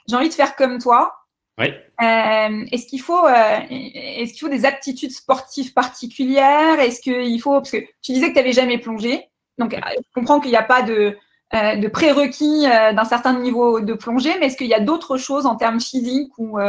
j'ai 0.07 0.15
envie 0.15 0.29
de 0.29 0.33
faire 0.33 0.55
comme 0.55 0.79
toi. 0.79 1.13
Oui. 1.59 1.73
est-ce 1.99 2.85
qu'il 2.85 3.01
faut, 3.01 3.27
est-ce 3.27 4.31
qu'il 4.33 4.41
faut 4.41 4.49
des 4.49 4.65
aptitudes 4.65 5.11
sportives 5.11 5.73
particulières? 5.73 6.79
Est-ce 6.79 7.01
qu'il 7.01 7.41
faut, 7.41 7.53
parce 7.53 7.71
que 7.71 7.77
tu 8.01 8.11
disais 8.11 8.27
que 8.27 8.33
tu 8.33 8.39
n'avais 8.39 8.53
jamais 8.53 8.77
plongé, 8.77 9.25
donc 9.57 9.73
je 9.75 10.13
comprends 10.13 10.39
qu'il 10.39 10.51
n'y 10.51 10.57
a 10.57 10.63
pas 10.63 10.83
de, 10.83 11.17
de 11.53 11.87
prérequis 11.87 12.63
d'un 12.63 13.05
certain 13.05 13.39
niveau 13.39 13.79
de 13.79 13.93
plongée, 13.93 14.37
mais 14.39 14.47
est-ce 14.47 14.57
qu'il 14.57 14.67
y 14.67 14.73
a 14.73 14.79
d'autres 14.79 15.17
choses 15.17 15.45
en 15.45 15.55
termes 15.55 15.79
physiques 15.79 16.31
ou, 16.37 16.59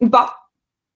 ou 0.00 0.08
pas? 0.08 0.40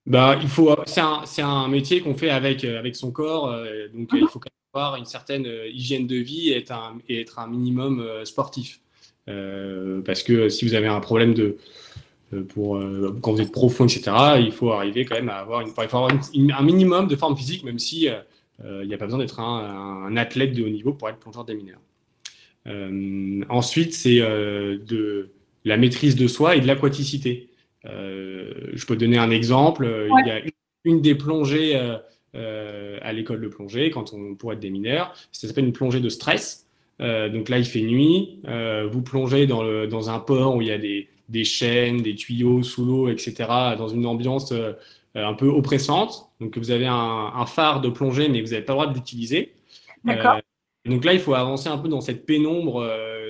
Bah, 0.05 0.39
faut, 0.47 0.75
c'est 0.85 1.01
un, 1.01 1.47
un, 1.47 1.67
métier 1.67 2.01
qu'on 2.01 2.13
fait 2.13 2.29
avec, 2.29 2.63
euh, 2.63 2.77
avec 2.77 2.95
son 2.95 3.11
corps, 3.11 3.49
euh, 3.49 3.87
donc 3.91 4.09
il 4.13 4.27
faut 4.27 4.39
avoir 4.73 4.97
une 4.97 5.05
certaine 5.05 5.47
euh, 5.47 5.67
hygiène 5.67 6.05
de 6.05 6.17
vie 6.17 6.51
et 6.51 6.57
être 6.57 6.71
un, 6.71 6.99
et 7.09 7.21
être 7.21 7.39
un 7.39 7.47
minimum 7.47 8.05
sportif. 8.23 8.81
parce 9.25 10.21
que 10.21 10.49
si 10.49 10.65
vous 10.65 10.75
avez 10.75 10.87
un 10.87 10.99
problème 10.99 11.33
de, 11.33 11.57
pour, 12.49 12.79
quand 13.21 13.31
vous 13.31 13.41
êtes 13.41 13.51
profond, 13.51 13.85
etc., 13.85 14.11
il 14.39 14.51
faut 14.51 14.71
arriver 14.71 15.05
quand 15.05 15.15
même 15.15 15.29
à 15.29 15.37
avoir, 15.37 15.61
une, 15.61 15.71
avoir 15.75 16.11
un 16.11 16.63
minimum 16.63 17.07
de 17.07 17.15
forme 17.15 17.35
physique, 17.35 17.63
même 17.63 17.79
si 17.79 18.07
il 18.63 18.87
n'y 18.87 18.93
a 18.93 18.97
pas 18.97 19.05
besoin 19.05 19.19
d'être 19.19 19.39
un, 19.39 20.05
un, 20.05 20.17
athlète 20.17 20.53
de 20.53 20.63
haut 20.63 20.69
niveau 20.69 20.93
pour 20.93 21.09
être 21.09 21.17
plongeur 21.17 21.45
des 21.45 21.55
mineurs. 21.55 21.79
Ensuite, 23.49 23.93
c'est 23.93 24.19
de 24.19 25.29
la 25.65 25.77
maîtrise 25.77 26.15
de 26.15 26.27
soi 26.27 26.55
et 26.55 26.61
de 26.61 26.67
l'aquaticité. 26.67 27.49
Euh, 27.87 28.51
je 28.73 28.85
peux 28.85 28.95
donner 28.95 29.17
un 29.17 29.31
exemple. 29.31 29.87
Il 29.87 30.27
y 30.27 30.31
a 30.31 30.41
une, 30.85 31.01
des 31.01 31.15
plongées 31.15 31.75
euh, 32.35 32.99
à 33.01 33.13
l'école 33.13 33.41
de 33.41 33.47
plongée, 33.47 33.89
quand 33.89 34.13
on 34.13 34.35
pourrait 34.35 34.55
être 34.55 34.61
des 34.61 34.69
mineurs, 34.69 35.13
ça 35.31 35.47
s'appelle 35.47 35.65
une 35.65 35.73
plongée 35.73 35.99
de 35.99 36.09
stress. 36.09 36.67
Euh, 37.01 37.29
donc 37.29 37.49
là, 37.49 37.57
il 37.57 37.65
fait 37.65 37.81
nuit. 37.81 38.39
vous 38.89 39.01
plongez 39.01 39.47
dans, 39.47 39.63
le, 39.63 39.87
dans, 39.87 40.09
un 40.09 40.19
port 40.19 40.55
où 40.55 40.61
il 40.61 40.67
y 40.67 40.71
a 40.71 40.77
des, 40.77 41.09
des 41.29 41.43
chaînes, 41.43 42.01
des 42.01 42.15
tuyaux 42.15 42.63
sous 42.63 42.85
l'eau, 42.85 43.09
etc., 43.09 43.33
dans 43.77 43.87
une 43.87 44.05
ambiance 44.05 44.53
un 45.15 45.33
peu 45.33 45.47
oppressante. 45.47 46.29
Donc 46.39 46.57
vous 46.57 46.71
avez 46.71 46.87
un, 46.87 47.31
un 47.35 47.45
phare 47.45 47.81
de 47.81 47.89
plongée, 47.89 48.29
mais 48.29 48.41
vous 48.41 48.49
n'avez 48.49 48.63
pas 48.63 48.73
le 48.73 48.79
droit 48.79 48.87
de 48.87 48.95
l'utiliser. 48.95 49.53
D'accord. 50.03 50.39
Donc 50.85 51.05
là, 51.05 51.13
il 51.13 51.19
faut 51.19 51.33
avancer 51.33 51.69
un 51.69 51.77
peu 51.77 51.87
dans 51.87 52.01
cette 52.01 52.25
pénombre 52.25 52.87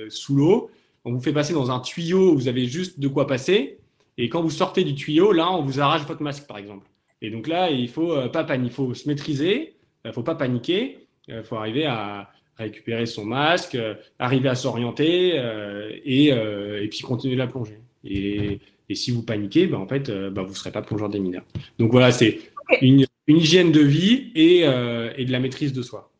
sous 0.08 0.36
l'eau. 0.36 0.70
On 1.04 1.12
vous 1.12 1.20
fait 1.20 1.32
passer 1.32 1.54
dans 1.54 1.70
un 1.70 1.80
tuyau 1.80 2.32
où 2.32 2.34
vous 2.34 2.48
avez 2.48 2.66
juste 2.66 3.00
de 3.00 3.08
quoi 3.08 3.26
passer. 3.26 3.78
Et 4.18 4.28
quand 4.28 4.42
vous 4.42 4.50
sortez 4.50 4.84
du 4.84 4.94
tuyau, 4.94 5.32
là, 5.32 5.50
on 5.52 5.62
vous 5.62 5.80
arrache 5.80 6.06
votre 6.06 6.22
masque, 6.22 6.46
par 6.46 6.58
exemple. 6.58 6.86
Et 7.22 7.30
donc 7.30 7.46
là, 7.48 7.70
il 7.70 7.88
faut 7.88 8.12
euh, 8.12 8.28
pas 8.28 8.44
paniquer, 8.44 8.72
il 8.72 8.74
faut 8.74 8.94
se 8.94 9.08
maîtriser, 9.08 9.74
il 10.04 10.12
faut 10.12 10.22
pas 10.22 10.34
paniquer, 10.34 10.98
il 11.28 11.42
faut 11.42 11.56
arriver 11.56 11.86
à 11.86 12.30
récupérer 12.56 13.06
son 13.06 13.24
masque, 13.24 13.74
euh, 13.74 13.94
arriver 14.18 14.48
à 14.48 14.54
s'orienter 14.54 15.32
euh, 15.36 15.90
et, 16.04 16.26
et, 16.28 16.88
puis 16.88 17.00
continuer 17.00 17.36
la 17.36 17.46
plongée. 17.46 17.78
Et, 18.04 18.60
et 18.88 18.94
si 18.94 19.10
vous 19.10 19.22
paniquez, 19.22 19.66
ben, 19.66 19.78
en 19.78 19.88
fait, 19.88 20.10
ben, 20.10 20.42
vous 20.42 20.50
ne 20.50 20.54
serez 20.54 20.72
pas 20.72 20.82
plongeur 20.82 21.08
des 21.08 21.20
mineurs. 21.20 21.44
Donc 21.78 21.90
voilà, 21.90 22.12
c'est 22.12 22.38
une, 22.80 23.04
une, 23.26 23.36
hygiène 23.36 23.72
de 23.72 23.80
vie 23.80 24.30
et, 24.34 24.60
et, 24.60 25.24
de 25.24 25.32
la 25.32 25.40
maîtrise 25.40 25.72
de 25.72 25.82
soi. 25.82 26.10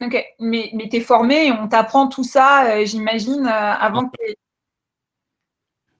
Ok, 0.00 0.24
mais, 0.38 0.70
mais 0.74 0.88
tu 0.88 0.96
es 0.96 1.00
formé, 1.00 1.50
on 1.50 1.66
t'apprend 1.66 2.08
tout 2.08 2.24
ça, 2.24 2.84
j'imagine, 2.84 3.46
avant 3.46 4.08
que 4.08 4.16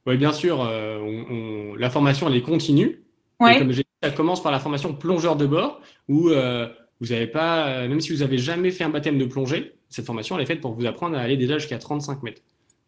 oui, 0.08 0.16
bien 0.16 0.32
sûr. 0.32 0.62
Euh, 0.62 1.76
la 1.78 1.90
formation, 1.90 2.28
elle 2.28 2.36
est 2.36 2.40
continue. 2.40 3.02
comme 3.38 3.72
j'ai 3.72 3.82
dit, 3.82 3.88
ça 4.02 4.10
commence 4.10 4.42
par 4.42 4.50
la 4.50 4.58
formation 4.58 4.94
plongeur 4.94 5.36
de 5.36 5.44
bord, 5.44 5.82
où 6.08 6.30
euh, 6.30 6.66
vous 7.00 7.08
n'avez 7.08 7.26
pas, 7.26 7.68
euh, 7.68 7.88
même 7.88 8.00
si 8.00 8.14
vous 8.14 8.20
n'avez 8.20 8.38
jamais 8.38 8.70
fait 8.70 8.84
un 8.84 8.88
baptême 8.88 9.18
de 9.18 9.26
plongée, 9.26 9.74
cette 9.90 10.06
formation, 10.06 10.36
elle 10.36 10.44
est 10.44 10.46
faite 10.46 10.62
pour 10.62 10.72
vous 10.72 10.86
apprendre 10.86 11.18
à 11.18 11.20
aller 11.20 11.36
déjà 11.36 11.58
jusqu'à 11.58 11.76
35 11.76 12.22
mètres. 12.22 12.40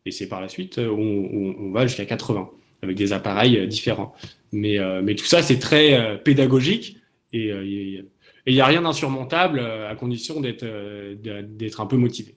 Et 0.07 0.13
c'est 0.13 0.29
par 0.29 0.41
la 0.41 0.49
suite 0.49 0.79
où 0.79 0.99
on, 0.99 1.73
va 1.73 1.87
jusqu'à 1.87 2.07
80, 2.07 2.49
avec 2.83 2.97
des 2.97 3.13
appareils 3.13 3.69
différents. 3.69 4.15
Mais, 4.53 4.79
mais 5.03 5.15
tout 5.15 5.27
ça, 5.27 5.43
c'est 5.43 5.59
très 5.59 6.19
pédagogique 6.25 6.97
et 7.35 8.03
il 8.47 8.55
n'y 8.55 8.61
a 8.61 8.67
rien 8.67 8.83
d'insurmontable 8.83 9.61
à 9.61 9.95
condition 9.95 10.41
d'être 10.41 11.81
un 11.81 11.87
peu 11.87 11.97
motivé. 11.97 12.37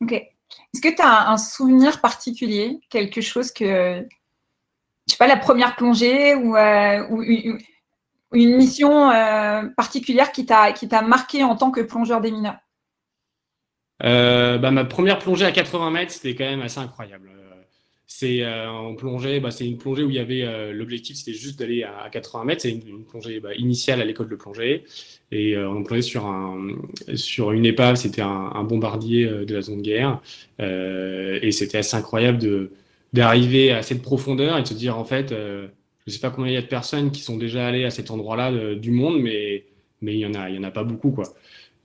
Ok. 0.00 0.12
Est-ce 0.12 0.80
que 0.80 0.94
tu 0.94 1.02
as 1.02 1.30
un 1.30 1.38
souvenir 1.38 2.00
particulier, 2.00 2.80
quelque 2.90 3.20
chose 3.20 3.50
que, 3.50 4.04
je 5.06 5.12
sais 5.12 5.18
pas, 5.18 5.26
la 5.26 5.36
première 5.36 5.76
plongée 5.76 6.34
ou, 6.34 6.56
euh, 6.56 7.58
une, 8.32 8.56
mission 8.56 9.10
euh, 9.10 9.62
particulière 9.76 10.32
qui 10.32 10.44
t'a 10.46 11.02
marqué 11.02 11.42
en 11.42 11.56
tant 11.56 11.70
que 11.70 11.80
plongeur 11.80 12.20
des 12.20 12.30
mineurs? 12.30 12.58
Euh, 14.02 14.58
bah, 14.58 14.70
Ma 14.70 14.84
première 14.84 15.18
plongée 15.18 15.46
à 15.46 15.52
80 15.52 15.90
mètres, 15.90 16.12
c'était 16.12 16.34
quand 16.34 16.44
même 16.44 16.60
assez 16.60 16.78
incroyable. 16.78 17.30
Plongée, 18.96 19.40
bah, 19.40 19.50
c'est 19.50 19.66
une 19.66 19.78
plongée 19.78 20.02
où 20.04 20.10
il 20.10 20.16
y 20.16 20.18
avait 20.18 20.72
l'objectif, 20.72 21.16
c'était 21.16 21.36
juste 21.36 21.58
d'aller 21.58 21.82
à, 21.82 22.08
80 22.10 22.44
mètres. 22.44 22.62
C'est 22.62 22.70
une, 22.70 23.04
plongée 23.04 23.40
bah, 23.40 23.54
initiale 23.54 24.00
à 24.00 24.04
l'école 24.04 24.28
de 24.28 24.36
plongée. 24.36 24.84
Et 25.32 25.56
euh, 25.56 25.68
on 25.68 25.82
plongeait 25.82 26.02
sur, 26.02 26.26
un, 26.26 26.68
sur 27.14 27.52
une 27.52 27.66
épave, 27.66 27.96
c'était 27.96 28.22
un, 28.22 28.62
bombardier 28.64 29.24
euh, 29.24 29.44
de 29.44 29.54
la 29.54 29.60
zone 29.60 29.78
de 29.78 29.82
guerre. 29.82 30.20
Euh, 30.60 31.38
et 31.42 31.50
c'était 31.50 31.78
assez 31.78 31.96
incroyable 31.96 32.70
d'arriver 33.12 33.72
à 33.72 33.82
cette 33.82 34.02
profondeur 34.02 34.56
et 34.56 34.62
de 34.62 34.68
se 34.68 34.74
dire, 34.74 34.96
en 34.96 35.04
fait, 35.04 35.30
je 35.30 35.68
ne 36.06 36.12
sais 36.12 36.20
pas 36.20 36.30
combien 36.30 36.52
il 36.52 36.54
y 36.54 36.58
a 36.58 36.62
de 36.62 36.66
personnes 36.66 37.10
qui 37.10 37.22
sont 37.22 37.36
déjà 37.36 37.66
allées 37.66 37.84
à 37.84 37.90
cet 37.90 38.10
endroit-là 38.10 38.74
du 38.76 38.92
monde, 38.92 39.20
mais, 39.20 39.64
mais 40.00 40.14
il 40.14 40.18
n'y 40.18 40.26
en, 40.26 40.34
a, 40.34 40.48
il 40.48 40.56
y 40.56 40.58
en 40.58 40.62
a 40.62 40.70
pas 40.70 40.84
beaucoup. 40.84 41.10
Quoi. 41.10 41.34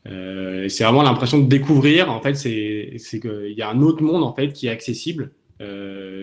Euh, 0.08 0.68
c'est 0.70 0.84
vraiment 0.84 1.04
l'impression 1.04 1.40
de 1.40 1.48
découvrir, 1.48 2.12
en 2.12 2.22
fait, 2.22 2.36
c'est, 2.36 3.20
qu'il 3.20 3.54
y 3.56 3.62
a 3.62 3.70
un 3.70 3.82
autre 3.82 4.04
monde, 4.04 4.24
en 4.24 4.34
fait, 4.34 4.52
qui 4.54 4.68
est 4.68 4.72
accessible, 4.72 5.26
euh, 5.26 5.41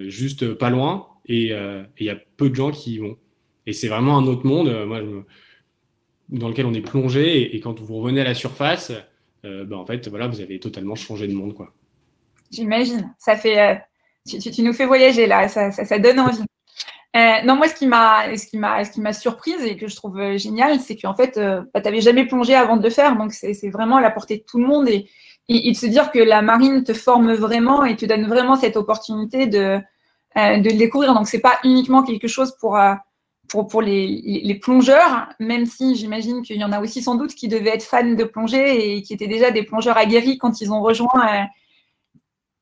juste 0.08 0.54
pas 0.54 0.70
loin, 0.70 1.08
et 1.26 1.52
il 1.52 2.06
y 2.06 2.10
a 2.10 2.16
peu 2.36 2.50
de 2.50 2.54
gens 2.54 2.70
qui 2.70 2.94
y 2.94 2.98
vont. 2.98 3.16
Et 3.66 3.72
c'est 3.72 3.88
vraiment 3.88 4.16
un 4.16 4.26
autre 4.26 4.46
monde. 4.46 4.68
Moi, 4.86 5.00
je 5.00 5.22
dans 6.28 6.48
lequel 6.48 6.66
on 6.66 6.74
est 6.74 6.80
plongé 6.80 7.54
et, 7.54 7.60
quand 7.60 7.80
vous 7.80 7.96
revenez 7.96 8.20
à 8.20 8.24
la 8.24 8.34
surface, 8.34 8.92
euh, 9.44 9.64
ben, 9.64 9.76
en 9.76 9.86
fait, 9.86 10.08
voilà, 10.08 10.28
vous 10.28 10.40
avez 10.40 10.60
totalement 10.60 10.94
changé 10.94 11.26
de 11.26 11.32
monde, 11.32 11.54
quoi. 11.54 11.72
J'imagine. 12.50 13.14
Ça 13.18 13.36
fait, 13.36 13.58
euh, 13.58 13.74
tu, 14.26 14.62
nous 14.62 14.72
fais 14.72 14.86
voyager 14.86 15.26
là, 15.26 15.48
ça, 15.48 15.70
ça, 15.70 15.98
donne 15.98 16.20
envie. 16.20 16.44
Euh, 17.16 17.42
non, 17.44 17.56
moi, 17.56 17.68
ce 17.68 17.74
qui 17.74 17.86
m'a, 17.86 18.36
ce 18.36 18.46
qui 18.46 18.58
m'a, 18.58 18.84
ce 18.84 18.90
qui 18.90 19.00
m'a 19.00 19.12
surprise 19.12 19.62
et 19.64 19.76
que 19.76 19.86
je 19.86 19.96
trouve 19.96 20.36
génial, 20.36 20.80
c'est 20.80 20.96
qu'en 20.96 21.14
fait, 21.14 21.38
bah, 21.38 21.80
tu 21.80 21.82
n'avais 21.82 22.00
jamais 22.00 22.26
plongé 22.26 22.54
avant 22.54 22.76
de 22.76 22.82
le 22.82 22.90
faire, 22.90 23.16
donc 23.16 23.32
c'est 23.32 23.70
vraiment 23.70 23.96
à 23.96 24.00
la 24.00 24.10
portée 24.10 24.38
de 24.38 24.44
tout 24.44 24.58
le 24.58 24.66
monde 24.66 24.88
et, 24.88 25.08
et, 25.48 25.70
de 25.70 25.76
se 25.76 25.86
dire 25.86 26.10
que 26.10 26.18
la 26.18 26.42
marine 26.42 26.84
te 26.84 26.94
forme 26.94 27.32
vraiment 27.34 27.84
et 27.84 27.96
te 27.96 28.06
donne 28.06 28.26
vraiment 28.26 28.56
cette 28.56 28.76
opportunité 28.76 29.46
de, 29.46 29.78
de 30.36 30.70
le 30.70 30.76
découvrir. 30.76 31.14
Donc, 31.14 31.26
c'est 31.28 31.40
pas 31.40 31.58
uniquement 31.64 32.02
quelque 32.02 32.28
chose 32.28 32.54
pour 32.60 32.76
pour, 33.48 33.66
pour 33.66 33.82
les, 33.82 34.58
plongeurs, 34.62 35.28
même 35.40 35.66
si 35.66 35.96
j'imagine 35.96 36.42
qu'il 36.42 36.56
y 36.56 36.64
en 36.64 36.72
a 36.72 36.80
aussi 36.80 37.02
sans 37.02 37.14
doute 37.14 37.34
qui 37.34 37.48
devaient 37.48 37.74
être 37.74 37.82
fans 37.82 38.12
de 38.12 38.24
plongée 38.24 38.96
et 38.96 39.02
qui 39.02 39.14
étaient 39.14 39.26
déjà 39.26 39.50
des 39.50 39.62
plongeurs 39.62 39.96
aguerris 39.96 40.38
quand 40.38 40.60
ils 40.60 40.70
ont 40.70 40.82
rejoint, 40.82 41.08
euh, 41.16 41.44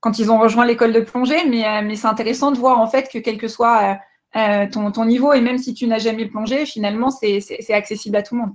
quand 0.00 0.18
ils 0.18 0.30
ont 0.30 0.38
rejoint 0.38 0.64
l'école 0.64 0.92
de 0.92 1.00
plongée. 1.00 1.44
Mais, 1.46 1.66
euh, 1.66 1.82
mais 1.82 1.96
c'est 1.96 2.06
intéressant 2.06 2.52
de 2.52 2.58
voir 2.58 2.78
en 2.78 2.86
fait 2.86 3.10
que 3.12 3.18
quel 3.18 3.36
que 3.36 3.48
soit 3.48 3.98
euh, 4.36 4.66
ton, 4.70 4.92
ton, 4.92 5.04
niveau 5.04 5.32
et 5.32 5.40
même 5.40 5.58
si 5.58 5.74
tu 5.74 5.86
n'as 5.86 5.98
jamais 5.98 6.26
plongé, 6.26 6.66
finalement, 6.66 7.10
c'est 7.10 7.72
accessible 7.72 8.16
à 8.16 8.22
tout 8.22 8.36
le 8.36 8.42
monde. 8.42 8.54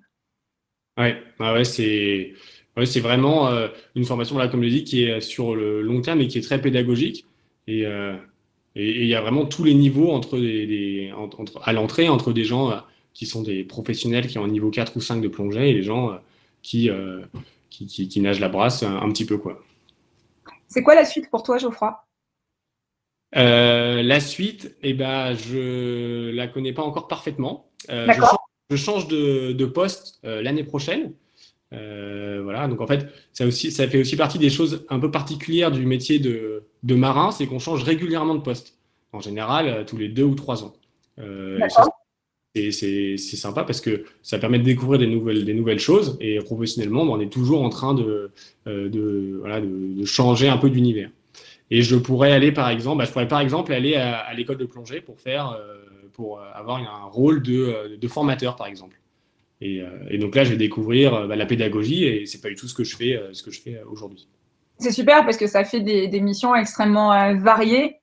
Ouais, 0.97 1.21
ah 1.39 1.53
ouais 1.53 1.63
c'est 1.63 2.33
ouais, 2.77 2.85
vraiment 2.99 3.49
une 3.95 4.05
formation, 4.05 4.37
là, 4.37 4.47
comme 4.47 4.63
je 4.63 4.69
dit, 4.69 4.83
qui 4.83 5.03
est 5.03 5.21
sur 5.21 5.55
le 5.55 5.81
long 5.81 6.01
terme 6.01 6.21
et 6.21 6.27
qui 6.27 6.37
est 6.37 6.41
très 6.41 6.61
pédagogique. 6.61 7.25
Et 7.67 7.85
et 8.75 9.01
il 9.01 9.07
y 9.07 9.15
a 9.15 9.21
vraiment 9.21 9.45
tous 9.45 9.63
les 9.63 9.73
niveaux 9.73 10.11
entre 10.11 10.37
des, 10.37 11.11
entre, 11.15 11.61
à 11.63 11.73
l'entrée, 11.73 12.07
entre 12.07 12.31
des 12.31 12.45
gens 12.45 12.71
euh, 12.71 12.77
qui 13.13 13.25
sont 13.25 13.41
des 13.41 13.63
professionnels 13.63 14.27
qui 14.27 14.37
ont 14.37 14.45
un 14.45 14.49
niveau 14.49 14.69
4 14.69 14.95
ou 14.95 15.01
5 15.01 15.19
de 15.21 15.27
plongée 15.27 15.69
et 15.69 15.73
les 15.73 15.83
gens 15.83 16.11
euh, 16.11 16.15
qui, 16.61 16.89
euh, 16.89 17.21
qui, 17.69 17.87
qui, 17.87 18.21
nagent 18.21 18.39
la 18.39 18.47
brasse 18.47 18.83
un, 18.83 19.09
petit 19.11 19.25
peu. 19.25 19.37
quoi. 19.37 19.61
C'est 20.69 20.83
quoi 20.83 20.95
la 20.95 21.03
suite 21.03 21.29
pour 21.29 21.43
toi, 21.43 21.57
Geoffroy? 21.57 22.01
La 23.33 24.19
suite, 24.19 24.75
eh 24.83 24.93
ben, 24.93 25.33
je 25.35 26.31
la 26.31 26.47
connais 26.47 26.73
pas 26.73 26.83
encore 26.83 27.07
parfaitement. 27.07 27.69
je, 27.89 28.75
change, 28.75 29.07
de, 29.07 29.51
de 29.51 29.65
poste 29.65 30.19
l'année 30.23 30.63
prochaine. 30.63 31.13
Euh, 31.73 32.41
voilà, 32.43 32.67
donc 32.67 32.81
en 32.81 32.87
fait, 32.87 33.07
ça, 33.31 33.45
aussi, 33.45 33.71
ça 33.71 33.87
fait 33.87 33.99
aussi 33.99 34.15
partie 34.15 34.37
des 34.37 34.49
choses 34.49 34.85
un 34.89 34.99
peu 34.99 35.09
particulières 35.09 35.71
du 35.71 35.85
métier 35.85 36.19
de, 36.19 36.63
de 36.83 36.95
marin, 36.95 37.31
c'est 37.31 37.47
qu'on 37.47 37.59
change 37.59 37.83
régulièrement 37.83 38.35
de 38.35 38.41
poste. 38.41 38.75
En 39.13 39.19
général, 39.19 39.67
euh, 39.67 39.83
tous 39.83 39.97
les 39.97 40.07
deux 40.07 40.23
ou 40.23 40.35
trois 40.35 40.63
ans. 40.63 40.73
Euh, 41.19 41.59
c'est 42.53 43.17
sympa 43.17 43.63
parce 43.63 43.79
que 43.79 44.05
ça 44.21 44.37
permet 44.37 44.59
de 44.59 44.63
découvrir 44.63 44.99
des 44.99 45.07
nouvelles, 45.07 45.45
des 45.45 45.53
nouvelles 45.53 45.79
choses 45.79 46.17
et 46.19 46.37
professionnellement, 46.39 47.03
on 47.03 47.19
est 47.19 47.31
toujours 47.31 47.61
en 47.61 47.69
train 47.69 47.93
de, 47.93 48.31
euh, 48.67 48.89
de, 48.89 49.37
voilà, 49.39 49.61
de, 49.61 49.67
de, 49.67 50.05
changer 50.05 50.49
un 50.49 50.57
peu 50.57 50.69
d'univers. 50.69 51.09
Et 51.69 51.81
je 51.81 51.95
pourrais 51.95 52.33
aller, 52.33 52.51
par 52.51 52.69
exemple, 52.69 52.97
bah, 52.97 53.05
je 53.05 53.11
pourrais 53.11 53.27
par 53.27 53.39
exemple 53.39 53.71
aller 53.71 53.95
à, 53.95 54.17
à 54.17 54.33
l'école 54.33 54.57
de 54.57 54.65
plongée 54.65 54.99
pour 54.99 55.19
faire, 55.21 55.57
pour 56.11 56.41
avoir 56.41 56.79
un 56.79 57.05
rôle 57.05 57.41
de, 57.41 57.95
de 57.95 58.07
formateur, 58.09 58.57
par 58.57 58.67
exemple. 58.67 59.00
Et, 59.61 60.17
donc 60.17 60.35
là, 60.35 60.43
je 60.43 60.51
vais 60.51 60.57
découvrir 60.57 61.27
bah, 61.27 61.35
la 61.35 61.45
pédagogie 61.45 62.05
et 62.05 62.25
c'est 62.25 62.41
pas 62.41 62.49
du 62.49 62.55
tout 62.55 62.67
ce 62.67 62.73
que 62.73 62.83
je 62.83 62.95
fais, 62.95 63.21
ce 63.31 63.43
que 63.43 63.51
je 63.51 63.61
fais 63.61 63.79
aujourd'hui. 63.89 64.27
C'est 64.79 64.91
super 64.91 65.23
parce 65.23 65.37
que 65.37 65.45
ça 65.45 65.63
fait 65.63 65.81
des, 65.81 66.07
des 66.07 66.19
missions 66.19 66.55
extrêmement 66.55 67.35
variées 67.35 67.97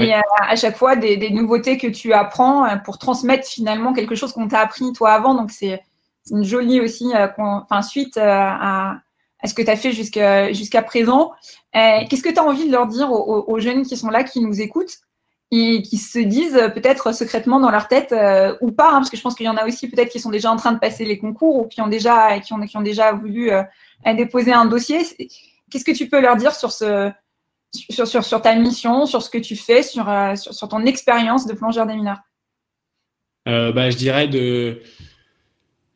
et 0.00 0.14
à 0.14 0.56
chaque 0.56 0.78
fois 0.78 0.96
des, 0.96 1.18
des, 1.18 1.28
nouveautés 1.28 1.76
que 1.76 1.86
tu 1.86 2.14
apprends 2.14 2.78
pour 2.78 2.96
transmettre 2.96 3.46
finalement 3.46 3.92
quelque 3.92 4.14
chose 4.14 4.32
qu'on 4.32 4.48
t'a 4.48 4.60
appris 4.60 4.90
toi 4.94 5.10
avant. 5.10 5.34
Donc 5.34 5.50
c'est 5.50 5.82
une 6.30 6.44
jolie 6.44 6.80
aussi 6.80 7.12
enfin, 7.36 7.82
suite 7.82 8.16
à, 8.16 9.02
à 9.42 9.48
ce 9.48 9.54
que 9.54 9.62
tu 9.62 9.70
as 9.70 9.76
fait 9.76 9.92
jusqu'à 9.92 10.82
présent. 10.82 11.32
Euh, 11.74 11.98
qu'est-ce 12.08 12.22
que 12.22 12.32
tu 12.32 12.38
as 12.38 12.44
envie 12.44 12.66
de 12.66 12.72
leur 12.72 12.86
dire 12.86 13.10
aux, 13.10 13.58
jeunes 13.58 13.84
qui 13.84 13.96
sont 13.96 14.08
là, 14.08 14.24
qui 14.24 14.40
nous 14.40 14.60
écoutent? 14.60 14.98
Et 15.54 15.82
qui 15.82 15.98
se 15.98 16.18
disent 16.18 16.58
peut-être 16.74 17.14
secrètement 17.14 17.60
dans 17.60 17.70
leur 17.70 17.86
tête 17.86 18.12
euh, 18.12 18.56
ou 18.62 18.72
pas, 18.72 18.88
hein, 18.88 18.96
parce 18.96 19.10
que 19.10 19.18
je 19.18 19.22
pense 19.22 19.34
qu'il 19.34 19.44
y 19.44 19.50
en 19.50 19.56
a 19.58 19.66
aussi 19.66 19.86
peut-être 19.86 20.08
qui 20.08 20.18
sont 20.18 20.30
déjà 20.30 20.50
en 20.50 20.56
train 20.56 20.72
de 20.72 20.78
passer 20.78 21.04
les 21.04 21.18
concours 21.18 21.56
ou 21.56 21.68
qui 21.68 21.82
ont 21.82 21.88
déjà, 21.88 22.40
qui 22.40 22.54
ont, 22.54 22.60
qui 22.60 22.78
déjà 22.78 23.12
voulu 23.12 23.52
euh, 23.52 23.62
déposer 24.16 24.54
un 24.54 24.64
dossier. 24.64 25.00
Qu'est-ce 25.70 25.84
que 25.84 25.92
tu 25.92 26.08
peux 26.08 26.22
leur 26.22 26.36
dire 26.36 26.54
sur, 26.54 26.72
ce, 26.72 27.10
sur, 27.90 28.06
sur, 28.08 28.24
sur 28.24 28.40
ta 28.40 28.54
mission, 28.54 29.04
sur 29.04 29.20
ce 29.20 29.28
que 29.28 29.36
tu 29.36 29.54
fais, 29.54 29.82
sur, 29.82 30.10
sur, 30.36 30.68
ton 30.68 30.86
expérience 30.86 31.46
de 31.46 31.52
plongeur 31.52 31.86
des 31.86 31.96
mineurs? 31.96 32.20
Bah, 33.44 33.90
Je 33.90 33.96
dirais 33.96 34.28
de 34.28 34.80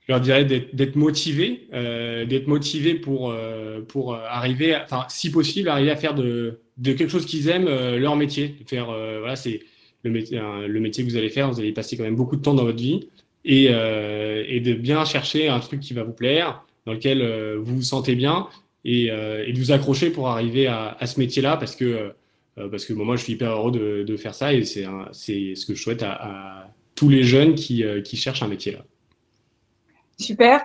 leur 0.06 0.20
dirais 0.20 0.44
d'être 0.44 0.96
motivé, 0.96 1.66
euh, 1.72 2.26
d'être 2.26 2.46
motivé 2.46 2.94
pour 2.94 3.30
euh, 3.30 3.80
pour 3.80 4.14
arriver, 4.14 4.76
enfin 4.76 5.06
si 5.08 5.30
possible, 5.30 5.68
arriver 5.68 5.90
à 5.90 5.96
faire 5.96 6.14
de, 6.14 6.60
de 6.76 6.92
quelque 6.92 7.10
chose 7.10 7.26
qu'ils 7.26 7.48
aiment 7.48 7.68
euh, 7.68 7.98
leur 7.98 8.16
métier. 8.16 8.56
Faire 8.66 8.90
euh, 8.90 9.18
voilà, 9.20 9.36
c'est 9.36 9.60
le 10.02 10.10
métier 10.10 10.38
le 10.38 10.80
métier 10.80 11.04
que 11.04 11.10
vous 11.10 11.16
allez 11.16 11.30
faire. 11.30 11.50
Vous 11.50 11.60
allez 11.60 11.72
passer 11.72 11.96
quand 11.96 12.04
même 12.04 12.16
beaucoup 12.16 12.36
de 12.36 12.42
temps 12.42 12.54
dans 12.54 12.64
votre 12.64 12.78
vie 12.78 13.08
et 13.44 13.68
euh, 13.70 14.44
et 14.46 14.60
de 14.60 14.74
bien 14.74 15.04
chercher 15.04 15.48
un 15.48 15.60
truc 15.60 15.80
qui 15.80 15.94
va 15.94 16.02
vous 16.02 16.12
plaire, 16.12 16.62
dans 16.84 16.92
lequel 16.92 17.24
vous 17.58 17.76
vous 17.76 17.82
sentez 17.82 18.14
bien 18.14 18.48
et, 18.84 19.08
de 19.08 19.58
vous 19.58 19.72
accrocher 19.72 20.10
pour 20.10 20.28
arriver 20.28 20.66
à, 20.68 20.96
ce 21.06 21.18
métier-là 21.18 21.56
parce 21.56 21.74
que 21.74 22.12
parce 22.54 22.84
que 22.84 22.92
moi 22.92 23.16
je 23.16 23.24
suis 23.24 23.32
hyper 23.32 23.50
heureux 23.50 23.72
de, 23.72 24.04
de 24.04 24.16
faire 24.16 24.34
ça 24.34 24.52
et 24.52 24.64
c'est 24.64 24.84
ce 24.84 25.66
que 25.66 25.74
je 25.74 25.82
souhaite 25.82 26.02
à, 26.02 26.12
à 26.12 26.70
tous 26.94 27.08
les 27.08 27.24
jeunes 27.24 27.54
qui 27.54 27.84
qui 28.04 28.16
cherchent 28.16 28.42
un 28.42 28.48
métier 28.48 28.72
là. 28.72 28.84
Super. 30.18 30.62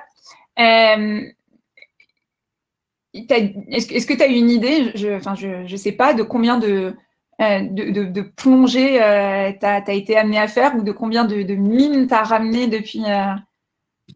Euh, 3.16 3.47
est-ce 3.70 4.05
que 4.05 4.14
tu 4.14 4.22
as 4.22 4.28
une 4.28 4.49
idée, 4.49 4.91
je, 4.95 5.09
enfin, 5.09 5.36
je 5.36 5.70
ne 5.70 5.78
sais 5.78 5.91
pas, 5.91 6.14
de 6.14 6.24
combien 6.24 6.57
de, 6.57 6.93
euh, 7.41 7.59
de, 7.62 8.03
de, 8.05 8.22
plongées 8.22 9.01
euh, 9.01 9.51
tu 9.51 9.66
as, 9.66 9.93
été 9.93 10.16
amené 10.18 10.38
à 10.38 10.47
faire 10.47 10.76
ou 10.76 10.84
de 10.84 10.91
combien 10.91 11.26
de, 11.26 11.53
mines 11.55 12.07
tu 12.07 12.14
as 12.14 12.24
ramené 12.24 12.68
depuis 12.68 13.03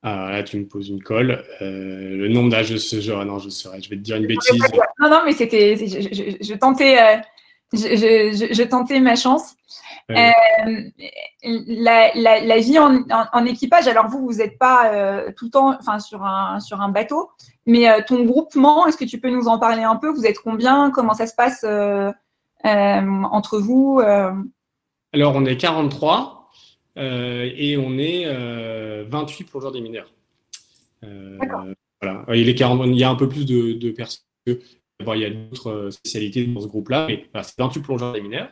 ah, 0.03 0.29
là, 0.29 0.43
tu 0.43 0.59
me 0.59 0.65
poses 0.65 0.89
une 0.89 1.01
colle. 1.01 1.43
le 1.61 2.27
nombre 2.27 2.49
d'âges 2.49 2.71
de 2.71 2.77
ce 2.77 2.99
genre, 2.99 3.23
non, 3.23 3.39
je 3.39 3.49
serais, 3.49 3.81
je 3.81 3.89
vais 3.89 3.95
te 3.95 4.01
dire 4.01 4.17
une 4.17 4.27
bêtise. 4.27 4.61
Non, 4.99 5.09
non, 5.09 5.21
mais 5.25 5.31
c'était, 5.31 5.77
je, 5.77 6.53
tentais, 6.53 7.21
je, 7.71 8.63
tentais 8.63 8.99
ma 8.99 9.15
chance. 9.15 9.55
Euh, 10.11 10.31
la, 11.43 12.11
la, 12.13 12.57
vie 12.59 12.77
en, 12.77 13.03
en, 13.09 13.45
équipage, 13.45 13.87
alors 13.87 14.07
vous, 14.07 14.23
vous 14.23 14.33
n'êtes 14.35 14.59
pas 14.59 14.93
euh, 14.93 15.31
tout 15.35 15.45
le 15.45 15.51
temps 15.51 15.75
enfin, 15.79 15.99
sur, 15.99 16.23
un, 16.23 16.59
sur 16.59 16.81
un 16.81 16.89
bateau, 16.89 17.31
mais 17.65 17.89
euh, 17.89 18.01
ton 18.05 18.23
groupement, 18.23 18.87
est-ce 18.87 18.97
que 18.97 19.05
tu 19.05 19.19
peux 19.19 19.29
nous 19.29 19.47
en 19.47 19.59
parler 19.59 19.83
un 19.83 19.95
peu? 19.95 20.09
Vous 20.09 20.25
êtes 20.25 20.39
combien? 20.39 20.91
Comment 20.91 21.13
ça 21.13 21.27
se 21.27 21.35
passe 21.35 21.65
entre 22.63 23.59
vous 23.59 24.01
Alors, 25.13 25.35
on 25.35 25.45
est 25.45 25.57
43 25.57 26.49
et 26.97 27.77
on 27.77 27.97
est 27.97 29.03
28 29.07 29.43
plongeurs 29.45 29.71
des 29.71 29.81
mineurs. 29.81 30.11
Voilà. 31.01 32.25
Il, 32.33 32.49
est 32.49 32.55
40, 32.55 32.87
il 32.87 32.95
y 32.95 33.03
a 33.03 33.09
un 33.09 33.15
peu 33.15 33.29
plus 33.29 33.45
de, 33.45 33.73
de 33.73 33.91
personnes. 33.91 34.23
il 34.47 35.19
y 35.19 35.25
a 35.25 35.29
d'autres 35.29 35.89
spécialités 35.91 36.45
dans 36.45 36.61
ce 36.61 36.67
groupe-là, 36.67 37.07
mais 37.07 37.25
c'est 37.41 37.57
28 37.57 37.81
plongeurs 37.81 38.13
des 38.13 38.21
mineurs. 38.21 38.49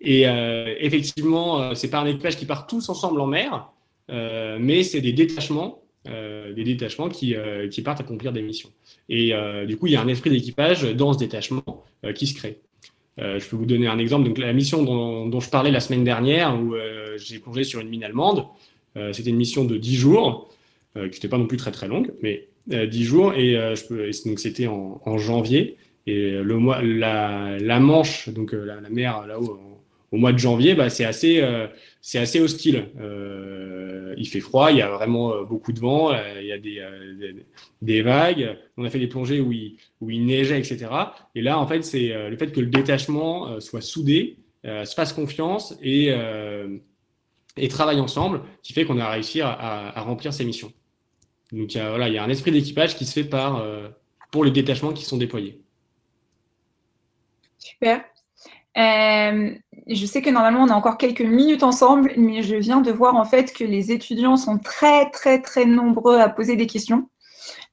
Et 0.00 0.26
euh, 0.26 0.74
effectivement, 0.78 1.60
euh, 1.60 1.74
c'est 1.74 1.90
pas 1.90 2.00
un 2.00 2.06
équipage 2.06 2.36
qui 2.36 2.46
part 2.46 2.66
tous 2.66 2.88
ensemble 2.88 3.20
en 3.20 3.26
mer, 3.26 3.70
euh, 4.10 4.58
mais 4.60 4.82
c'est 4.82 5.00
des 5.00 5.12
détachements, 5.12 5.82
des 6.06 6.64
détachements 6.64 7.08
qui, 7.08 7.34
qui 7.70 7.82
partent 7.82 8.00
accomplir 8.00 8.32
des 8.32 8.42
missions. 8.42 8.70
Et 9.08 9.32
du 9.66 9.76
coup, 9.76 9.86
il 9.86 9.92
y 9.92 9.96
a 9.96 10.00
un 10.00 10.08
esprit 10.08 10.30
d'équipage 10.30 10.82
dans 10.94 11.12
ce 11.12 11.18
détachement 11.18 11.84
qui 12.14 12.26
se 12.26 12.34
crée. 12.34 12.58
je 13.18 13.46
peux 13.46 13.56
vous 13.56 13.66
donner 13.66 13.86
un 13.86 13.98
exemple. 13.98 14.26
Donc, 14.26 14.38
la 14.38 14.52
mission 14.52 14.82
dont, 14.82 15.40
je 15.40 15.50
parlais 15.50 15.70
la 15.70 15.80
semaine 15.80 16.04
dernière, 16.04 16.58
où 16.58 16.74
j'ai 17.16 17.38
plongé 17.38 17.64
sur 17.64 17.80
une 17.80 17.88
mine 17.88 18.04
allemande, 18.04 18.46
c'était 19.12 19.30
une 19.30 19.36
mission 19.36 19.64
de 19.64 19.76
10 19.76 19.96
jours, 19.96 20.50
qui 20.94 21.00
n'était 21.00 21.28
pas 21.28 21.38
non 21.38 21.46
plus 21.46 21.58
très 21.58 21.70
très 21.70 21.86
longue, 21.86 22.12
mais 22.22 22.48
10 22.68 23.04
jours. 23.04 23.34
Et, 23.34 23.54
donc, 24.24 24.38
c'était 24.38 24.68
en, 24.68 25.18
janvier. 25.18 25.76
Et 26.06 26.30
le 26.30 26.56
mois, 26.56 26.80
la, 26.82 27.58
la 27.60 27.78
Manche, 27.78 28.30
donc 28.30 28.52
la, 28.52 28.80
mer 28.88 29.26
là-haut, 29.26 29.60
au 30.12 30.16
mois 30.16 30.32
de 30.32 30.38
janvier, 30.38 30.74
bah, 30.74 30.90
c'est 30.90 31.04
assez, 31.04 31.40
euh, 31.40 31.66
c'est 32.00 32.18
assez 32.18 32.40
hostile. 32.40 32.90
Euh, 32.98 34.14
il 34.16 34.26
fait 34.26 34.40
froid, 34.40 34.70
il 34.70 34.78
y 34.78 34.82
a 34.82 34.90
vraiment 34.90 35.34
euh, 35.34 35.44
beaucoup 35.44 35.72
de 35.72 35.80
vent, 35.80 36.12
il 36.12 36.46
y 36.46 36.52
a 36.52 36.58
des, 36.58 36.82
des, 37.82 38.02
vagues. 38.02 38.58
On 38.76 38.84
a 38.84 38.90
fait 38.90 38.98
des 38.98 39.06
plongées 39.06 39.40
où 39.40 39.52
il, 39.52 39.76
où 40.00 40.10
il 40.10 40.24
neigeait, 40.24 40.58
etc. 40.58 40.86
Et 41.34 41.42
là, 41.42 41.58
en 41.58 41.66
fait, 41.66 41.82
c'est 41.82 42.08
le 42.28 42.36
fait 42.36 42.52
que 42.52 42.60
le 42.60 42.66
détachement 42.66 43.60
soit 43.60 43.80
soudé, 43.80 44.38
se 44.64 44.94
fasse 44.94 45.12
confiance 45.12 45.76
et, 45.82 46.14
et 47.56 47.68
travaille 47.68 48.00
ensemble 48.00 48.42
qui 48.62 48.72
fait 48.72 48.84
qu'on 48.84 48.98
a 48.98 49.10
réussi 49.10 49.40
à, 49.40 49.50
à, 49.50 50.00
remplir 50.02 50.32
ces 50.32 50.44
missions. 50.44 50.72
Donc, 51.52 51.74
il 51.74 51.78
y 51.78 51.80
a, 51.80 51.90
voilà, 51.90 52.08
il 52.08 52.14
y 52.14 52.18
a 52.18 52.24
un 52.24 52.28
esprit 52.28 52.52
d'équipage 52.52 52.96
qui 52.96 53.04
se 53.04 53.12
fait 53.12 53.24
par, 53.24 53.64
pour 54.30 54.44
les 54.44 54.50
détachements 54.50 54.92
qui 54.92 55.04
sont 55.04 55.16
déployés. 55.16 55.60
Super. 57.58 58.04
Euh, 58.78 59.50
je 59.88 60.06
sais 60.06 60.22
que 60.22 60.30
normalement 60.30 60.62
on 60.62 60.68
a 60.68 60.74
encore 60.74 60.96
quelques 60.96 61.22
minutes 61.22 61.62
ensemble, 61.62 62.12
mais 62.16 62.42
je 62.42 62.54
viens 62.56 62.80
de 62.80 62.92
voir 62.92 63.16
en 63.16 63.24
fait 63.24 63.52
que 63.52 63.64
les 63.64 63.90
étudiants 63.90 64.36
sont 64.36 64.58
très 64.58 65.10
très 65.10 65.42
très 65.42 65.64
nombreux 65.64 66.18
à 66.18 66.28
poser 66.28 66.56
des 66.56 66.66
questions. 66.66 67.08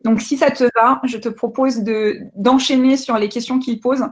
Donc 0.04 0.22
si 0.22 0.38
ça 0.38 0.52
te 0.52 0.64
va, 0.76 1.02
je 1.04 1.18
te 1.18 1.30
propose 1.30 1.78
de 1.84 2.20
d'enchaîner 2.36 2.98
sur 2.98 3.18
les 3.18 3.30
questions 3.30 3.60
qu'ils 3.60 3.80
posent 3.80 4.08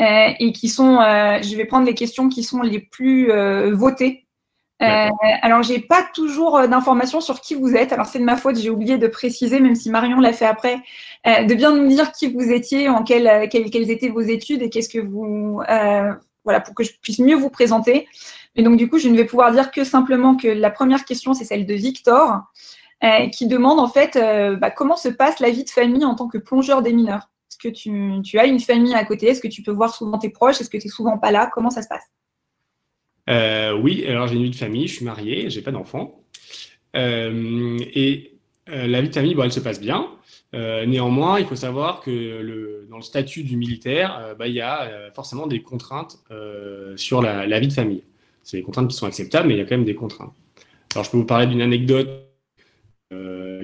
euh, 0.00 0.28
et 0.40 0.52
qui 0.52 0.68
sont, 0.68 0.98
euh, 1.00 1.40
je 1.42 1.56
vais 1.56 1.66
prendre 1.66 1.86
les 1.86 1.94
questions 1.94 2.28
qui 2.28 2.42
sont 2.42 2.62
les 2.62 2.80
plus 2.80 3.30
votées. 3.72 4.23
Euh, 4.82 5.08
alors 5.42 5.62
j'ai 5.62 5.78
pas 5.78 6.04
toujours 6.14 6.58
euh, 6.58 6.66
d'informations 6.66 7.20
sur 7.20 7.40
qui 7.40 7.54
vous 7.54 7.74
êtes. 7.74 7.92
Alors 7.92 8.06
c'est 8.06 8.18
de 8.18 8.24
ma 8.24 8.36
faute, 8.36 8.56
j'ai 8.56 8.70
oublié 8.70 8.98
de 8.98 9.06
préciser, 9.06 9.60
même 9.60 9.74
si 9.74 9.90
Marion 9.90 10.20
l'a 10.20 10.32
fait 10.32 10.46
après, 10.46 10.78
de 11.24 11.54
bien 11.54 11.74
nous 11.74 11.88
dire 11.88 12.12
qui 12.12 12.26
vous 12.26 12.50
étiez, 12.50 12.88
en 12.88 13.02
quelles, 13.02 13.48
quelles 13.48 13.90
étaient 13.90 14.08
vos 14.08 14.20
études 14.20 14.62
et 14.62 14.70
qu'est-ce 14.70 14.88
que 14.88 14.98
vous 14.98 15.62
voilà, 16.44 16.60
pour 16.60 16.74
que 16.74 16.84
je 16.84 16.92
puisse 17.00 17.18
mieux 17.18 17.36
vous 17.36 17.50
présenter. 17.50 18.06
Et 18.56 18.62
donc, 18.62 18.76
du 18.76 18.88
coup, 18.88 18.98
je 18.98 19.08
ne 19.08 19.16
vais 19.16 19.24
pouvoir 19.24 19.50
dire 19.52 19.70
que 19.70 19.82
simplement 19.82 20.36
que 20.36 20.48
la 20.48 20.70
première 20.70 21.04
question, 21.04 21.34
c'est 21.34 21.44
celle 21.44 21.66
de 21.66 21.74
Victor, 21.74 22.42
euh, 23.02 23.28
qui 23.28 23.46
demande 23.46 23.80
en 23.80 23.88
fait 23.88 24.16
euh, 24.16 24.56
bah, 24.56 24.70
comment 24.70 24.96
se 24.96 25.08
passe 25.08 25.40
la 25.40 25.50
vie 25.50 25.64
de 25.64 25.70
famille 25.70 26.04
en 26.04 26.14
tant 26.14 26.28
que 26.28 26.38
plongeur 26.38 26.82
des 26.82 26.92
mineurs? 26.92 27.30
Est-ce 27.50 27.58
que 27.58 27.68
tu, 27.68 28.22
tu, 28.22 28.38
as 28.38 28.46
une 28.46 28.60
famille 28.60 28.94
à 28.94 29.04
côté? 29.04 29.28
Est-ce 29.28 29.40
que 29.40 29.48
tu 29.48 29.62
peux 29.62 29.72
voir 29.72 29.94
souvent 29.94 30.18
tes 30.18 30.30
proches? 30.30 30.60
Est-ce 30.60 30.70
que 30.70 30.76
tu 30.76 30.86
n'es 30.86 30.92
souvent 30.92 31.18
pas 31.18 31.30
là? 31.30 31.50
Comment 31.52 31.70
ça 31.70 31.82
se 31.82 31.88
passe? 31.88 32.04
Euh, 33.30 33.72
Oui, 33.76 34.04
alors 34.06 34.28
j'ai 34.28 34.36
une 34.36 34.44
vie 34.44 34.50
de 34.50 34.56
famille, 34.56 34.88
je 34.88 34.94
suis 34.94 35.04
marié, 35.04 35.50
j'ai 35.50 35.62
pas 35.62 35.72
d'enfant. 35.72 36.24
et 36.94 38.30
la 38.66 39.00
vie 39.02 39.08
de 39.08 39.14
famille, 39.14 39.34
bon, 39.34 39.42
elle 39.44 39.52
se 39.52 39.60
passe 39.60 39.80
bien. 39.80 40.08
Euh, 40.54 40.86
néanmoins, 40.86 41.40
il 41.40 41.46
faut 41.46 41.56
savoir 41.56 42.00
que 42.00 42.86
dans 42.88 42.96
le 42.96 43.02
statut 43.02 43.42
du 43.42 43.56
militaire, 43.56 44.16
euh, 44.18 44.34
bah, 44.34 44.46
il 44.46 44.54
y 44.54 44.60
a 44.60 44.82
euh, 44.82 45.10
forcément 45.12 45.46
des 45.46 45.62
contraintes 45.62 46.18
sur 46.96 47.22
la, 47.22 47.58
vie 47.58 47.68
de 47.68 47.72
famille. 47.72 48.02
C'est 48.42 48.58
des 48.58 48.62
contraintes 48.62 48.88
qui 48.88 48.96
sont 48.96 49.06
acceptables, 49.06 49.48
mais 49.48 49.54
il 49.54 49.58
y 49.58 49.60
a 49.60 49.64
quand 49.64 49.76
même 49.76 49.84
des 49.84 49.94
contraintes. 49.94 50.32
Alors, 50.94 51.04
je 51.04 51.10
peux 51.10 51.16
vous 51.16 51.24
parler 51.24 51.46
d'une 51.46 51.62
anecdote 51.62 52.08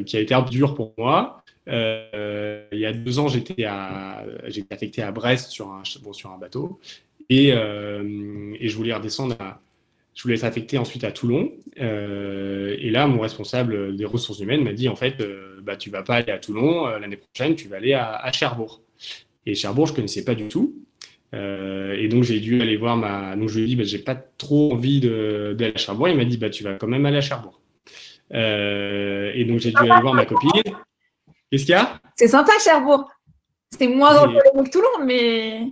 qui 0.07 0.17
a 0.17 0.21
été 0.21 0.35
dure 0.49 0.75
pour 0.75 0.95
moi. 0.97 1.43
il 1.67 2.79
y 2.79 2.87
a 2.87 2.93
deux 2.93 3.19
ans, 3.19 3.29
j'étais 3.29 3.65
affecté 4.71 5.03
à 5.03 5.13
Brest 5.13 5.51
sur 5.51 5.71
un 5.71 6.39
bateau 6.39 6.81
et, 7.31 7.49
et 7.49 8.69
je 8.69 8.77
voulais 8.77 8.93
redescendre 8.93 9.37
à, 9.41 9.61
je 10.15 10.25
voulais 10.25 10.35
être 10.35 10.45
affecté 10.45 10.77
ensuite 10.77 11.05
à 11.05 11.13
Toulon. 11.13 11.53
Euh, 11.81 12.77
et 12.79 12.91
là, 12.91 13.07
mon 13.07 13.21
responsable 13.21 13.97
des 13.97 14.05
ressources 14.05 14.41
humaines 14.41 14.63
m'a 14.63 14.75
dit 14.75 14.89
en 14.89 14.97
fait, 14.97 15.21
euh, 15.21 15.61
bah, 15.63 15.77
tu 15.77 15.89
vas 15.89 16.03
pas 16.03 16.17
aller 16.17 16.31
à 16.33 16.39
Toulon 16.39 16.87
euh, 16.87 16.99
l'année 16.99 17.17
prochaine, 17.17 17.55
tu 17.55 17.69
vas 17.69 17.77
aller 17.77 17.95
à, 17.95 18.31
Cherbourg. 18.33 18.83
Et 19.47 19.55
Cherbourg, 19.55 19.87
je 19.87 19.95
connaissais 19.95 20.25
pas 20.25 20.35
du 20.35 20.49
tout. 20.49 20.75
et 21.33 22.09
donc 22.09 22.25
j'ai 22.25 22.41
dû 22.41 22.61
aller 22.61 22.77
voir 22.77 22.97
ma. 22.99 23.35
Donc 23.37 23.49
je 23.49 23.59
lui 23.59 23.65
ai 23.65 23.67
dit, 23.69 23.77
bah, 23.77 23.85
j'ai 23.85 23.99
pas 23.99 24.15
trop 24.15 24.75
envie 24.75 25.01
d'aller 25.01 25.73
à 25.75 25.79
Cherbourg. 25.79 26.09
Il 26.09 26.17
m'a 26.17 26.25
dit, 26.25 26.37
bah, 26.37 26.51
tu 26.51 26.65
vas 26.65 26.75
quand 26.75 26.89
même 26.89 27.07
aller 27.07 27.19
à 27.19 27.23
Cherbourg. 27.23 27.61
et 28.31 29.45
donc 29.49 29.61
j'ai 29.61 29.71
dû 29.71 29.79
aller 29.79 30.03
voir 30.03 30.13
ma 30.13 30.27
copine. 30.27 30.51
Qu'est-ce 31.51 31.65
qu'il 31.65 31.73
y 31.73 31.79
a? 31.79 31.99
C'est 32.17 32.29
sympa 32.29 32.53
Cherbourg. 32.63 33.11
C'est 33.71 33.89
moins 33.89 34.27
le 34.27 34.65
que 34.65 34.71
Toulon, 34.71 35.07
mais 35.07 35.63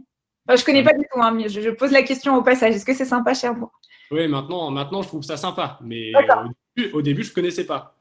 enfin, 0.49 0.57
je 0.57 0.65
connais 0.65 0.83
pas 0.83 0.95
du 0.95 1.05
tout. 1.13 1.21
Hein, 1.21 1.33
mais 1.33 1.49
je, 1.49 1.61
je, 1.61 1.71
pose 1.71 1.93
la 1.93 2.03
question 2.03 2.37
au 2.37 2.43
passage. 2.43 2.75
Est-ce 2.75 2.87
que 2.87 2.95
c'est 2.95 3.05
sympa 3.05 3.35
Cherbourg 3.35 3.71
oui, 4.11 4.27
maintenant, 4.27 4.71
maintenant, 4.71 5.03
je 5.03 5.09
trouve 5.09 5.23
ça 5.23 5.37
sympa. 5.37 5.79
Mais 5.83 6.13
au 6.93 7.03
début, 7.03 7.23
je 7.25 7.31
ne 7.31 7.35
connaissais 7.35 7.67
pas. 7.67 7.95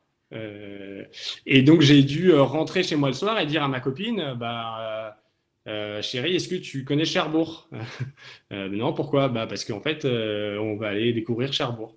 et 1.45 1.61
donc 1.61 1.81
j'ai 1.81 2.03
dû 2.03 2.33
rentrer 2.33 2.83
chez 2.83 2.95
moi 2.95 3.09
le 3.09 3.13
soir 3.13 3.39
et 3.39 3.45
dire 3.45 3.63
à 3.63 3.67
ma 3.67 3.79
copine, 3.79 4.35
bah, 4.37 5.17
chérie, 6.01 6.35
est-ce 6.35 6.47
que 6.47 6.55
tu 6.55 6.83
connais 6.83 7.05
Cherbourg? 7.05 7.69
Non, 8.51 8.93
pourquoi? 8.93 9.29
Bah, 9.29 9.47
Parce 9.47 9.65
qu'en 9.65 9.81
fait, 9.81 10.05
on 10.05 10.77
va 10.77 10.89
aller 10.89 11.13
découvrir 11.13 11.51
Cherbourg. 11.53 11.95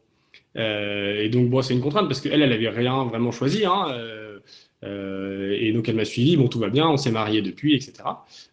et 0.56 1.28
donc, 1.30 1.48
bon, 1.50 1.62
c'est 1.62 1.74
une 1.74 1.80
contrainte 1.80 2.08
parce 2.08 2.20
qu'elle, 2.20 2.42
elle 2.42 2.50
n'avait 2.50 2.68
rien 2.68 3.04
vraiment 3.04 3.30
choisi. 3.30 3.64
Hein, 3.64 3.86
et 4.82 5.72
donc, 5.72 5.88
elle 5.88 5.96
m'a 5.96 6.04
suivi. 6.04 6.36
Bon, 6.36 6.48
tout 6.48 6.58
va 6.58 6.70
bien, 6.70 6.88
on 6.88 6.96
s'est 6.96 7.12
mariés 7.12 7.42
depuis, 7.42 7.74
etc. 7.76 7.92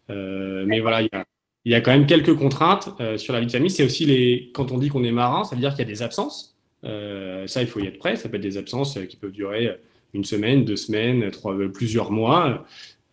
mais 0.09 0.79
voilà, 0.81 1.01
il 1.01 1.09
y 1.11 1.15
a, 1.15 1.25
il 1.67 1.71
y 1.71 1.75
a 1.75 1.81
quand 1.81 1.91
même 1.91 2.05
quelques 2.05 2.33
contraintes 2.33 2.95
euh, 3.01 3.17
sur 3.17 3.33
la 3.33 3.41
vie 3.41 3.45
de 3.45 3.51
famille. 3.51 3.69
C'est 3.69 3.83
aussi 3.83 4.05
les, 4.05 4.51
quand 4.53 4.71
on 4.71 4.77
dit 4.77 4.87
qu'on 4.87 5.03
est 5.03 5.11
marin, 5.11 5.43
ça 5.43 5.53
veut 5.53 5.59
dire 5.59 5.71
qu'il 5.71 5.79
y 5.79 5.81
a 5.81 5.91
des 5.91 6.01
absences. 6.01 6.57
Euh, 6.85 7.45
ça, 7.45 7.61
il 7.61 7.67
faut 7.67 7.81
y 7.81 7.87
être 7.87 7.97
prêt. 7.97 8.15
Ça 8.15 8.29
peut 8.29 8.37
être 8.37 8.41
des 8.41 8.57
absences 8.57 8.95
euh, 8.95 9.03
qui 9.03 9.17
peuvent 9.17 9.33
durer 9.33 9.77
une 10.13 10.23
semaine, 10.23 10.63
deux 10.63 10.77
semaines, 10.77 11.29
plusieurs 11.73 12.09
mois. 12.09 12.65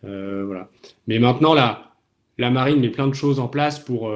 voilà. 0.03 0.69
Mais 1.07 1.19
maintenant, 1.19 1.53
la, 1.53 1.91
marine 2.37 2.79
met 2.79 2.87
plein 2.87 3.09
de 3.09 3.13
choses 3.13 3.41
en 3.41 3.49
place 3.49 3.77
pour 3.77 4.09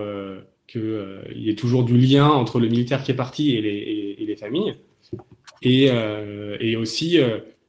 qu'il 0.68 1.22
y 1.36 1.50
ait 1.50 1.56
toujours 1.56 1.84
du 1.84 1.98
lien 1.98 2.30
entre 2.30 2.62
le 2.62 2.70
militaire 2.70 3.04
qui 3.04 3.12
est 3.12 3.16
parti 3.16 3.58
et 3.58 3.62
les, 3.62 4.36
familles. 4.38 4.76
Et, 5.62 5.92
aussi, 6.78 7.20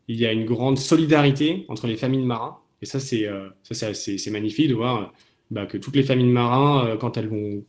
il 0.07 0.17
y 0.17 0.25
a 0.25 0.33
une 0.33 0.45
grande 0.45 0.79
solidarité 0.79 1.65
entre 1.67 1.89
les 1.89 1.97
familles 1.97 2.23
de 2.23 2.27
marins. 2.27 2.59
Et 2.81 2.87
ça, 2.87 3.01
c'est 3.01 4.31
magnifique 4.31 4.69
de 4.69 4.75
voir 4.75 5.13
bah, 5.51 5.67
que 5.67 5.77
toutes 5.79 5.97
les 5.97 6.03
familles 6.03 6.27
de 6.27 6.33
marins, 6.33 6.87
euh, 6.87 6.97
quand 6.97 7.17
elles 7.17 7.29
vont, 7.29 7.65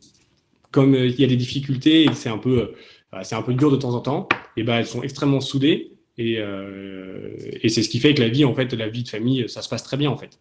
comme 0.70 0.94
euh, 0.94 1.06
il 1.06 1.20
y 1.20 1.24
a 1.24 1.26
des 1.26 1.36
difficultés 1.36 2.04
et 2.04 2.14
c'est 2.14 2.28
un 2.28 2.38
peu, 2.38 2.58
euh, 2.58 2.76
bah, 3.10 3.24
c'est 3.24 3.34
un 3.34 3.42
peu 3.42 3.54
dur 3.54 3.70
de 3.70 3.76
temps 3.76 3.94
en 3.94 4.00
temps, 4.00 4.28
et 4.56 4.62
bah, 4.62 4.78
elles 4.78 4.86
sont 4.86 5.02
extrêmement 5.02 5.40
soudées 5.40 5.92
et, 6.18 6.34
et 6.34 7.68
c'est 7.70 7.82
ce 7.82 7.88
qui 7.88 7.98
fait 7.98 8.12
que 8.12 8.20
la 8.20 8.28
vie, 8.28 8.44
en 8.44 8.54
fait, 8.54 8.72
la 8.74 8.88
vie 8.88 9.02
de 9.02 9.08
famille, 9.08 9.48
ça 9.48 9.62
se 9.62 9.68
passe 9.68 9.82
très 9.82 9.96
bien 9.96 10.10
en 10.10 10.16
fait. 10.16 10.38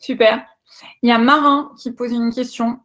Super. 0.00 0.44
Il 1.02 1.10
y 1.10 1.12
a 1.12 1.16
un 1.16 1.22
marin 1.22 1.72
qui 1.78 1.92
pose 1.92 2.10
une 2.10 2.32
question. 2.32 2.80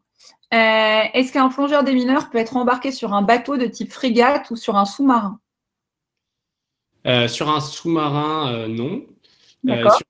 Est-ce 0.52 1.32
qu'un 1.32 1.48
plongeur 1.48 1.86
des 1.86 1.94
mineurs 1.94 2.30
peut 2.30 2.40
être 2.40 2.58
embarqué 2.58 2.92
sur 2.92 3.14
un 3.14 3.22
bateau 3.22 3.56
de 3.56 3.66
type 3.66 3.92
frégate 3.92 4.52
ou 4.52 4.58
sur 4.58 4.76
un 4.76 4.84
sous-marin? 4.84 5.40
Sur 7.28 7.50
un 7.50 7.62
sous-marin, 7.62 8.68
non. 8.68 9.06
Sur 9.66 10.02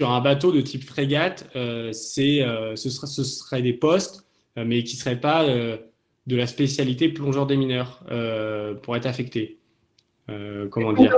sur 0.00 0.10
un 0.10 0.20
bateau 0.20 0.52
de 0.52 0.60
type 0.60 0.84
frégate, 0.84 1.48
euh, 1.56 1.90
euh, 1.90 2.76
ce, 2.76 2.90
serait, 2.90 3.06
ce 3.06 3.24
serait 3.24 3.62
des 3.62 3.72
postes, 3.72 4.26
euh, 4.56 4.64
mais 4.64 4.84
qui 4.84 4.96
ne 4.96 5.00
seraient 5.00 5.20
pas 5.20 5.44
de 5.44 6.36
la 6.36 6.46
spécialité 6.46 7.08
plongeur 7.08 7.46
des 7.46 7.56
mineurs 7.56 8.04
pour 8.82 8.96
être 8.96 9.06
affectés. 9.06 9.58
comment 10.70 10.92
dire? 10.92 11.16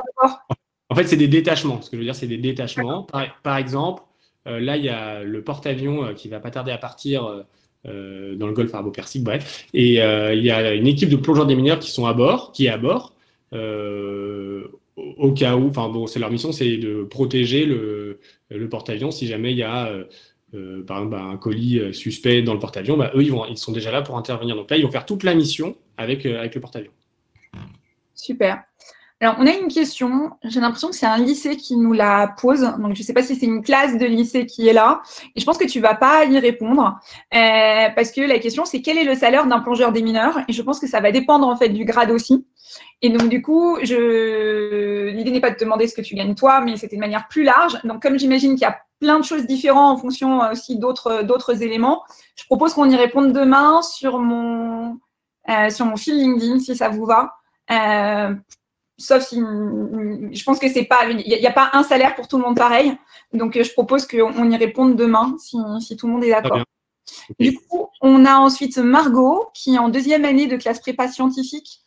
En 0.88 0.94
fait, 0.94 1.06
c'est 1.06 1.16
des 1.16 1.28
détachements. 1.28 1.82
Ce 1.82 1.90
que 1.90 1.96
je 1.96 1.98
veux 1.98 2.04
dire, 2.04 2.14
c'est 2.14 2.26
des 2.26 2.38
détachements. 2.38 3.06
Par, 3.42 3.56
exemple, 3.56 4.02
là, 4.46 4.76
il 4.76 4.84
y 4.84 4.88
a 4.88 5.22
le 5.22 5.42
porte-avions 5.42 6.14
qui 6.14 6.28
va 6.28 6.40
pas 6.40 6.50
tarder 6.50 6.72
à 6.72 6.78
partir 6.78 7.44
dans 7.84 8.46
le 8.46 8.52
golfe 8.52 8.72
arabo-persique, 8.72 9.24
bref. 9.24 9.66
Et 9.74 9.94
il 9.94 10.44
y 10.44 10.50
a 10.50 10.74
une 10.74 10.86
équipe 10.86 11.08
de 11.08 11.16
plongeurs 11.16 11.46
des 11.46 11.56
mineurs 11.56 11.80
qui 11.80 11.90
sont 11.90 12.06
à 12.06 12.12
bord, 12.12 12.52
qui 12.52 12.66
est 12.66 12.70
à 12.70 12.78
bord 12.78 13.14
au 15.18 15.32
cas 15.32 15.56
où, 15.56 15.68
enfin 15.68 15.88
bon, 15.88 16.06
c'est 16.06 16.18
leur 16.18 16.30
mission, 16.30 16.52
c'est 16.52 16.76
de 16.76 17.04
protéger 17.04 17.64
le, 17.64 18.20
le 18.48 18.68
porte-avions 18.68 19.10
si 19.10 19.26
jamais 19.26 19.52
il 19.52 19.58
y 19.58 19.62
a 19.62 19.86
euh, 19.86 20.04
euh, 20.54 20.80
exemple 20.80 21.14
un 21.14 21.36
colis 21.36 21.78
euh, 21.78 21.92
suspect 21.92 22.42
dans 22.42 22.54
le 22.54 22.58
porte-avions, 22.58 22.96
bah, 22.96 23.10
eux 23.14 23.22
ils, 23.22 23.30
vont, 23.30 23.44
ils 23.46 23.58
sont 23.58 23.72
déjà 23.72 23.90
là 23.90 24.02
pour 24.02 24.16
intervenir. 24.16 24.56
Donc 24.56 24.70
là, 24.70 24.76
ils 24.76 24.84
vont 24.84 24.90
faire 24.90 25.06
toute 25.06 25.22
la 25.22 25.34
mission 25.34 25.76
avec, 25.96 26.26
avec 26.26 26.54
le 26.54 26.60
porte-avions. 26.60 26.92
Super. 28.14 28.64
Alors, 29.22 29.36
on 29.38 29.46
a 29.46 29.52
une 29.52 29.68
question. 29.68 30.30
J'ai 30.44 30.60
l'impression 30.60 30.88
que 30.88 30.96
c'est 30.96 31.06
un 31.06 31.18
lycée 31.18 31.56
qui 31.58 31.76
nous 31.76 31.92
la 31.92 32.34
pose. 32.40 32.62
Donc, 32.62 32.94
je 32.94 33.00
ne 33.00 33.04
sais 33.04 33.12
pas 33.12 33.22
si 33.22 33.36
c'est 33.36 33.44
une 33.44 33.62
classe 33.62 33.98
de 33.98 34.06
lycée 34.06 34.46
qui 34.46 34.66
est 34.66 34.72
là. 34.72 35.02
Et 35.36 35.40
je 35.40 35.44
pense 35.44 35.58
que 35.58 35.66
tu 35.66 35.78
ne 35.78 35.82
vas 35.82 35.94
pas 35.94 36.24
y 36.24 36.38
répondre. 36.38 36.98
parce 37.30 38.12
que 38.12 38.22
la 38.22 38.38
question, 38.38 38.64
c'est 38.64 38.80
quel 38.80 38.96
est 38.96 39.04
le 39.04 39.14
salaire 39.14 39.46
d'un 39.46 39.60
plongeur 39.60 39.92
des 39.92 40.00
mineurs? 40.00 40.38
Et 40.48 40.54
je 40.54 40.62
pense 40.62 40.80
que 40.80 40.86
ça 40.86 41.00
va 41.00 41.12
dépendre, 41.12 41.46
en 41.46 41.56
fait, 41.56 41.68
du 41.68 41.84
grade 41.84 42.10
aussi. 42.10 42.46
Et 43.02 43.08
donc, 43.08 43.28
du 43.28 43.40
coup, 43.40 43.78
je... 43.82 45.08
l'idée 45.08 45.30
n'est 45.30 45.40
pas 45.40 45.50
de 45.50 45.56
te 45.56 45.64
demander 45.64 45.86
ce 45.86 45.94
que 45.94 46.02
tu 46.02 46.14
gagnes 46.14 46.34
toi, 46.34 46.60
mais 46.60 46.76
c'était 46.76 46.96
de 46.96 47.00
manière 47.00 47.28
plus 47.28 47.44
large. 47.44 47.78
Donc, 47.84 48.02
comme 48.02 48.18
j'imagine 48.18 48.52
qu'il 48.52 48.62
y 48.62 48.66
a 48.66 48.78
plein 49.00 49.18
de 49.18 49.24
choses 49.24 49.46
différentes 49.46 49.96
en 49.96 50.00
fonction 50.00 50.42
euh, 50.42 50.52
aussi 50.52 50.78
d'autres, 50.78 51.22
d'autres 51.22 51.62
éléments, 51.62 52.02
je 52.36 52.44
propose 52.44 52.74
qu'on 52.74 52.90
y 52.90 52.96
réponde 52.96 53.32
demain 53.32 53.80
sur 53.80 54.18
mon, 54.18 54.98
euh, 55.48 55.70
sur 55.70 55.86
mon 55.86 55.96
fil 55.96 56.14
LinkedIn, 56.14 56.58
si 56.58 56.76
ça 56.76 56.90
vous 56.90 57.06
va. 57.06 57.34
Euh, 57.70 58.34
sauf 58.98 59.22
si 59.22 59.36
je 59.38 60.44
pense 60.44 60.58
que 60.58 60.68
c'est 60.68 60.84
pas, 60.84 61.08
il 61.08 61.16
n'y 61.16 61.46
a, 61.46 61.52
pas 61.52 61.70
un 61.72 61.82
salaire 61.82 62.14
pour 62.14 62.28
tout 62.28 62.36
le 62.36 62.42
monde 62.42 62.56
pareil. 62.56 62.94
Donc, 63.32 63.58
je 63.58 63.72
propose 63.72 64.06
qu'on 64.06 64.50
y 64.50 64.56
réponde 64.58 64.94
demain, 64.96 65.36
si, 65.38 65.56
si 65.80 65.96
tout 65.96 66.06
le 66.06 66.12
monde 66.12 66.24
est 66.24 66.30
d'accord. 66.30 66.64
Du 67.38 67.56
coup, 67.56 67.88
on 68.02 68.26
a 68.26 68.34
ensuite 68.34 68.76
Margot, 68.76 69.48
qui 69.54 69.76
est 69.76 69.78
en 69.78 69.88
deuxième 69.88 70.26
année 70.26 70.46
de 70.46 70.56
classe 70.56 70.80
prépa 70.80 71.08
scientifique 71.08 71.80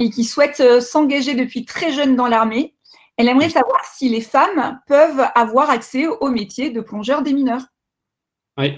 et 0.00 0.10
qui 0.10 0.24
souhaite 0.24 0.60
euh, 0.60 0.80
s'engager 0.80 1.34
depuis 1.34 1.64
très 1.64 1.92
jeune 1.92 2.16
dans 2.16 2.26
l'armée. 2.26 2.74
Elle 3.16 3.28
aimerait 3.28 3.50
savoir 3.50 3.84
si 3.94 4.08
les 4.08 4.22
femmes 4.22 4.80
peuvent 4.88 5.26
avoir 5.34 5.68
accès 5.68 6.06
au 6.08 6.30
métier 6.30 6.70
de 6.70 6.80
plongeur 6.80 7.22
des 7.22 7.34
mineurs. 7.34 7.62
Oui, 8.56 8.72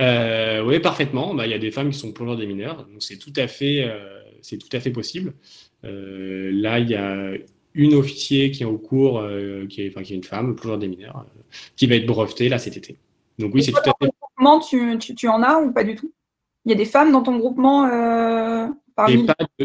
euh, 0.00 0.64
oui 0.64 0.78
parfaitement. 0.78 1.34
Bah, 1.34 1.46
il 1.46 1.50
y 1.50 1.54
a 1.54 1.58
des 1.58 1.72
femmes 1.72 1.90
qui 1.90 1.98
sont 1.98 2.12
plongeurs 2.12 2.36
des 2.36 2.46
mineurs, 2.46 2.86
donc 2.86 3.02
c'est 3.02 3.18
tout 3.18 3.32
à 3.34 3.48
fait, 3.48 3.82
euh, 3.82 4.22
c'est 4.40 4.56
tout 4.56 4.68
à 4.72 4.78
fait 4.78 4.90
possible. 4.90 5.34
là, 5.82 6.78
il 6.78 6.88
y 6.88 6.94
a 6.94 7.32
une 7.74 7.94
officier 7.94 8.52
qui 8.52 8.62
est 8.62 8.66
au 8.66 8.78
cours, 8.78 9.22
qui, 9.68 9.82
est, 9.82 9.90
enfin, 9.90 10.02
qui 10.02 10.12
est 10.12 10.16
une 10.16 10.24
femme, 10.24 10.54
plongeur 10.54 10.78
des 10.78 10.88
mineurs, 10.88 11.26
qui 11.74 11.88
va 11.88 11.96
être 11.96 12.06
brevetée 12.06 12.48
là 12.48 12.58
cet 12.58 12.76
été. 12.76 12.96
Donc 13.38 13.52
oui, 13.52 13.64
c'est 13.64 13.72
tout 13.72 13.78
à 13.78 13.92
fait. 14.00 14.10
Tu, 14.68 14.98
tu, 14.98 15.14
tu, 15.14 15.28
en 15.28 15.42
as 15.42 15.58
ou 15.60 15.72
pas 15.72 15.84
du 15.84 15.96
tout? 15.96 16.12
Il 16.64 16.70
y 16.70 16.74
a 16.74 16.76
des 16.76 16.86
femmes 16.86 17.12
dans 17.12 17.22
ton 17.22 17.36
groupement 17.36 17.86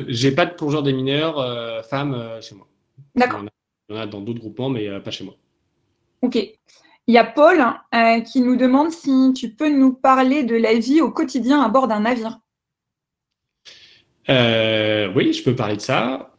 j'ai 0.08 0.32
pas, 0.32 0.46
de 0.46 0.54
plongeur 0.54 0.84
des 0.84 0.94
mineurs 0.94 1.40
euh, 1.40 1.82
femmes 1.84 2.14
euh, 2.14 2.42
chez 2.42 2.56
moi. 2.56 2.68
D'accord. 3.16 3.44
Il 3.90 3.96
y 3.96 3.98
en 3.98 4.02
a 4.02 4.08
dans 4.08 4.22
d'autres 4.22 4.40
groupements, 4.40 4.70
mais 4.70 4.88
euh, 4.88 5.00
pas 5.00 5.12
chez 5.12 5.24
moi. 5.24 5.36
Ok. 6.22 6.38
Il 7.08 7.14
y 7.14 7.20
a 7.20 7.24
Paul 7.24 7.64
qui 8.26 8.42
nous 8.42 8.56
demande 8.56 8.90
si 8.90 9.32
tu 9.36 9.52
peux 9.52 9.70
nous 9.70 9.94
parler 9.94 10.44
de 10.44 10.56
la 10.56 10.74
vie 10.74 11.02
au 11.02 11.12
quotidien 11.12 11.62
à 11.62 11.70
bord 11.70 11.88
d'un 11.88 12.00
navire. 12.00 12.40
oui, 14.28 15.34
je 15.34 15.44
peux 15.44 15.56
parler 15.56 15.76
de 15.76 15.82
ça. 15.82 16.34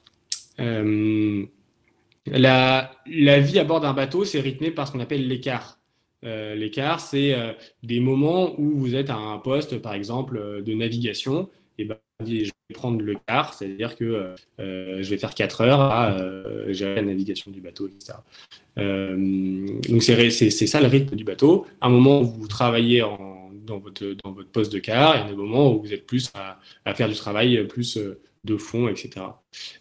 La, 0.59 2.91
la, 3.07 3.39
vie 3.39 3.61
à 3.61 3.65
bord 3.65 3.81
d'un 3.81 3.93
bateau, 3.93 4.25
c'est 4.25 4.41
rythmé 4.41 4.73
par 4.73 4.89
ce 4.89 4.93
qu'on 4.93 4.99
appelle 4.99 5.29
l'écart. 5.29 5.79
l'écart, 6.25 6.99
c'est 6.99 7.37
des 7.85 8.01
moments 8.01 8.59
où 8.59 8.77
vous 8.77 8.97
êtes 8.97 9.11
à 9.11 9.15
un 9.15 9.39
poste, 9.39 9.79
par 9.79 9.95
exemple, 9.95 10.65
de 10.65 10.75
navigation, 10.75 11.49
et 11.79 11.85
ben, 11.85 11.97
je 12.24 12.45
vais 12.45 12.74
prendre 12.74 13.03
le 13.03 13.14
quart, 13.27 13.55
c'est-à-dire 13.55 13.97
que 13.97 14.35
euh, 14.61 15.03
je 15.03 15.11
vais 15.11 15.18
faire 15.18 15.35
4 15.35 15.61
heures 15.61 15.81
à 15.81 16.12
euh, 16.12 16.72
gérer 16.72 16.97
la 16.97 17.03
navigation 17.03 17.51
du 17.51 17.61
bateau, 17.61 17.89
etc. 17.89 18.18
Euh, 18.79 19.66
donc 19.89 20.03
c'est 20.03 20.51
ça 20.51 20.81
le 20.81 20.87
rythme 20.87 21.16
du 21.16 21.24
bateau. 21.24 21.66
À 21.81 21.87
un 21.87 21.91
moment 21.91 22.22
vous 22.22 22.49
travaillez 22.49 23.03
en, 23.03 23.51
dans, 23.53 23.79
votre, 23.79 24.05
dans 24.24 24.33
votre 24.33 24.51
poste 24.51 24.72
de 24.72 24.79
quart, 24.79 25.16
et 25.16 25.18
à 25.20 25.24
un 25.27 25.35
moment 25.35 25.74
où 25.74 25.83
vous 25.83 25.93
êtes 25.93 26.07
plus 26.07 26.31
à, 26.35 26.59
à 26.85 26.95
faire 26.95 27.09
du 27.09 27.14
travail 27.14 27.66
plus 27.66 27.99
de 28.45 28.57
fond, 28.57 28.89
etc. 28.89 29.27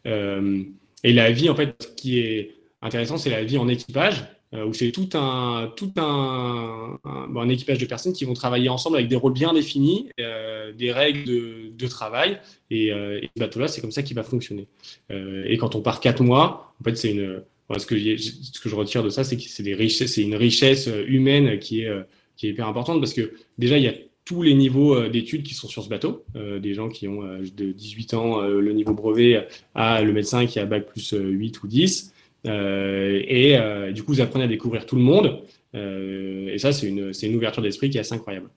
et 0.05 1.13
la 1.13 1.31
vie, 1.31 1.49
en 1.49 1.55
fait, 1.55 1.75
ce 1.81 1.87
qui 1.95 2.19
est 2.19 2.55
intéressant, 2.81 3.17
c'est 3.17 3.29
la 3.29 3.43
vie 3.43 3.57
en 3.57 3.67
équipage. 3.67 4.25
Euh, 4.55 4.65
où 4.65 4.73
c'est 4.73 4.91
tout 4.91 5.09
un, 5.13 5.71
tout 5.75 5.91
un, 5.97 6.99
un, 7.03 7.49
équipage 7.49 7.77
de 7.77 7.85
personnes 7.85 8.13
qui 8.13 8.25
vont 8.25 8.33
travailler 8.33 8.69
ensemble 8.69 8.97
avec 8.97 9.09
des 9.09 9.15
rôles 9.15 9.33
bien 9.33 9.53
définis, 9.53 10.09
euh, 10.19 10.71
des 10.71 10.91
règles 10.91 11.25
de, 11.25 11.71
de 11.75 11.87
travail. 11.87 12.39
Et, 12.69 12.91
euh, 12.91 13.19
et 13.21 13.29
ce 13.35 13.39
bateau-là, 13.39 13.67
c'est 13.67 13.81
comme 13.81 13.91
ça 13.91 14.03
qu'il 14.03 14.15
va 14.15 14.23
fonctionner. 14.23 14.67
et 15.09 15.57
quand 15.57 15.75
on 15.75 15.81
part 15.81 15.99
quatre 15.99 16.23
mois, 16.23 16.73
en 16.79 16.83
fait, 16.83 16.95
c'est 16.95 17.11
une. 17.11 17.43
ce, 17.77 17.85
que 17.85 17.95
ce 17.97 18.59
que 18.59 18.69
je 18.69 18.75
retire 18.75 19.03
de 19.03 19.09
ça, 19.09 19.23
c'est 19.23 19.37
que 19.37 19.43
c'est 19.43 19.63
des 19.63 19.75
richesses, 19.75 20.13
c'est 20.13 20.23
une 20.23 20.35
richesse 20.35 20.89
humaine 21.07 21.59
qui 21.59 21.81
est, 21.81 21.91
qui 22.37 22.47
est 22.47 22.51
hyper 22.51 22.67
importante 22.67 22.99
parce 22.99 23.13
que 23.13 23.33
déjà, 23.57 23.77
il 23.77 23.83
y 23.83 23.87
a 23.87 23.93
tous 24.23 24.41
les 24.41 24.55
niveaux 24.55 25.07
d'études 25.07 25.43
qui 25.43 25.53
sont 25.53 25.67
sur 25.67 25.83
ce 25.83 25.89
bateau. 25.89 26.25
des 26.35 26.73
gens 26.73 26.89
qui 26.89 27.07
ont 27.07 27.21
de 27.23 27.71
18 27.71 28.13
ans 28.15 28.41
le 28.41 28.73
niveau 28.73 28.93
brevet 28.93 29.47
à 29.75 30.01
le 30.01 30.13
médecin 30.13 30.45
qui 30.45 30.59
a 30.59 30.65
bac 30.65 30.87
plus 30.87 31.13
8 31.13 31.63
ou 31.63 31.67
10. 31.67 32.14
Euh, 32.45 33.21
et 33.27 33.57
euh, 33.57 33.91
du 33.91 34.03
coup, 34.03 34.13
vous 34.13 34.21
apprenez 34.21 34.45
à 34.45 34.47
découvrir 34.47 34.85
tout 34.85 34.95
le 34.95 35.01
monde. 35.01 35.43
Euh, 35.73 36.47
et 36.53 36.57
ça, 36.57 36.71
c'est 36.71 36.87
une, 36.87 37.35
ouverture 37.35 37.61
d'esprit 37.61 37.89
qui 37.89 37.97
est 37.97 38.01
assez 38.01 38.13
incroyable. 38.13 38.49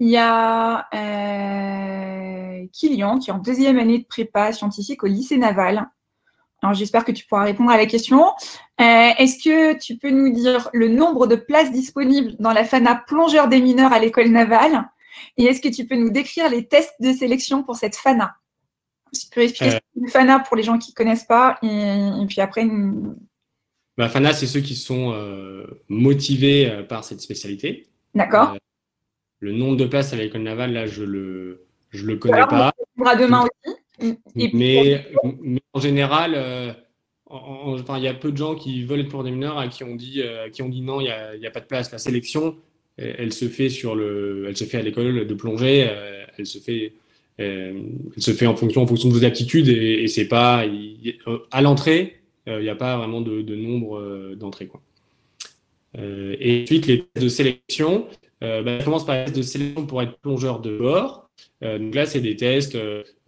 Il 0.00 0.08
y 0.08 0.16
a 0.16 0.88
Kilian 2.72 3.18
qui 3.18 3.30
est 3.30 3.32
en 3.32 3.38
deuxième 3.38 3.78
année 3.78 3.98
de 3.98 4.04
prépa 4.04 4.52
scientifique 4.52 5.04
au 5.04 5.06
lycée 5.06 5.38
naval. 5.38 5.88
Alors 6.62 6.74
j'espère 6.74 7.04
que 7.04 7.12
tu 7.12 7.26
pourras 7.26 7.44
répondre 7.44 7.70
à 7.70 7.76
la 7.76 7.86
question. 7.86 8.24
Est-ce 8.78 9.42
que 9.42 9.78
tu 9.78 9.96
peux 9.96 10.10
nous 10.10 10.30
dire 10.30 10.68
le 10.72 10.88
nombre 10.88 11.28
de 11.28 11.36
places 11.36 11.70
disponibles 11.70 12.34
dans 12.40 12.52
la 12.52 12.64
FANA 12.64 13.04
plongeur 13.06 13.48
des 13.48 13.60
mineurs 13.60 13.92
à 13.92 14.00
l'école 14.00 14.28
navale? 14.28 14.84
Et 15.36 15.44
est-ce 15.44 15.60
que 15.60 15.68
tu 15.68 15.86
peux 15.86 15.96
nous 15.96 16.10
décrire 16.10 16.50
les 16.50 16.66
tests 16.66 16.94
de 17.00 17.12
sélection 17.12 17.62
pour 17.62 17.76
cette 17.76 17.94
FANA? 17.94 18.34
Si 19.14 19.28
tu 19.28 19.34
peux 19.34 19.42
expliquer 19.42 19.76
euh, 19.76 20.08
FANA 20.08 20.40
pour 20.40 20.56
les 20.56 20.62
gens 20.62 20.78
qui 20.78 20.90
ne 20.90 20.94
connaissent 20.94 21.24
pas, 21.24 21.58
et, 21.62 22.26
puis 22.28 22.40
après. 22.40 22.66
Bah, 23.96 24.08
FANA, 24.08 24.32
c'est 24.32 24.46
ceux 24.46 24.60
qui 24.60 24.74
sont 24.74 25.12
euh, 25.12 25.66
motivés 25.88 26.70
euh, 26.70 26.82
par 26.82 27.04
cette 27.04 27.20
spécialité. 27.20 27.86
D'accord. 28.14 28.56
le 29.40 29.52
nombre 29.52 29.76
de 29.76 29.86
places 29.86 30.12
à 30.12 30.16
l'école 30.16 30.42
navale, 30.42 30.72
là, 30.72 30.86
je 30.86 31.02
le, 31.02 31.66
je 31.90 32.04
le 32.04 32.16
connais 32.16 32.46
pas. 32.46 32.72
On 32.98 33.04
va 33.04 33.16
demain 33.16 33.44
aussi. 33.44 34.18
mais, 34.54 35.06
en 35.72 35.80
général, 35.80 36.76
il 37.30 38.02
y 38.02 38.08
a 38.08 38.14
peu 38.14 38.30
de 38.30 38.36
gens 38.36 38.54
qui 38.54 38.84
veulent 38.84 39.00
être 39.00 39.08
pour 39.08 39.24
des 39.24 39.32
mineurs 39.32 39.58
à 39.58 39.68
qui 39.68 39.82
on 39.82 39.96
dit, 39.96 40.22
qui 40.52 40.62
ont 40.62 40.68
dit 40.68 40.82
non, 40.82 41.00
il 41.00 41.04
n'y 41.04 41.46
a, 41.46 41.48
a, 41.48 41.50
pas 41.50 41.60
de 41.60 41.66
place. 41.66 41.90
La 41.90 41.98
sélection, 41.98 42.56
elle 42.96 43.32
se 43.32 43.48
fait 43.48 43.68
sur 43.68 43.96
le, 43.96 44.44
elle 44.48 44.56
se 44.56 44.64
fait 44.64 44.78
à 44.78 44.82
l'école 44.82 45.26
de 45.26 45.34
plongée, 45.34 45.90
elle 46.38 46.46
se 46.46 46.58
fait 46.58 46.84
euh, 46.84 46.90
elle 47.38 47.90
se 48.16 48.32
fait 48.32 48.46
en 48.46 48.56
fonction, 48.56 48.82
en 48.82 48.86
fonction 48.86 49.08
de 49.08 49.14
vos 49.14 49.24
aptitudes 49.24 49.68
et, 49.68 50.06
c'est 50.08 50.28
pas 50.28 50.64
à 51.50 51.62
l'entrée, 51.62 52.20
euh, 52.48 52.60
il 52.60 52.64
n'y 52.64 52.68
a 52.68 52.76
pas 52.76 52.96
vraiment 52.96 53.20
de, 53.20 53.42
de 53.42 53.56
nombre 53.56 53.98
euh, 53.98 54.34
d'entrées. 54.36 54.70
Et 55.96 56.62
ensuite, 56.64 56.86
les 56.86 57.04
tests 57.04 57.24
de 57.24 57.28
sélection, 57.28 58.08
bah, 58.40 58.78
je 58.78 58.84
commence 58.84 59.06
par 59.06 59.16
les 59.16 59.24
tests 59.24 59.36
de 59.36 59.42
sélection 59.42 59.86
pour 59.86 60.02
être 60.02 60.18
plongeur 60.18 60.60
de 60.60 60.76
bord. 60.76 61.30
donc 61.62 61.94
là, 61.94 62.04
c'est 62.04 62.20
des 62.20 62.36
tests 62.36 62.76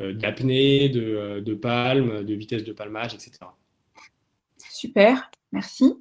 d'apnée, 0.00 0.88
de, 0.88 1.40
de 1.40 1.54
palme, 1.54 2.24
de 2.24 2.34
vitesse 2.34 2.64
de 2.64 2.72
palmage, 2.72 3.14
etc. 3.14 3.30
Super, 4.58 5.30
merci. 5.52 5.94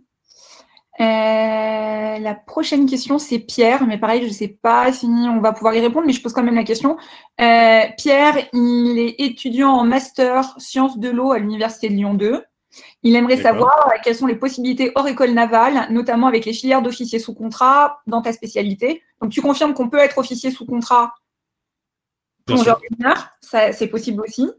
Euh, 1.02 2.20
la 2.20 2.36
prochaine 2.36 2.86
question, 2.86 3.20
c'est 3.20 3.40
Pierre, 3.40 3.86
mais 3.86 3.98
pareil, 3.98 4.22
je 4.22 4.28
ne 4.28 4.34
sais 4.34 4.48
pas 4.48 4.94
si 4.94 5.06
on 5.06 5.42
va 5.42 5.52
pouvoir 5.52 5.76
y 5.76 5.82
répondre, 5.82 6.08
mais 6.08 6.14
je 6.14 6.22
pose 6.22 6.34
quand 6.34 6.44
même 6.44 6.56
la 6.56 6.64
question. 6.64 6.98
Euh, 7.42 7.82
Pierre, 7.98 8.38
il 8.54 8.98
est 8.98 9.16
étudiant 9.20 9.72
en 9.72 9.84
master 9.84 10.54
sciences 10.58 10.98
de 10.98 11.10
l'eau 11.10 11.32
à 11.32 11.40
l'Université 11.40 11.90
de 11.90 11.96
Lyon 11.96 12.14
2. 12.14 12.44
Il 13.04 13.16
aimerait 13.16 13.38
savoir 13.38 13.90
quelles 14.04 14.16
sont 14.16 14.28
les 14.28 14.36
possibilités 14.36 14.92
hors 14.96 15.08
école 15.08 15.32
navale, 15.32 15.88
notamment 15.92 16.28
avec 16.28 16.46
les 16.46 16.54
filières 16.54 16.82
d'officiers 16.82 17.20
sous 17.20 17.34
contrat 17.34 18.00
dans 18.08 18.22
ta 18.22 18.34
spécialité. 18.34 19.02
Donc, 19.22 19.32
tu 19.32 19.42
confirmes 19.42 19.74
qu'on 19.74 19.90
peut 19.90 20.00
être 20.00 20.18
officier 20.18 20.52
sous 20.52 20.66
contrat 20.66 21.14
plongeur 22.46 22.80
c'est 23.42 23.88
possible 23.88 24.22
aussi. 24.22 24.50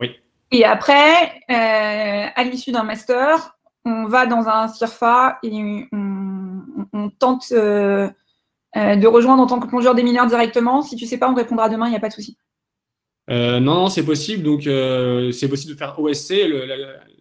Oui. 0.00 0.16
Et 0.50 0.64
après, 0.64 1.40
euh, 1.50 2.26
à 2.34 2.44
l'issue 2.44 2.72
d'un 2.72 2.82
master, 2.82 3.56
on 3.84 4.06
va 4.06 4.26
dans 4.26 4.48
un 4.48 4.68
CIRFA 4.68 5.38
et 5.42 5.88
on, 5.92 7.10
tente 7.18 7.52
euh, 7.52 8.08
euh, 8.76 8.96
de 8.96 9.06
rejoindre 9.06 9.42
en 9.42 9.46
tant 9.46 9.60
que 9.60 9.66
plongeur 9.66 9.94
des 9.94 10.02
mineurs 10.02 10.26
directement. 10.26 10.82
Si 10.82 10.96
tu 10.96 11.04
ne 11.04 11.08
sais 11.08 11.18
pas, 11.18 11.30
on 11.30 11.34
répondra 11.34 11.68
demain, 11.68 11.86
il 11.86 11.90
n'y 11.90 11.96
a 11.96 12.00
pas 12.00 12.08
de 12.08 12.14
souci. 12.14 12.36
Euh, 13.30 13.60
non, 13.60 13.88
c'est 13.88 14.04
possible. 14.04 14.42
Donc, 14.42 14.62
c'est 14.62 15.48
possible 15.48 15.74
de 15.74 15.78
faire 15.78 15.98
OSC. 15.98 16.34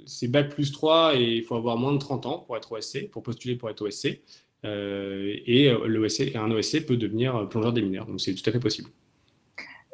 c'est 0.05 0.27
Bac 0.27 0.49
plus 0.49 0.71
3 0.71 1.15
et 1.15 1.37
il 1.37 1.43
faut 1.43 1.55
avoir 1.55 1.77
moins 1.77 1.93
de 1.93 1.97
30 1.97 2.25
ans 2.25 2.39
pour 2.39 2.57
être 2.57 2.71
OSC, 2.71 3.09
pour 3.09 3.23
postuler 3.23 3.55
pour 3.55 3.69
être 3.69 3.81
OSC. 3.81 4.21
et 4.63 5.71
un 6.35 6.51
OSC 6.51 6.85
peut 6.85 6.97
devenir 6.97 7.47
plongeur 7.49 7.73
des 7.73 7.81
mineurs. 7.81 8.05
Donc, 8.05 8.21
c'est 8.21 8.33
tout 8.33 8.47
à 8.47 8.51
fait 8.51 8.59
possible. 8.59 8.89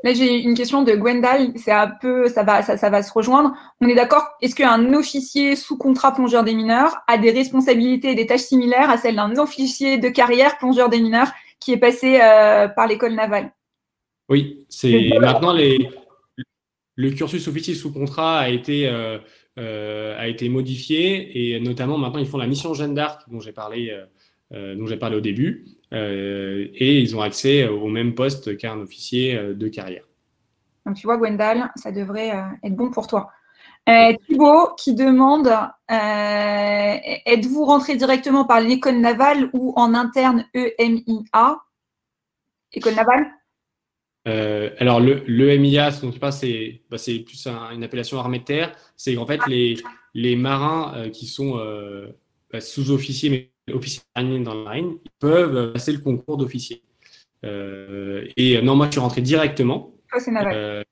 Là, 0.04 0.14
j'ai 0.14 0.42
une 0.42 0.54
question 0.54 0.84
de 0.84 0.94
Gwendal. 0.94 1.52
C'est 1.56 1.72
un 1.72 1.88
peu, 1.88 2.28
ça 2.28 2.44
va, 2.44 2.62
ça, 2.62 2.90
va 2.90 3.02
se 3.02 3.12
rejoindre. 3.12 3.54
On 3.82 3.88
est 3.88 3.96
d'accord? 3.96 4.24
Est-ce 4.42 4.56
qu'un 4.56 4.94
officier 4.94 5.56
sous 5.56 5.78
contrat 5.78 6.14
plongeur 6.14 6.44
des 6.44 6.54
mineurs 6.54 6.98
a 7.08 7.18
des 7.18 7.32
responsabilités 7.32 8.12
et 8.12 8.16
des 8.16 8.28
tâches 8.28 8.42
similaires 8.42 8.90
à 8.90 8.98
celles 8.98 9.16
d'un 9.16 9.38
officier 9.38 9.98
de 9.98 10.10
carrière 10.10 10.58
plongeur 10.58 10.90
des 10.90 11.02
mineurs 11.02 11.32
qui 11.60 11.74
est 11.74 11.78
passé 11.78 12.20
euh, 12.22 12.68
par 12.68 12.88
l'école 12.88 13.14
navale? 13.14 13.52
Oui, 14.30 14.66
c'est 14.70 15.10
maintenant 15.20 15.54
les, 15.54 15.90
le 16.96 17.12
cursus 17.12 17.48
officier 17.48 17.74
sous 17.74 17.92
contrat 17.92 18.40
a 18.40 18.50
été 18.50 18.88
euh, 18.88 19.20
euh, 19.58 20.20
a 20.20 20.28
été 20.28 20.50
modifié 20.50 21.54
et 21.54 21.60
notamment 21.60 21.98
maintenant 21.98 22.20
ils 22.20 22.28
font 22.28 22.38
la 22.38 22.48
mission 22.48 22.74
Jeanne 22.74 22.96
d'Arc 22.96 23.30
dont 23.30 23.40
j'ai 23.40 23.52
parlé 23.52 23.96
dont 24.52 24.86
j'ai 24.88 24.98
parlé 24.98 25.18
au 25.18 25.22
début. 25.22 25.66
Euh, 25.96 26.68
et 26.74 27.00
ils 27.00 27.16
ont 27.16 27.22
accès 27.22 27.68
au 27.68 27.88
même 27.88 28.16
poste 28.16 28.58
qu'un 28.58 28.80
officier 28.80 29.36
euh, 29.36 29.54
de 29.54 29.68
carrière. 29.68 30.04
Donc 30.86 30.96
tu 30.98 31.08
vois, 31.08 31.18
Gwendal, 31.18 31.72
ça 31.76 31.92
devrait 31.92 32.32
euh, 32.32 32.44
être 32.64 32.76
bon 32.76 32.92
pour 32.92 33.08
toi. 33.08 33.32
Thibault 34.28 34.74
qui 34.80 34.96
demande 34.96 35.48
êtes-vous 35.88 37.66
rentré 37.66 37.96
directement 37.96 38.44
par 38.44 38.60
l'école 38.60 38.98
navale 38.98 39.52
ou 39.54 39.74
en 39.76 39.94
interne 39.94 40.44
EMIA 40.56 41.60
École 42.74 42.96
navale? 42.96 43.28
Alors, 44.80 45.00
le, 45.00 45.24
l'EMIA, 45.28 45.92
ce 45.92 46.08
c'est, 46.32 46.82
bah, 46.90 46.98
c'est 46.98 47.20
plus 47.20 47.46
une 47.46 47.84
appellation 47.84 48.18
armée 48.18 48.40
de 48.40 48.44
terre. 48.44 48.76
C'est 48.98 49.18
en 49.18 49.28
fait 49.28 49.40
les, 49.46 49.78
les 50.16 50.36
marins 50.36 51.12
qui 51.12 51.28
sont 51.28 51.62
bah, 52.52 52.62
sous-officiers, 52.62 53.52
mais 53.68 53.74
officiers 53.74 54.04
dans 54.16 54.54
la 54.54 54.64
marine, 54.64 54.98
ils 55.04 55.12
peuvent 55.20 55.74
passer 55.74 55.92
le 55.92 56.00
concours 56.00 56.38
d'officier. 56.38 56.82
Euh, 57.44 58.28
et 58.38 58.62
non, 58.62 58.76
moi, 58.76 58.88
je 58.88 58.92
suis 58.92 59.00
rentré 59.00 59.22
directement. 59.22 59.94
c'est 60.18 60.32
euh, 60.36 60.84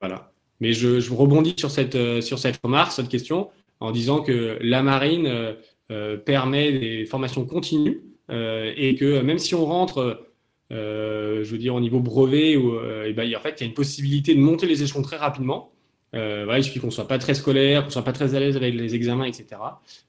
voilà. 0.00 0.32
Mais 0.60 0.72
je, 0.72 1.00
je, 1.00 1.12
rebondis 1.12 1.54
sur 1.56 1.70
cette, 1.70 1.96
euh, 1.96 2.20
sur 2.20 2.38
cette 2.38 2.60
remarque, 2.62 2.92
cette 2.92 3.08
question, 3.08 3.50
en 3.80 3.90
disant 3.90 4.22
que 4.22 4.58
la 4.60 4.82
marine 4.82 5.54
euh, 5.90 6.16
permet 6.16 6.72
des 6.72 7.04
formations 7.04 7.44
continues 7.44 8.02
et 8.30 8.94
que 8.98 9.20
même 9.20 9.38
si 9.38 9.54
on 9.54 9.66
rentre, 9.66 10.26
je 10.70 11.44
veux 11.44 11.58
dire, 11.58 11.74
au 11.74 11.80
niveau 11.80 12.00
brevet, 12.00 12.56
ou, 12.56 12.80
et 13.04 13.12
ben, 13.12 13.30
en 13.36 13.40
fait, 13.40 13.56
il 13.58 13.60
y 13.60 13.64
a 13.64 13.66
une 13.66 13.74
possibilité 13.74 14.34
de 14.34 14.40
monter 14.40 14.66
les 14.66 14.82
échelons 14.82 15.02
très 15.02 15.18
rapidement. 15.18 15.70
Euh, 16.14 16.42
voilà, 16.44 16.58
il 16.58 16.64
suffit 16.64 16.80
qu'on 16.80 16.90
soit 16.90 17.08
pas 17.08 17.18
très 17.18 17.34
scolaire, 17.34 17.84
qu'on 17.84 17.90
soit 17.90 18.04
pas 18.04 18.12
très 18.12 18.34
à 18.34 18.40
l'aise 18.40 18.56
avec 18.56 18.74
les 18.74 18.94
examens, 18.94 19.24
etc. 19.24 19.46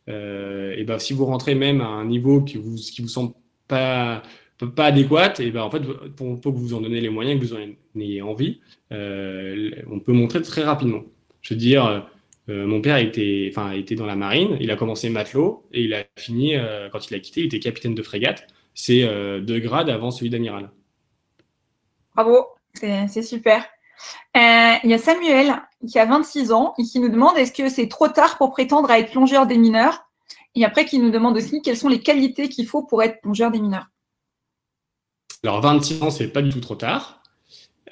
Euh, 0.09 0.73
et 0.77 0.83
ben, 0.83 0.99
si 0.99 1.13
vous 1.13 1.25
rentrez 1.25 1.55
même 1.55 1.81
à 1.81 1.85
un 1.85 2.05
niveau 2.05 2.41
qui 2.41 2.57
vous 2.57 2.75
qui 2.75 3.01
vous 3.01 3.07
semble 3.07 3.33
pas 3.67 4.23
pas 4.75 4.85
adéquat, 4.85 5.33
et 5.39 5.51
ben 5.51 5.63
en 5.63 5.71
fait, 5.71 5.81
pour, 6.15 6.39
pour 6.39 6.53
que 6.53 6.57
vous 6.57 6.73
en 6.73 6.81
donnez 6.81 7.01
les 7.01 7.09
moyens, 7.09 7.39
que 7.39 7.45
vous 7.45 7.53
en 7.53 7.99
ayez 7.99 8.21
envie, 8.21 8.61
euh, 8.93 9.71
on 9.89 9.99
peut 9.99 10.13
montrer 10.13 10.41
très 10.41 10.63
rapidement. 10.63 11.03
Je 11.41 11.53
veux 11.53 11.59
dire, 11.59 12.07
euh, 12.49 12.67
mon 12.67 12.81
père 12.81 12.97
était, 12.97 13.47
enfin, 13.51 13.71
était 13.71 13.95
dans 13.95 14.05
la 14.05 14.15
marine, 14.15 14.57
il 14.59 14.69
a 14.71 14.75
commencé 14.75 15.09
matelot 15.09 15.65
et 15.71 15.83
il 15.83 15.93
a 15.93 16.03
fini, 16.17 16.55
euh, 16.55 16.89
quand 16.89 17.09
il 17.09 17.15
a 17.15 17.19
quitté, 17.19 17.41
il 17.41 17.45
était 17.45 17.59
capitaine 17.59 17.95
de 17.95 18.03
frégate. 18.03 18.47
C'est 18.73 19.03
euh, 19.03 19.39
deux 19.39 19.59
grades 19.59 19.89
avant 19.89 20.11
celui 20.11 20.29
d'amiral. 20.29 20.69
Bravo, 22.15 22.47
c'est 22.73 23.21
super. 23.21 23.65
Euh, 24.35 24.75
il 24.83 24.89
y 24.89 24.93
a 24.93 24.97
Samuel 24.97 25.61
qui 25.87 25.99
a 25.99 26.05
26 26.05 26.51
ans 26.51 26.73
et 26.77 26.83
qui 26.83 26.99
nous 26.99 27.09
demande 27.09 27.37
est-ce 27.37 27.53
que 27.53 27.69
c'est 27.69 27.87
trop 27.87 28.07
tard 28.07 28.37
pour 28.37 28.51
prétendre 28.51 28.89
à 28.89 28.99
être 28.99 29.11
plongeur 29.11 29.45
des 29.45 29.57
mineurs 29.57 30.09
Et 30.55 30.65
après, 30.65 30.85
qui 30.85 30.99
nous 30.99 31.11
demande 31.11 31.37
aussi 31.37 31.61
quelles 31.61 31.77
sont 31.77 31.89
les 31.89 31.99
qualités 31.99 32.49
qu'il 32.49 32.65
faut 32.65 32.83
pour 32.83 33.03
être 33.03 33.21
plongeur 33.21 33.51
des 33.51 33.59
mineurs. 33.59 33.87
Alors, 35.43 35.61
26 35.61 36.03
ans, 36.03 36.09
c'est 36.09 36.29
pas 36.29 36.41
du 36.41 36.49
tout 36.49 36.61
trop 36.61 36.75
tard. 36.75 37.21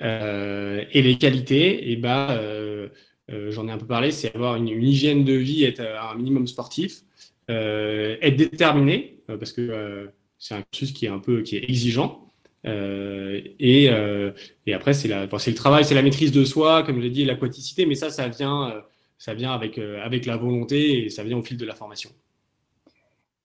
Euh, 0.01 0.83
et 0.91 1.01
les 1.01 1.17
qualités, 1.17 1.91
eh 1.91 1.95
ben, 1.95 2.27
euh, 2.31 2.89
j'en 3.29 3.67
ai 3.67 3.71
un 3.71 3.77
peu 3.77 3.85
parlé, 3.85 4.11
c'est 4.11 4.33
avoir 4.35 4.55
une, 4.55 4.67
hygiène 4.67 5.23
de 5.23 5.33
vie, 5.33 5.63
être 5.63 5.81
un 5.81 6.15
minimum 6.15 6.47
sportif, 6.47 7.01
être 7.49 8.35
déterminé, 8.35 9.19
parce 9.27 9.51
que 9.51 10.11
c'est 10.39 10.55
un 10.55 10.63
cursus 10.63 10.91
qui 10.91 11.05
est 11.05 11.09
un 11.09 11.19
peu 11.19 11.41
qui 11.43 11.57
est 11.57 11.63
exigeant. 11.63 12.30
Euh, 12.65 13.41
et, 13.59 13.89
euh, 13.89 14.31
et, 14.65 14.73
après, 14.73 14.93
c'est 14.93 15.07
le 15.07 15.53
travail, 15.53 15.85
c'est 15.85 15.95
la 15.95 16.01
maîtrise 16.01 16.31
de 16.31 16.45
soi, 16.45 16.83
comme 16.83 16.97
je 16.97 17.01
l'ai 17.01 17.09
dit, 17.09 17.25
l'aquaticité, 17.25 17.85
mais 17.85 17.95
ça, 17.95 18.09
ça 18.09 18.27
vient, 18.27 18.69
euh, 18.69 18.81
ça 19.17 19.33
vient 19.33 19.51
avec, 19.51 19.77
avec 19.77 20.25
la 20.25 20.37
volonté 20.37 21.05
et 21.05 21.09
ça 21.09 21.23
vient 21.23 21.37
au 21.37 21.43
fil 21.43 21.57
de 21.57 21.65
la 21.65 21.75
formation. 21.75 22.09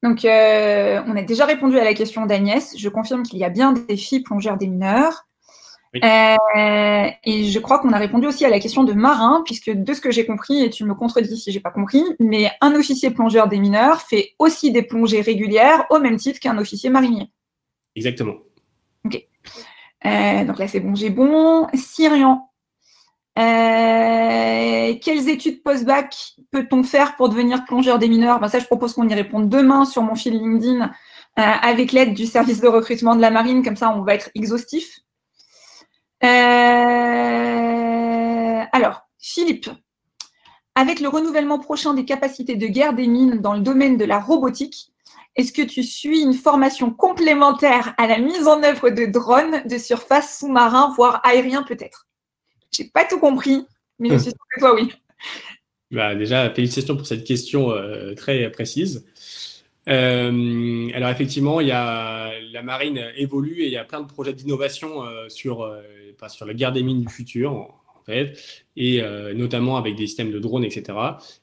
Donc, 0.03 0.21
on 0.25 1.17
a 1.17 1.23
déjà 1.23 1.47
répondu 1.47 1.79
à 1.79 1.85
la 1.85 1.95
question 1.95 2.27
d'Agnès. 2.27 2.77
Je 2.79 2.89
confirme 2.89 3.23
qu'il 3.23 3.39
y 3.39 3.45
a 3.45 3.49
bien 3.49 3.73
des 3.73 3.97
filles 3.97 4.21
plongeurs 4.21 4.57
des 4.57 4.69
mineurs. 4.69 5.27
et 5.95 5.99
je 6.05 7.59
crois 7.59 7.79
qu'on 7.79 7.93
a 7.93 7.99
répondu 7.99 8.27
aussi 8.27 8.45
à 8.45 8.51
la 8.51 8.61
question 8.61 8.85
de 8.85 8.93
Marin, 8.93 9.43
puisque 9.45 9.71
de 9.71 9.95
ce 9.95 10.01
que 10.01 10.11
j'ai 10.11 10.27
compris, 10.27 10.63
et 10.63 10.71
tu 10.71 10.85
me 10.85 10.95
contredis 10.95 11.37
si 11.37 11.51
j'ai 11.51 11.61
pas 11.61 11.71
compris, 11.71 12.05
mais 12.21 12.51
un 12.61 12.75
officier 12.75 13.11
plongeur 13.11 13.49
des 13.49 13.59
mineurs 13.59 14.03
fait 14.03 14.35
aussi 14.39 14.71
des 14.71 14.83
plongées 14.83 15.23
régulières 15.23 15.87
au 15.91 15.99
même 15.99 16.19
titre 16.19 16.39
qu'un 16.39 16.59
officier 16.59 16.91
marinier. 16.91 17.31
Exactement. 17.97 18.35
Ok. 19.07 19.23
Euh, 20.05 20.45
donc 20.45 20.59
là, 20.59 20.69
c'est 20.69 20.81
bon, 20.81 20.95
j'ai 20.95 21.11
bon. 21.11 21.67
Syrian. 21.75 22.51
Euh, 23.39 24.95
quelles 25.03 25.29
études 25.29 25.63
post-bac 25.63 26.35
peut-on 26.51 26.83
faire 26.83 27.17
pour 27.17 27.29
devenir 27.29 27.65
plongeur 27.65 27.99
des 27.99 28.09
mineurs? 28.09 28.41
Ben 28.41 28.49
Ça, 28.49 28.59
je 28.59 28.65
propose 28.65 28.95
qu'on 28.95 29.09
y 29.09 29.15
réponde 29.15 29.49
demain 29.49 29.85
sur 29.85 30.03
mon 30.03 30.15
fil 30.15 30.33
LinkedIn 30.35 30.85
euh, 30.85 30.89
avec 31.37 31.93
l'aide 31.93 32.15
du 32.15 32.27
service 32.27 32.61
de 32.61 32.69
recrutement 32.69 33.15
de 33.15 33.21
la 33.21 33.31
marine. 33.31 33.63
Comme 33.63 33.77
ça, 33.77 33.91
on 33.95 34.03
va 34.03 34.15
être 34.15 34.31
exhaustif. 34.35 35.01
alors, 38.73 39.03
Philippe, 39.19 39.71
avec 40.75 41.01
le 41.01 41.09
renouvellement 41.09 41.59
prochain 41.59 41.95
des 41.95 42.05
capacités 42.05 42.57
de 42.57 42.67
guerre 42.67 42.95
des 42.95 43.07
mines 43.07 43.39
dans 43.41 43.55
le 43.55 43.61
domaine 43.61 43.97
de 43.97 44.05
la 44.05 44.19
robotique, 44.19 44.93
est-ce 45.37 45.53
que 45.53 45.63
tu 45.63 45.83
suis 45.83 46.21
une 46.21 46.35
formation 46.35 46.91
complémentaire 46.91 47.95
à 47.99 48.07
la 48.07 48.19
mise 48.19 48.47
en 48.47 48.63
œuvre 48.63 48.91
de 48.91 49.07
drones 49.07 49.63
de 49.67 49.79
surface 49.79 50.39
sous-marin, 50.39 50.93
voire 50.97 51.21
aérien 51.25 51.63
peut-être? 51.63 52.07
J'ai 52.73 52.85
pas 52.85 53.05
tout 53.05 53.19
compris. 53.19 53.67
Mais 53.99 54.11
je 54.11 54.19
suis 54.19 54.31
sûre 54.31 54.47
que 54.55 54.61
toi, 54.61 54.75
oui. 54.75 54.93
Bah, 55.91 56.15
déjà, 56.15 56.51
félicitations 56.51 56.97
pour 56.97 57.07
cette 57.07 57.25
question 57.25 57.73
très 58.17 58.51
précise. 58.51 59.05
Euh, 59.89 60.89
alors 60.95 61.11
effectivement, 61.11 61.61
il 61.61 61.69
y 61.69 61.73
a, 61.73 62.33
la 62.53 62.63
marine 62.63 63.01
évolue 63.17 63.63
et 63.63 63.67
il 63.67 63.73
y 63.73 63.77
a 63.77 63.85
plein 63.85 64.01
de 64.01 64.07
projets 64.07 64.33
d'innovation 64.33 65.05
euh, 65.05 65.29
sur, 65.29 65.63
euh, 65.63 65.81
sur 66.29 66.47
la 66.47 66.55
guerre 66.55 66.73
des 66.73 66.83
mines 66.83 67.01
du 67.01 67.09
futur, 67.09 67.73
et 68.09 69.03
notamment 69.35 69.77
avec 69.77 69.97
des 69.97 70.07
systèmes 70.07 70.31
de 70.31 70.39
drones, 70.39 70.65
etc. 70.65 70.99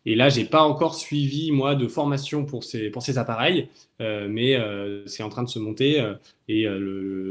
Et 0.05 0.15
là, 0.15 0.29
j'ai 0.29 0.45
pas 0.45 0.61
encore 0.63 0.95
suivi 0.95 1.51
moi 1.51 1.75
de 1.75 1.87
formation 1.87 2.45
pour 2.45 2.63
ces, 2.63 2.89
pour 2.89 3.01
ces 3.01 3.17
appareils, 3.17 3.67
mais 3.99 4.57
c'est 5.05 5.23
en 5.23 5.29
train 5.29 5.43
de 5.43 5.49
se 5.49 5.59
monter 5.59 6.03
et 6.47 6.65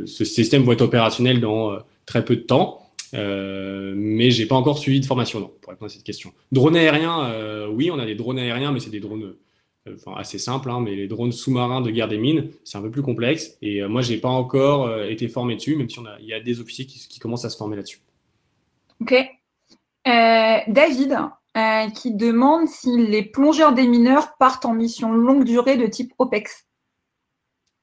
ce 0.06 0.24
système 0.24 0.64
va 0.64 0.74
être 0.74 0.82
opérationnel 0.82 1.40
dans 1.40 1.78
très 2.06 2.24
peu 2.24 2.36
de 2.36 2.42
temps. 2.42 2.78
Euh, 3.14 3.92
mais 3.94 4.30
j'ai 4.30 4.46
pas 4.46 4.54
encore 4.54 4.78
suivi 4.78 4.98
de 4.98 5.04
formation 5.04 5.38
non, 5.38 5.50
pour 5.60 5.70
répondre 5.70 5.90
à 5.90 5.94
cette 5.94 6.02
question. 6.02 6.32
Drone 6.50 6.76
aérien, 6.76 7.68
oui, 7.68 7.90
on 7.90 7.98
a 7.98 8.06
des 8.06 8.14
drones 8.14 8.38
aériens, 8.38 8.72
mais 8.72 8.80
c'est 8.80 8.90
des 8.90 9.00
drones 9.00 9.34
euh, 9.88 9.96
assez 10.14 10.38
simple, 10.38 10.70
hein, 10.70 10.80
mais 10.80 10.94
les 10.94 11.08
drones 11.08 11.32
sous-marins 11.32 11.80
de 11.80 11.90
guerre 11.90 12.06
des 12.06 12.18
mines, 12.18 12.50
c'est 12.62 12.78
un 12.78 12.82
peu 12.82 12.90
plus 12.90 13.02
complexe. 13.02 13.58
Et 13.62 13.82
euh, 13.82 13.88
moi, 13.88 14.00
j'ai 14.00 14.18
pas 14.18 14.28
encore 14.28 14.86
euh, 14.86 15.08
été 15.08 15.26
formé 15.26 15.56
dessus, 15.56 15.74
même 15.74 15.90
si 15.90 15.98
on 15.98 16.06
a, 16.06 16.18
il 16.20 16.26
y 16.26 16.32
a 16.32 16.40
des 16.40 16.60
officiers 16.60 16.86
qui, 16.86 17.18
commencent 17.18 17.44
à 17.44 17.50
se 17.50 17.56
former 17.56 17.76
là-dessus. 17.76 17.98
Ok. 19.02 19.14
David, 20.04 21.18
qui 21.94 22.14
demande 22.14 22.66
si 22.66 22.96
les 22.96 23.22
plongeurs 23.22 23.74
des 23.74 23.86
mineurs 23.86 24.36
partent 24.38 24.64
en 24.64 24.74
mission 24.74 25.12
longue 25.12 25.44
durée 25.44 25.76
de 25.76 25.86
type 25.86 26.12
OPEX. 26.18 26.66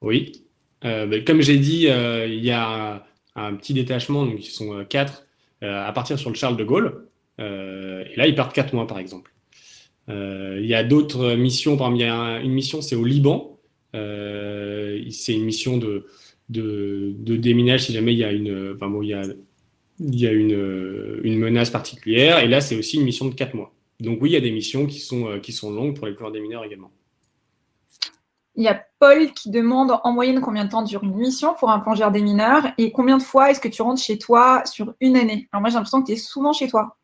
Oui. 0.01 0.45
Ben, 0.81 1.23
comme 1.23 1.41
j'ai 1.41 1.57
dit, 1.57 1.87
il 1.87 2.43
y 2.43 2.51
a 2.51 3.05
un, 3.35 3.55
petit 3.55 3.73
détachement, 3.73 4.25
donc 4.25 4.45
ils 4.45 4.51
sont 4.51 4.85
quatre, 4.89 5.25
à 5.61 5.91
partir 5.93 6.17
sur 6.17 6.29
le 6.29 6.35
Charles 6.35 6.57
de 6.57 6.63
Gaulle. 6.63 7.07
et 7.37 8.15
là, 8.15 8.27
ils 8.27 8.35
partent 8.35 8.53
quatre 8.53 8.73
mois, 8.73 8.87
par 8.87 8.99
exemple. 8.99 9.31
Euh, 10.09 10.59
il 10.61 10.67
y 10.67 10.75
a 10.75 10.83
d'autres 10.83 11.35
missions. 11.35 11.77
Par 11.77 11.87
exemple, 11.87 12.03
il 12.03 12.07
y 12.07 12.09
a 12.09 12.39
une 12.41 12.51
mission, 12.51 12.81
c'est 12.81 12.95
au 12.95 13.05
Liban. 13.05 13.59
Euh, 13.95 15.01
c'est 15.11 15.33
une 15.33 15.45
mission 15.45 15.77
de, 15.77 16.05
de, 16.49 17.35
déminage 17.37 17.85
si 17.85 17.93
jamais 17.93 18.13
il 18.13 18.19
y 18.19 18.23
a 18.23 18.31
une, 18.31 18.73
enfin 18.75 18.89
bon, 18.89 19.01
il 19.01 19.09
y 19.09 19.13
a, 19.13 19.23
il 19.99 20.19
y 20.19 20.27
a 20.27 20.31
une, 20.31 21.19
une, 21.23 21.37
menace 21.39 21.69
particulière. 21.69 22.39
Et 22.39 22.47
là, 22.47 22.61
c'est 22.61 22.77
aussi 22.77 22.97
une 22.97 23.03
mission 23.03 23.27
de 23.27 23.33
4 23.33 23.53
mois. 23.53 23.73
Donc 23.99 24.19
oui, 24.21 24.29
il 24.29 24.33
y 24.33 24.37
a 24.37 24.41
des 24.41 24.51
missions 24.51 24.85
qui 24.85 24.99
sont, 24.99 25.27
euh, 25.27 25.39
qui 25.39 25.51
sont 25.51 25.71
longues 25.71 25.95
pour 25.95 26.07
les 26.07 26.13
pleurs 26.13 26.31
des 26.31 26.39
mineurs 26.39 26.63
également. 26.63 26.91
Il 28.55 28.63
y 28.63 28.67
a 28.67 28.81
Paul 28.99 29.31
qui 29.31 29.51
demande 29.51 29.91
en 30.03 30.11
moyenne 30.11 30.41
combien 30.41 30.65
de 30.65 30.69
temps 30.69 30.81
dure 30.81 31.03
une 31.03 31.15
mission 31.15 31.53
pour 31.57 31.69
un 31.69 31.79
plongeur 31.79 32.11
des 32.11 32.21
mineurs 32.21 32.67
et 32.77 32.91
combien 32.91 33.17
de 33.17 33.23
fois 33.23 33.51
est-ce 33.51 33.61
que 33.61 33.67
tu 33.67 33.81
rentres 33.81 34.01
chez 34.01 34.17
toi 34.17 34.63
sur 34.65 34.93
une 34.99 35.15
année? 35.15 35.47
Alors 35.51 35.61
moi 35.61 35.69
j'ai 35.69 35.75
l'impression 35.75 36.01
que 36.01 36.07
tu 36.07 36.13
es 36.13 36.17
souvent 36.17 36.51
chez 36.51 36.67
toi. 36.67 36.97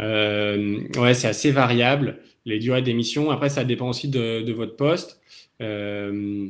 Euh, 0.00 0.80
ouais, 0.98 1.14
c'est 1.14 1.28
assez 1.28 1.50
variable, 1.50 2.20
les 2.44 2.58
durées 2.58 2.82
d'émission. 2.82 3.30
Après, 3.30 3.48
ça 3.48 3.64
dépend 3.64 3.88
aussi 3.88 4.08
de, 4.08 4.52
votre 4.52 4.76
poste. 4.76 5.20
Euh, 5.60 6.48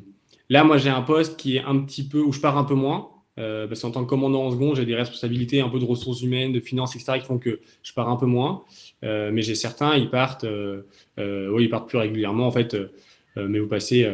là, 0.48 0.64
moi, 0.64 0.78
j'ai 0.78 0.90
un 0.90 1.02
poste 1.02 1.38
qui 1.38 1.56
est 1.56 1.64
un 1.64 1.78
petit 1.80 2.06
peu 2.06 2.20
où 2.20 2.32
je 2.32 2.40
pars 2.40 2.56
un 2.56 2.64
peu 2.64 2.74
moins. 2.74 3.10
Euh, 3.40 3.66
parce 3.66 3.80
qu'en 3.80 3.90
tant 3.90 4.04
que 4.04 4.08
commandant 4.08 4.44
en 4.44 4.50
second, 4.52 4.74
j'ai 4.76 4.86
des 4.86 4.94
responsabilités 4.94 5.60
un 5.60 5.68
peu 5.68 5.80
de 5.80 5.84
ressources 5.84 6.22
humaines, 6.22 6.52
de 6.52 6.60
finances, 6.60 6.94
etc., 6.94 7.18
qui 7.18 7.26
font 7.26 7.38
que 7.38 7.60
je 7.82 7.92
pars 7.92 8.08
un 8.08 8.16
peu 8.16 8.26
moins. 8.26 8.62
mais 9.02 9.42
j'ai 9.42 9.56
certains, 9.56 9.96
ils 9.96 10.10
partent, 10.10 10.46
oui, 11.18 11.64
ils 11.64 11.70
partent 11.70 11.88
plus 11.88 11.98
régulièrement, 11.98 12.46
en 12.46 12.52
fait. 12.52 12.76
mais 13.36 13.58
vous 13.58 13.68
passez 13.68 14.08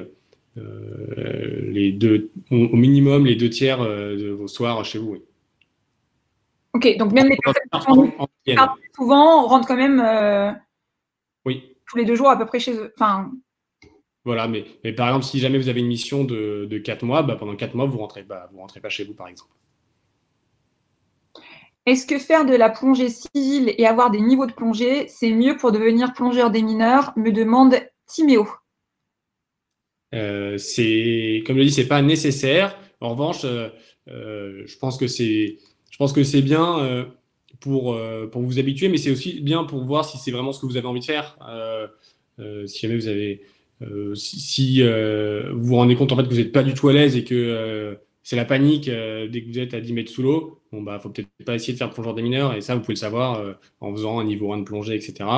les 0.56 1.92
deux, 1.92 2.30
au, 2.50 2.76
minimum 2.76 3.26
les 3.26 3.36
deux 3.36 3.50
tiers 3.50 3.80
de 3.80 4.30
vos 4.30 4.48
soirs 4.48 4.84
chez 4.84 4.98
vous. 4.98 5.12
Oui. 5.12 5.22
Ok, 6.76 6.94
donc 6.98 7.12
même 7.12 7.30
les 7.30 7.38
personnes 7.38 8.10
qui 8.44 8.54
souvent 8.94 9.46
rentrent 9.46 9.66
quand 9.66 9.76
même 9.76 9.98
euh, 9.98 10.52
oui. 11.46 11.74
tous 11.88 11.96
les 11.96 12.04
deux 12.04 12.14
jours 12.14 12.28
à 12.28 12.36
peu 12.36 12.44
près 12.44 12.60
chez 12.60 12.74
eux. 12.74 12.92
Enfin... 12.98 13.30
Voilà, 14.26 14.46
mais, 14.46 14.66
mais 14.84 14.92
par 14.92 15.08
exemple, 15.08 15.24
si 15.24 15.38
jamais 15.38 15.56
vous 15.56 15.70
avez 15.70 15.80
une 15.80 15.86
mission 15.86 16.24
de, 16.24 16.66
de 16.68 16.78
4 16.78 17.04
mois, 17.04 17.22
bah, 17.22 17.36
pendant 17.36 17.56
4 17.56 17.74
mois, 17.74 17.86
vous 17.86 17.96
ne 17.96 18.00
rentrez, 18.00 18.24
bah, 18.24 18.50
vous 18.52 18.58
rentrez 18.58 18.80
pas 18.80 18.90
chez 18.90 19.04
vous, 19.04 19.14
par 19.14 19.28
exemple. 19.28 19.50
Est-ce 21.86 22.06
que 22.06 22.18
faire 22.18 22.44
de 22.44 22.54
la 22.54 22.68
plongée 22.68 23.08
civile 23.08 23.72
et 23.78 23.86
avoir 23.86 24.10
des 24.10 24.20
niveaux 24.20 24.46
de 24.46 24.52
plongée, 24.52 25.06
c'est 25.08 25.30
mieux 25.30 25.56
pour 25.56 25.72
devenir 25.72 26.12
plongeur 26.12 26.50
des 26.50 26.60
mineurs 26.60 27.12
me 27.16 27.30
demande 27.30 27.76
Timéo. 28.06 28.46
Euh, 30.14 30.58
c'est, 30.58 31.42
comme 31.46 31.56
je 31.56 31.62
dis, 31.62 31.72
c'est 31.72 31.88
pas 31.88 32.02
nécessaire. 32.02 32.76
En 33.00 33.10
revanche, 33.10 33.44
euh, 33.44 33.70
je 34.06 34.78
pense 34.78 34.98
que 34.98 35.06
c'est 35.06 35.58
je 35.96 35.98
pense 35.98 36.12
que 36.12 36.24
c'est 36.24 36.42
bien 36.42 36.78
euh, 36.80 37.06
pour, 37.58 37.94
euh, 37.94 38.26
pour 38.26 38.42
vous 38.42 38.58
habituer, 38.58 38.90
mais 38.90 38.98
c'est 38.98 39.10
aussi 39.10 39.40
bien 39.40 39.64
pour 39.64 39.82
voir 39.82 40.04
si 40.04 40.18
c'est 40.18 40.30
vraiment 40.30 40.52
ce 40.52 40.60
que 40.60 40.66
vous 40.66 40.76
avez 40.76 40.86
envie 40.86 41.00
de 41.00 41.06
faire. 41.06 41.38
Euh, 41.48 42.66
si 42.66 42.80
jamais 42.80 42.96
vous 42.96 43.08
avez, 43.08 43.40
si, 44.14 44.82
vous 44.82 45.66
vous 45.66 45.76
rendez 45.76 45.96
compte 45.96 46.12
en 46.12 46.16
fait 46.16 46.24
que 46.24 46.30
vous 46.30 46.36
n'êtes 46.36 46.52
pas 46.52 46.62
du 46.62 46.74
tout 46.74 46.88
à 46.88 46.92
l'aise 46.92 47.16
et 47.16 47.24
que 47.24 47.98
c'est 48.22 48.36
la 48.36 48.44
panique 48.44 48.86
dès 48.86 49.42
que 49.42 49.46
vous 49.48 49.58
êtes 49.58 49.74
à 49.74 49.80
10 49.80 49.92
mètres 49.92 50.10
sous 50.10 50.22
l'eau, 50.22 50.60
bon 50.72 50.82
bah 50.82 50.98
faut 50.98 51.10
peut-être 51.10 51.28
pas 51.44 51.54
essayer 51.54 51.72
de 51.72 51.78
faire 51.78 51.90
plongeur 51.90 52.14
des 52.14 52.22
mineurs 52.22 52.54
et 52.54 52.60
ça 52.60 52.74
vous 52.74 52.80
pouvez 52.80 52.94
le 52.94 53.00
savoir 53.00 53.42
en 53.80 53.92
faisant 53.92 54.18
un 54.18 54.24
niveau 54.24 54.52
1 54.52 54.58
de 54.58 54.64
plongée, 54.64 54.94
etc. 54.94 55.28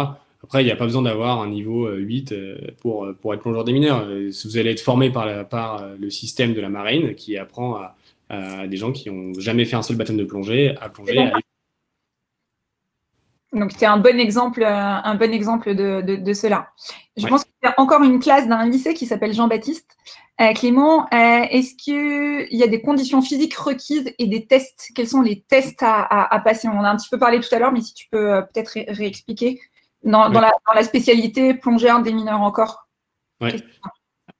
Après, 0.44 0.62
il 0.62 0.66
n'y 0.66 0.70
a 0.70 0.76
pas 0.76 0.84
besoin 0.84 1.02
d'avoir 1.02 1.40
un 1.40 1.48
niveau 1.48 1.90
8 1.90 2.34
pour, 2.80 3.08
pour 3.20 3.34
être 3.34 3.40
plongeur 3.40 3.64
des 3.64 3.72
mineurs. 3.72 4.06
Vous 4.44 4.56
allez 4.56 4.70
être 4.70 4.80
formé 4.80 5.10
par, 5.10 5.26
la, 5.26 5.44
par 5.44 5.84
le 5.98 6.10
système 6.10 6.54
de 6.54 6.60
la 6.60 6.68
marine 6.68 7.14
qui 7.16 7.36
apprend 7.36 7.74
à, 7.74 7.96
à 8.28 8.66
des 8.66 8.76
gens 8.76 8.92
qui 8.92 9.10
n'ont 9.10 9.38
jamais 9.38 9.64
fait 9.64 9.76
un 9.76 9.82
seul 9.82 9.96
baptême 9.96 10.16
de 10.16 10.24
plongée 10.24 10.74
à 10.80 10.88
plonger. 10.88 11.30
Donc, 13.52 13.72
c'est 13.76 13.86
un 13.86 13.96
bon 13.96 14.20
exemple, 14.20 14.62
euh, 14.62 14.68
un 14.68 15.14
bon 15.14 15.32
exemple 15.32 15.74
de, 15.74 16.02
de, 16.02 16.32
cela. 16.34 16.68
Je 17.16 17.26
pense 17.26 17.44
qu'il 17.44 17.52
y 17.64 17.66
a 17.66 17.74
encore 17.78 18.02
une 18.02 18.20
classe 18.20 18.46
d'un 18.46 18.66
lycée 18.66 18.92
qui 18.92 19.06
s'appelle 19.06 19.32
Jean-Baptiste. 19.32 19.96
Euh, 20.40 20.52
Clément, 20.52 21.06
euh, 21.14 21.46
est-ce 21.50 21.74
qu'il 21.74 22.46
y 22.50 22.62
a 22.62 22.66
des 22.66 22.82
conditions 22.82 23.22
physiques 23.22 23.54
requises 23.54 24.12
et 24.18 24.26
des 24.26 24.44
tests? 24.44 24.90
Quels 24.94 25.08
sont 25.08 25.22
les 25.22 25.40
tests 25.48 25.82
à, 25.82 26.40
passer? 26.44 26.68
On 26.68 26.78
en 26.78 26.84
a 26.84 26.90
un 26.90 26.96
petit 26.96 27.08
peu 27.08 27.18
parlé 27.18 27.40
tout 27.40 27.52
à 27.54 27.58
l'heure, 27.58 27.72
mais 27.72 27.80
si 27.80 27.94
tu 27.94 28.06
peux 28.10 28.42
peut-être 28.52 28.78
réexpliquer 28.88 29.58
dans, 30.04 30.28
dans, 30.28 30.42
la, 30.42 30.82
spécialité 30.82 31.54
plongeur 31.54 32.02
des 32.02 32.12
mineurs 32.12 32.42
encore. 32.42 32.86
Ouais. 33.40 33.56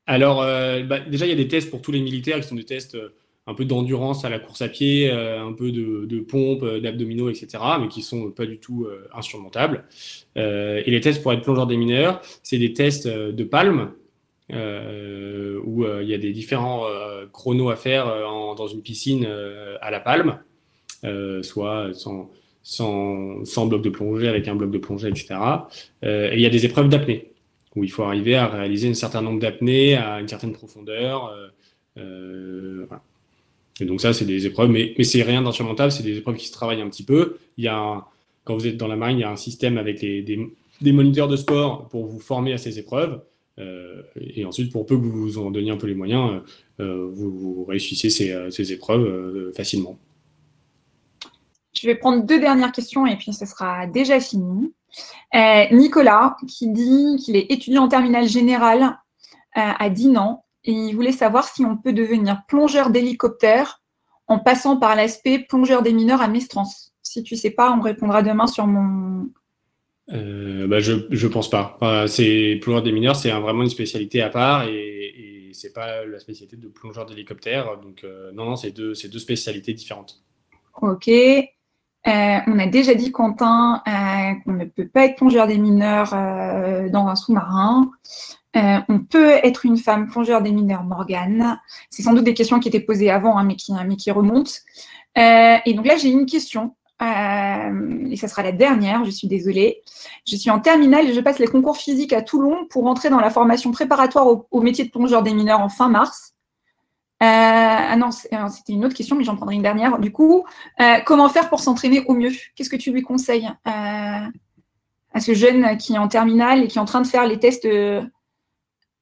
Alors, 0.06 0.40
bah, 0.86 1.00
déjà, 1.00 1.24
il 1.24 1.30
y 1.30 1.32
a 1.32 1.36
des 1.36 1.48
tests 1.48 1.70
pour 1.70 1.80
tous 1.80 1.92
les 1.92 2.00
militaires 2.00 2.40
qui 2.40 2.46
sont 2.46 2.54
des 2.54 2.64
tests 2.64 2.96
un 3.48 3.54
peu 3.54 3.64
d'endurance 3.64 4.26
à 4.26 4.28
la 4.28 4.38
course 4.38 4.60
à 4.60 4.68
pied, 4.68 5.10
euh, 5.10 5.42
un 5.42 5.54
peu 5.54 5.72
de, 5.72 6.20
pompe, 6.20 6.62
euh, 6.62 6.80
d'abdominaux, 6.80 7.30
etc., 7.30 7.48
mais 7.80 7.88
qui 7.88 8.02
sont 8.02 8.30
pas 8.30 8.44
du 8.44 8.58
tout 8.58 8.84
euh, 8.84 9.08
insurmontables. 9.14 9.84
et 10.36 10.84
les 10.86 11.00
tests 11.00 11.22
pour 11.22 11.32
être 11.32 11.42
plongeur 11.42 11.66
des 11.66 11.78
mineurs, 11.78 12.20
c'est 12.42 12.58
des 12.58 12.74
tests 12.74 13.08
de 13.08 13.44
palme, 13.44 13.92
où 14.50 15.84
il 15.84 16.08
y 16.08 16.14
a 16.14 16.18
des 16.18 16.32
différents 16.32 16.84
chronos 17.32 17.70
à 17.70 17.76
faire 17.76 18.06
dans 18.56 18.66
une 18.66 18.82
piscine 18.82 19.26
à 19.80 19.90
la 19.90 20.00
palme, 20.00 20.38
soit 21.42 21.90
sans, 22.62 23.66
bloc 23.66 23.82
de 23.82 23.90
plongée, 23.90 24.28
avec 24.28 24.46
un 24.46 24.54
bloc 24.54 24.70
de 24.70 24.78
plongée, 24.78 25.08
etc. 25.08 25.34
et 26.02 26.34
il 26.34 26.40
y 26.40 26.46
a 26.46 26.50
des 26.50 26.64
épreuves 26.64 26.88
d'apnée, 26.88 27.32
où 27.74 27.82
il 27.82 27.90
faut 27.90 28.04
arriver 28.04 28.36
à 28.36 28.46
réaliser 28.46 28.88
un 28.88 28.94
certain 28.94 29.22
nombre 29.22 29.40
d'apnées 29.40 29.96
à 29.96 30.20
une 30.20 30.28
certaine 30.28 30.52
profondeur. 30.52 31.34
Donc 33.80 34.00
ça, 34.00 34.12
c'est 34.12 34.24
des 34.24 34.46
épreuves, 34.46 34.70
mais, 34.70 34.94
mais 34.98 35.04
c'est 35.04 35.22
rien 35.22 35.42
d'insurmontable, 35.42 35.92
c'est 35.92 36.02
des 36.02 36.18
épreuves 36.18 36.36
qui 36.36 36.46
se 36.46 36.52
travaillent 36.52 36.82
un 36.82 36.88
petit 36.88 37.04
peu. 37.04 37.36
Il 37.56 37.64
y 37.64 37.68
a 37.68 38.04
quand 38.48 38.54
vous 38.54 38.66
êtes 38.66 38.78
dans 38.78 38.88
la 38.88 38.96
marine, 38.96 39.18
il 39.18 39.20
y 39.20 39.24
a 39.24 39.30
un 39.30 39.36
système 39.36 39.76
avec 39.76 40.00
des, 40.00 40.22
des, 40.80 40.92
moniteurs 40.92 41.28
de 41.28 41.36
sport 41.36 41.86
pour 41.90 42.06
vous 42.06 42.18
former 42.18 42.54
à 42.54 42.58
ces 42.58 42.78
épreuves. 42.78 43.20
Euh, 43.58 44.02
et 44.16 44.46
ensuite, 44.46 44.72
pour 44.72 44.86
peu 44.86 44.96
que 44.96 45.02
vous 45.02 45.10
vous 45.10 45.38
en 45.38 45.50
donniez 45.50 45.70
un 45.70 45.76
peu 45.76 45.86
les 45.86 45.94
moyens, 45.94 46.40
euh, 46.80 47.10
vous, 47.12 47.30
vous, 47.30 47.64
réussissez 47.64 48.08
ces, 48.08 48.32
euh, 48.32 48.50
ces 48.50 48.72
épreuves 48.72 49.52
facilement. 49.54 49.98
Je 51.78 51.86
vais 51.86 51.94
prendre 51.94 52.24
deux 52.24 52.40
dernières 52.40 52.72
questions 52.72 53.04
et 53.04 53.16
puis 53.16 53.34
ce 53.34 53.44
sera 53.44 53.86
déjà 53.86 54.18
fini. 54.18 54.72
Nicolas 55.70 56.34
qui 56.48 56.68
dit 56.72 57.16
qu'il 57.22 57.36
est 57.36 57.52
étudiant 57.52 57.84
en 57.84 57.88
terminale 57.88 58.26
générale 58.26 58.98
à 59.54 59.90
Dinan 59.90 60.42
et 60.64 60.72
il 60.72 60.94
voulait 60.94 61.12
savoir 61.12 61.44
si 61.44 61.64
on 61.64 61.76
peut 61.76 61.92
devenir 61.92 62.42
plongeur 62.48 62.90
d'hélicoptère 62.90 63.82
en 64.26 64.38
passant 64.38 64.76
par 64.76 64.94
l'aspect 64.94 65.38
plongeur 65.38 65.82
des 65.82 65.92
mineurs 65.92 66.20
à 66.20 66.28
Mestrance. 66.28 66.92
Si 67.02 67.22
tu 67.22 67.36
sais 67.36 67.50
pas, 67.50 67.72
on 67.72 67.80
répondra 67.80 68.22
demain 68.22 68.46
sur 68.46 68.66
mon. 68.66 69.30
Euh, 70.10 70.66
bah 70.66 70.80
je 70.80 70.92
ne 70.92 71.28
pense 71.28 71.50
pas. 71.50 71.78
c'est 72.06 72.58
plongeur 72.62 72.82
des 72.82 72.92
mineurs, 72.92 73.16
c'est 73.16 73.30
vraiment 73.30 73.62
une 73.62 73.70
spécialité 73.70 74.22
à 74.22 74.30
part 74.30 74.64
et, 74.64 75.48
et 75.48 75.50
c'est 75.52 75.72
pas 75.72 76.04
la 76.04 76.18
spécialité 76.18 76.56
de 76.56 76.68
plongeur 76.68 77.06
d'hélicoptère. 77.06 77.78
Donc 77.80 78.04
euh, 78.04 78.30
non, 78.32 78.44
non, 78.44 78.56
c'est 78.56 78.70
deux, 78.70 78.92
deux 79.10 79.18
spécialités 79.18 79.72
différentes. 79.72 80.22
Ok. 80.80 81.08
Euh, 81.08 82.38
on 82.46 82.58
a 82.58 82.66
déjà 82.66 82.94
dit, 82.94 83.10
Quentin, 83.10 83.82
qu'on 84.44 84.52
ne 84.52 84.64
peut 84.64 84.88
pas 84.88 85.06
être 85.06 85.16
plongeur 85.16 85.46
des 85.46 85.58
mineurs 85.58 86.10
dans 86.90 87.08
un 87.08 87.16
sous-marin. 87.16 87.90
Euh, 88.56 88.78
on 88.88 89.00
peut 89.00 89.32
être 89.42 89.66
une 89.66 89.76
femme 89.76 90.08
plongeur 90.08 90.42
des 90.42 90.52
mineurs 90.52 90.84
Morgane. 90.84 91.60
C'est 91.90 92.02
sans 92.02 92.14
doute 92.14 92.24
des 92.24 92.34
questions 92.34 92.60
qui 92.60 92.68
étaient 92.68 92.80
posées 92.80 93.10
avant, 93.10 93.36
hein, 93.36 93.44
mais, 93.44 93.56
qui, 93.56 93.72
mais, 93.86 93.96
qui, 93.96 94.10
remontent. 94.10 94.52
Euh, 95.18 95.58
et 95.64 95.74
donc 95.74 95.86
là, 95.86 95.96
j'ai 95.96 96.08
une 96.08 96.26
question. 96.26 96.74
et 97.00 98.16
ça 98.16 98.28
sera 98.28 98.42
la 98.42 98.52
dernière, 98.52 99.04
je 99.04 99.10
suis 99.10 99.28
désolée. 99.28 99.82
Je 100.26 100.36
suis 100.36 100.50
en 100.50 100.60
terminale 100.60 101.08
et 101.08 101.12
je 101.12 101.20
passe 101.20 101.38
les 101.38 101.46
concours 101.46 101.76
physiques 101.76 102.12
à 102.12 102.22
Toulon 102.22 102.66
pour 102.70 102.86
entrer 102.86 103.10
dans 103.10 103.20
la 103.20 103.30
formation 103.30 103.70
préparatoire 103.70 104.26
au, 104.50 104.60
métier 104.60 104.84
de 104.84 104.90
plongeur 104.90 105.22
des 105.22 105.34
mineurs 105.34 105.60
en 105.60 105.68
fin 105.68 105.88
mars. 105.88 106.34
ah 107.20 107.96
non, 107.96 108.10
c'était 108.10 108.72
une 108.72 108.84
autre 108.84 108.94
question, 108.94 109.16
mais 109.16 109.24
j'en 109.24 109.36
prendrai 109.36 109.56
une 109.56 109.62
dernière. 109.62 109.98
Du 109.98 110.10
coup, 110.10 110.44
comment 111.04 111.28
faire 111.28 111.50
pour 111.50 111.60
s'entraîner 111.60 112.04
au 112.06 112.14
mieux? 112.14 112.32
Qu'est-ce 112.56 112.70
que 112.70 112.76
tu 112.76 112.92
lui 112.92 113.02
conseilles? 113.02 113.50
À 113.64 115.20
ce 115.20 115.34
jeune 115.34 115.76
qui 115.78 115.94
est 115.94 115.98
en 115.98 116.08
terminale 116.08 116.64
et 116.64 116.68
qui 116.68 116.78
est 116.78 116.80
en 116.80 116.84
train 116.84 117.00
de 117.00 117.06
faire 117.06 117.26
les 117.26 117.38
tests 117.38 117.66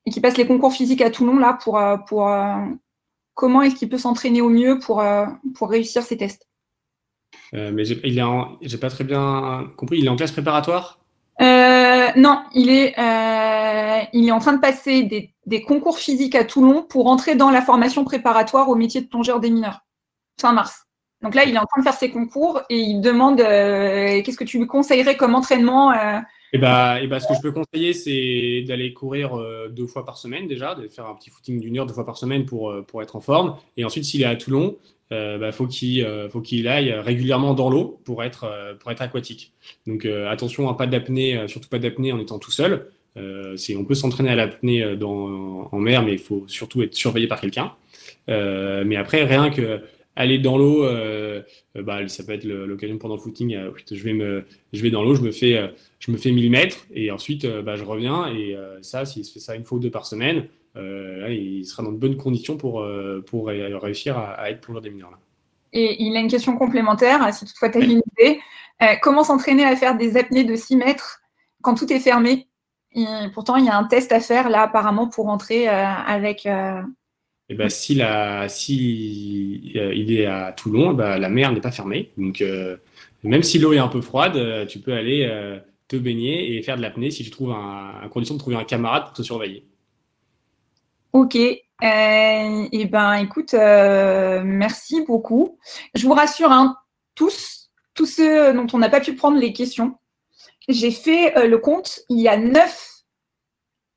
et 0.07 0.11
qui 0.11 0.21
passe 0.21 0.37
les 0.37 0.47
concours 0.47 0.73
physiques 0.73 1.03
à 1.03 1.11
Toulon 1.11 1.37
là 1.37 1.59
pour, 1.63 1.83
pour 2.07 2.31
comment 3.35 3.63
est-ce 3.63 3.75
qu'il 3.75 3.89
peut 3.89 3.99
s'entraîner 3.99 4.41
au 4.41 4.49
mieux 4.49 4.79
pour, 4.79 5.05
pour 5.55 5.69
réussir 5.69 6.03
ses 6.03 6.17
tests 6.17 6.47
euh, 7.55 7.71
mais 7.73 7.87
il 7.87 8.19
est 8.19 8.23
j'ai 8.63 8.79
pas 8.79 8.91
très 8.91 9.05
bien 9.05 9.71
compris. 9.77 9.99
Il 9.99 10.07
est 10.07 10.09
en 10.09 10.17
classe 10.17 10.33
préparatoire? 10.33 10.99
Euh, 11.41 12.09
Non, 12.17 12.43
il 12.55 12.71
est, 12.71 12.99
euh, 12.99 14.05
il 14.13 14.27
est 14.27 14.33
en 14.33 14.39
train 14.39 14.55
de 14.55 14.61
passer 14.61 15.03
des, 15.03 15.35
des, 15.45 15.63
concours 15.63 15.99
physiques 15.99 16.35
à 16.35 16.45
Toulon 16.45 16.83
pour 16.83 17.09
entrer 17.09 17.35
dans 17.35 17.51
la 17.51 17.61
formation 17.61 18.05
préparatoire 18.05 18.69
au 18.69 18.75
métier 18.75 19.03
de 19.03 19.07
plongeur 19.07 19.41
des 19.41 19.51
mineurs, 19.51 19.81
fin 20.41 20.53
mars. 20.53 20.87
Donc 21.23 21.35
là, 21.35 21.45
il 21.45 21.55
est 21.55 21.59
en 21.59 21.67
train 21.67 21.81
de 21.81 21.85
faire 21.85 21.95
ses 21.95 22.11
concours 22.11 22.63
et 22.69 22.79
il 22.79 23.01
demande 23.01 23.39
qu'est-ce 23.39 24.37
que 24.37 24.45
tu 24.45 24.59
lui 24.59 24.67
conseillerais 24.67 25.17
comme 25.17 25.35
entraînement 25.35 25.93
et 26.53 26.59
bah, 26.59 27.03
et 27.03 27.07
bah, 27.07 27.21
ce 27.21 27.29
que 27.29 27.35
je 27.35 27.41
peux 27.41 27.53
conseiller, 27.53 27.93
c'est 27.93 28.65
d'aller 28.67 28.93
courir 28.93 29.39
deux 29.71 29.87
fois 29.87 30.05
par 30.05 30.17
semaine 30.17 30.47
déjà, 30.47 30.75
de 30.75 30.89
faire 30.89 31.07
un 31.07 31.15
petit 31.15 31.31
footing 31.31 31.61
d'une 31.61 31.79
heure 31.79 31.87
deux 31.87 31.95
fois 31.95 32.07
par 32.07 32.17
semaine 32.17 32.47
pour, 32.47 32.75
pour 32.87 33.03
être 33.03 33.17
en 33.17 33.21
forme. 33.21 33.57
Et 33.77 33.85
ensuite, 33.85 34.05
s'il 34.05 34.23
est 34.23 34.27
à 34.27 34.37
Toulon, 34.37 34.77
euh, 35.13 35.39
bah, 35.39 35.53
faut 35.53 35.69
qu'il 35.69 36.05
euh, 36.05 36.29
faut 36.29 36.41
qu'il 36.41 36.67
aille 36.67 36.93
régulièrement 36.93 37.55
dans 37.55 37.71
l'eau 37.71 38.01
pour 38.05 38.25
être 38.25 38.45
euh, 38.45 38.75
pour 38.75 38.91
être 38.91 39.03
aquatique. 39.03 39.53
Donc 39.87 40.05
attention 40.05 40.69
à 40.69 40.75
pas 40.75 40.87
d'apnée, 40.87 41.47
surtout 41.49 41.69
pas 41.69 41.79
d'apnée 41.79 42.13
en 42.13 42.19
étant 42.19 42.39
tout 42.39 42.51
seul. 42.51 42.89
on 43.17 43.85
peut 43.85 43.95
s'entraîner 43.95 44.31
à 44.31 44.37
l'apnée 44.37 44.85
en 44.85 45.79
mer, 45.79 46.03
mais 46.03 46.13
il 46.13 46.19
faut 46.19 46.45
surtout 46.49 46.83
être 46.83 46.95
surveillé 46.95 47.29
par 47.29 47.41
quelqu'un. 47.41 47.73
mais 48.29 48.97
après, 48.97 49.25
rien 49.25 49.51
que 49.51 49.81
aller 50.17 50.39
dans 50.39 50.59
l'eau, 50.59 50.85
bah, 51.75 52.09
ça 52.09 52.25
peut 52.25 52.33
être 52.33 52.45
l'occasion 52.45 52.99
pendant 52.99 53.17
le 53.17 53.21
footing. 53.21 53.57
je 53.91 54.03
vais 54.03 54.15
me, 54.15 54.45
je 54.73 54.83
vais 54.83 54.91
dans 54.91 55.05
l'eau, 55.05 55.15
je 55.15 55.23
me 55.23 55.31
fais, 55.31 55.71
je 55.99 56.11
me 56.11 56.17
fais 56.17 56.33
1000 56.33 56.51
mètres 56.51 56.87
et 56.93 57.11
ensuite, 57.11 57.47
bah, 57.47 57.77
je 57.77 57.85
reviens 57.85 58.27
et 58.29 58.57
ça, 58.83 59.05
s'il 59.05 59.25
se 59.25 59.33
fait 59.33 59.41
ça 59.41 59.55
une 59.55 59.65
fois 59.65 59.79
ou 59.79 59.81
deux 59.81 59.91
par 59.91 60.07
semaine, 60.07 60.49
euh, 60.77 61.29
il 61.31 61.65
sera 61.65 61.83
dans 61.83 61.93
de 61.93 61.97
bonnes 61.97 62.17
conditions 62.17 62.57
pour, 62.57 62.81
euh, 62.81 63.25
réussir 63.33 64.19
à, 64.19 64.51
être 64.51 64.61
plongeur 64.61 64.83
des 64.83 64.91
mineurs. 64.91 65.19
Et 65.73 66.03
il 66.03 66.17
a 66.17 66.21
une 66.21 66.29
question 66.29 66.57
complémentaire, 66.57 67.33
si 67.35 67.45
toutefois 67.45 67.71
tu 67.71 67.79
as 67.79 67.81
une 67.83 68.03
idée. 68.19 68.41
Euh, 68.83 68.95
comment 69.01 69.25
s'entraîner 69.25 69.65
à 69.65 69.75
faire 69.75 69.97
des 69.97 70.17
apnées 70.17 70.45
de 70.45 70.55
6 70.55 70.77
mètres 70.77 71.21
quand 71.63 71.75
tout 71.75 71.91
est 71.93 72.01
fermé? 72.01 72.49
Pourtant, 73.35 73.57
il 73.57 73.67
y 73.67 73.69
a 73.69 73.77
un 73.77 73.85
test 73.85 74.11
à 74.13 74.21
faire 74.21 74.49
là 74.49 74.63
apparemment 74.63 75.09
pour 75.09 75.29
entrer 75.29 75.69
avec. 75.69 76.49
Et 77.49 77.53
eh 77.53 77.55
ben, 77.55 77.69
si, 77.69 78.03
si 78.49 79.73
il 79.75 80.13
est 80.13 80.27
à 80.27 80.53
Toulon, 80.53 80.93
eh 80.93 80.95
ben, 80.97 81.17
la 81.17 81.29
mer 81.29 81.53
n'est 81.53 81.61
pas 81.61 81.71
fermée. 81.71 82.11
Donc, 82.17 82.43
même 83.23 83.43
si 83.45 83.61
l'eau 83.61 83.73
est 83.73 83.79
un 83.79 83.87
peu 83.87 84.01
froide, 84.01 84.67
tu 84.67 84.81
peux 84.81 84.93
aller 84.93 85.61
te 85.89 85.97
baigner 85.97 86.57
et 86.57 86.63
faire 86.63 86.77
de 86.77 86.83
l'apnée 86.83 87.11
si 87.11 87.23
tu 87.23 87.31
trouves 87.31 87.53
un, 87.53 88.09
trouver 88.39 88.57
un 88.57 88.65
camarade 88.65 89.05
pour 89.05 89.13
te 89.13 89.23
surveiller. 89.23 89.65
Ok. 91.13 91.37
Euh, 91.37 92.69
eh 92.73 92.85
ben, 92.87 93.15
écoute, 93.15 93.55
euh, 93.55 94.43
merci 94.45 95.05
beaucoup. 95.05 95.59
Je 95.95 96.07
vous 96.07 96.15
rassure, 96.15 96.51
hein, 96.51 96.77
tous, 97.15 97.71
tous 97.95 98.07
ceux 98.07 98.53
dont 98.55 98.67
on 98.73 98.79
n'a 98.79 98.89
pas 98.89 99.01
pu 99.01 99.15
prendre 99.15 99.39
les 99.39 99.53
questions, 99.53 99.99
j'ai 100.69 100.91
fait 100.91 101.37
euh, 101.37 101.47
le 101.47 101.59
compte. 101.59 102.01
Il 102.09 102.21
y 102.21 102.29
a 102.29 102.37
neuf 102.37 102.96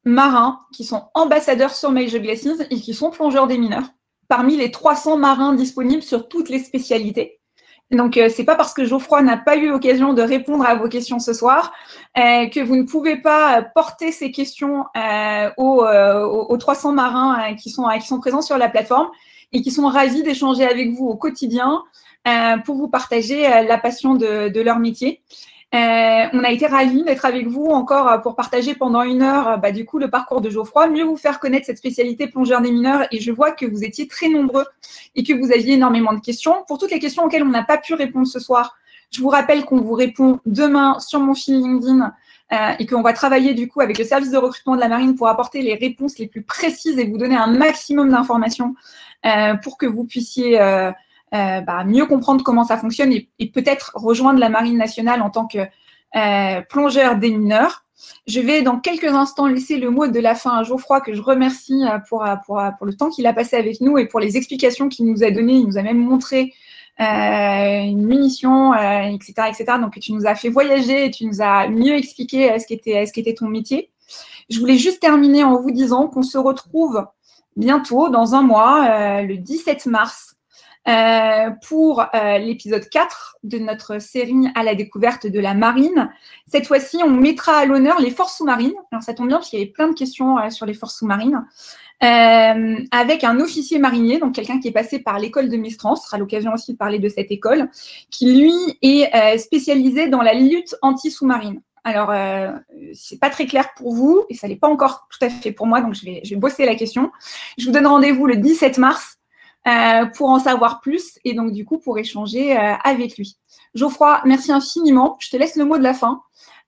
marins 0.04 0.60
qui 0.74 0.84
sont 0.84 1.04
ambassadeurs 1.14 1.74
sur 1.74 1.92
Major 1.92 2.22
Glaciers 2.22 2.56
et 2.70 2.80
qui 2.80 2.94
sont 2.94 3.12
plongeurs 3.12 3.48
des 3.48 3.58
mineurs, 3.58 3.90
parmi 4.28 4.56
les 4.56 4.72
300 4.72 5.18
marins 5.18 5.54
disponibles 5.54 6.04
sur 6.04 6.28
toutes 6.28 6.50
les 6.50 6.60
spécialités. 6.60 7.40
Donc, 7.92 8.18
euh, 8.18 8.30
c'est 8.30 8.44
pas 8.44 8.56
parce 8.56 8.74
que 8.74 8.86
Geoffroy 8.86 9.24
n'a 9.24 9.38
pas 9.38 9.56
eu 9.58 9.68
l'occasion 9.68 10.14
de 10.14 10.22
répondre 10.22 10.64
à 10.64 10.76
vos 10.76 10.88
questions 10.88 11.18
ce 11.18 11.34
soir 11.34 11.74
euh, 12.18 12.48
que 12.48 12.60
vous 12.60 12.76
ne 12.76 12.84
pouvez 12.84 13.18
pas 13.18 13.64
porter 13.64 14.12
ces 14.12 14.32
questions 14.32 14.86
euh, 14.96 15.50
aux, 15.58 15.84
euh, 15.84 16.24
aux, 16.24 16.58
300 16.58 16.92
marins 16.92 17.52
euh, 17.52 17.56
qui, 17.56 17.72
sont, 17.72 17.88
présents 18.20 18.44
sur 18.44 18.60
la 18.60 18.70
plateforme 18.70 19.10
et 19.54 19.64
qui 19.64 19.72
sont 19.72 19.88
ravis 19.88 20.22
d'échanger 20.22 20.66
avec 20.66 20.92
vous 20.92 21.08
au 21.08 21.16
quotidien 21.16 21.84
pour 22.64 22.76
vous 22.76 22.90
partager 22.90 23.42
la 23.42 23.78
passion 23.80 24.14
de 24.14 24.62
leur 24.62 24.78
métier. 24.78 25.24
Euh, 25.76 26.26
on 26.34 26.44
a 26.44 26.50
été 26.50 26.66
ravis 26.66 27.04
d'être 27.04 27.26
avec 27.26 27.46
vous 27.46 27.66
encore 27.66 28.08
euh, 28.08 28.18
pour 28.18 28.36
partager 28.36 28.74
pendant 28.74 29.04
une 29.04 29.22
heure 29.22 29.48
euh, 29.50 29.58
bah, 29.58 29.72
du 29.72 29.86
coup 29.86 30.00
le 30.00 30.10
parcours 30.10 30.42
de 30.42 30.50
Geoffroy, 30.50 30.88
mieux 30.88 31.04
vous 31.04 31.16
faire 31.16 31.40
connaître 31.40 31.68
cette 31.68 31.78
spécialité 31.78 32.26
plongeur 32.26 32.62
des 32.62 32.72
mineurs 32.72 33.06
et 33.12 33.20
je 33.20 33.32
vois 33.32 33.52
que 33.52 33.68
vous 33.68 33.84
étiez 33.84 34.08
très 34.08 34.30
nombreux 34.30 34.66
et 35.16 35.22
que 35.22 35.32
vous 35.32 35.52
aviez 35.52 35.76
énormément 35.76 36.14
de 36.14 36.22
questions. 36.22 36.64
Pour 36.68 36.80
toutes 36.80 36.90
les 36.90 36.98
questions 36.98 37.24
auxquelles 37.24 37.44
on 37.44 37.50
n'a 37.50 37.64
pas 37.64 37.78
pu 37.78 37.94
répondre 37.94 38.26
ce 38.26 38.40
soir, 38.40 38.78
je 39.12 39.22
vous 39.22 39.30
rappelle 39.30 39.64
qu'on 39.64 39.80
vous 39.80 39.94
répond 39.94 40.40
demain 40.48 41.00
sur 41.00 41.20
mon 41.20 41.36
fil 41.36 41.60
LinkedIn 41.60 42.14
euh, 42.52 42.72
et 42.80 42.88
qu'on 42.88 43.04
va 43.04 43.14
travailler 43.14 43.54
du 43.54 43.68
coup 43.68 43.82
avec 43.82 44.00
le 44.00 44.06
service 44.06 44.32
de 44.32 44.38
recrutement 44.38 44.76
de 44.76 44.82
la 44.82 44.88
marine 44.88 45.14
pour 45.14 45.28
apporter 45.28 45.62
les 45.62 45.76
réponses 45.76 46.18
les 46.18 46.26
plus 46.26 46.42
précises 46.42 46.98
et 46.98 47.06
vous 47.06 47.20
donner 47.20 47.36
un 47.36 47.46
maximum 47.46 48.10
d'informations 48.10 48.74
euh, 49.28 49.54
pour 49.54 49.78
que 49.78 49.86
vous 49.86 50.06
puissiez 50.06 50.60
euh, 51.34 51.38
euh, 51.50 51.62
bah, 51.62 51.84
mieux 51.84 52.06
comprendre 52.06 52.44
comment 52.44 52.64
ça 52.64 52.78
fonctionne 52.78 53.12
et, 53.12 53.30
peut-être 53.52 53.92
rejoindre 53.96 54.40
la 54.40 54.50
Marine 54.50 54.78
nationale 54.78 55.22
en 55.22 55.30
tant 55.30 55.48
que 55.48 55.60
euh, 56.16 56.62
plongeur 56.70 57.18
des 57.18 57.32
mineurs. 57.32 57.86
Je 58.28 58.40
vais 58.40 58.62
dans 58.62 58.80
quelques 58.80 59.14
instants 59.14 59.48
laisser 59.48 59.78
le 59.78 59.90
mot 59.90 60.08
de 60.08 60.20
la 60.20 60.36
fin 60.36 60.58
à 60.58 60.64
Geoffroy 60.64 61.02
que 61.02 61.14
je 61.14 61.22
remercie 61.22 61.84
euh, 61.84 62.00
pour, 62.08 62.26
pour, 62.46 62.62
pour 62.78 62.88
le 62.88 62.94
temps 62.94 63.10
qu'il 63.10 63.28
a 63.28 63.34
passé 63.34 63.58
avec 63.58 63.82
nous 63.82 63.98
et 63.98 64.08
pour 64.08 64.20
les 64.20 64.38
explications 64.38 64.90
qu'il 64.90 65.06
nous 65.06 65.24
a 65.24 65.32
données. 65.32 65.56
Il 65.56 65.68
nous 65.68 65.78
a 65.78 65.84
même 65.84 66.00
montré 66.00 66.54
euh, 67.00 67.84
une 67.84 68.06
munition, 68.06 68.74
euh, 68.74 69.02
etc., 69.04 69.34
etc. 69.50 69.66
Donc 69.80 70.00
tu 70.00 70.14
nous 70.14 70.26
as 70.26 70.36
fait 70.36 70.50
voyager 70.50 71.06
et 71.06 71.12
tu 71.12 71.26
nous 71.26 71.42
as 71.42 71.68
mieux 71.68 71.96
expliqué 71.96 72.58
ce 72.60 72.66
qu'était 72.66 73.06
ce 73.06 73.14
qu'était 73.14 73.34
ton 73.34 73.48
métier. 73.48 73.92
Je 74.50 74.60
voulais 74.60 74.78
juste 74.78 75.00
terminer 75.00 75.44
en 75.44 75.62
vous 75.62 75.72
disant 75.72 76.08
qu'on 76.08 76.24
se 76.24 76.38
retrouve 76.38 77.06
bientôt, 77.56 78.10
dans 78.10 78.36
un 78.36 78.42
mois, 78.42 79.22
le 79.22 79.38
17 79.38 79.86
mars, 79.86 80.39
euh, 80.88 81.50
pour 81.68 82.02
euh, 82.02 82.38
l'épisode 82.38 82.88
4 82.90 83.38
de 83.44 83.60
notre 83.60 84.00
série 84.00 84.48
à 84.56 84.64
la 84.64 84.76
découverte 84.76 85.28
de 85.28 85.40
la 85.40 85.54
marine. 85.54 86.10
Cette 86.48 86.68
fois-ci, 86.68 86.98
on 87.04 87.10
mettra 87.10 87.58
à 87.58 87.66
l'honneur 87.66 88.00
les 88.00 88.12
forces 88.12 88.38
sous-marines. 88.38 88.74
Alors 88.92 89.04
ça 89.04 89.14
tombe 89.14 89.28
bien 89.28 89.38
parce 89.38 89.50
qu'il 89.50 89.60
y 89.60 89.62
avait 89.62 89.72
plein 89.72 89.90
de 89.90 89.94
questions 89.94 90.40
euh, 90.40 90.50
sur 90.50 90.66
les 90.66 90.74
forces 90.74 90.98
sous-marines. 90.98 91.46
avec 92.02 93.24
un 93.24 93.40
officier 93.40 93.78
marinier, 93.78 94.20
donc 94.20 94.34
quelqu'un 94.34 94.60
qui 94.60 94.70
est 94.70 94.74
passé 94.74 95.00
par 95.00 95.20
l'école 95.20 95.50
de 95.50 95.58
Mestran, 95.58 95.96
ce 95.96 96.06
sera 96.06 96.18
l'occasion 96.18 96.54
aussi 96.54 96.74
de 96.74 96.78
parler 96.78 97.00
de 97.00 97.10
cette 97.10 97.30
école, 97.30 97.70
qui 98.10 98.34
lui 98.42 98.78
est 98.82 99.38
spécialisé 99.38 100.08
dans 100.08 100.22
la 100.22 100.34
lutte 100.34 100.76
anti-sous-marine. 100.82 101.62
Alors, 101.84 102.12
euh, 102.12 102.52
c'est 102.94 103.20
pas 103.20 103.30
très 103.30 103.46
clair 103.46 103.74
pour 103.76 103.94
vous 103.94 104.26
et 104.30 104.36
ça 104.36 104.48
n'est 104.48 104.56
pas 104.56 104.68
encore 104.68 105.08
tout 105.10 105.26
à 105.26 105.30
fait 105.30 105.52
pour 105.52 105.66
moi, 105.66 105.82
donc 105.82 105.94
je 105.94 106.06
vais, 106.06 106.22
je 106.24 106.32
vais 106.32 106.36
bosser 106.36 106.66
la 106.66 106.76
question. 106.76 107.12
Je 107.58 107.66
vous 107.66 107.72
donne 107.72 107.88
rendez-vous 107.88 108.26
le 108.28 108.38
17 108.38 108.78
mars 108.78 109.19
euh, 109.68 110.06
pour 110.06 110.30
en 110.30 110.40
savoir 110.40 110.80
plus 110.80 111.20
et 111.26 111.34
donc 111.34 111.52
du 111.52 111.66
coup 111.66 111.80
pour 111.80 112.00
échanger 112.00 112.58
euh, 112.58 112.76
avec 112.84 113.18
lui. 113.18 113.36
Geoffroy, 113.76 114.22
merci 114.26 114.54
infiniment. 114.54 115.18
Je 115.20 115.30
te 115.30 115.36
laisse 115.36 115.58
le 115.58 115.66
mot 115.66 115.78
de 115.78 115.84
la 115.84 115.94
fin 115.94 116.22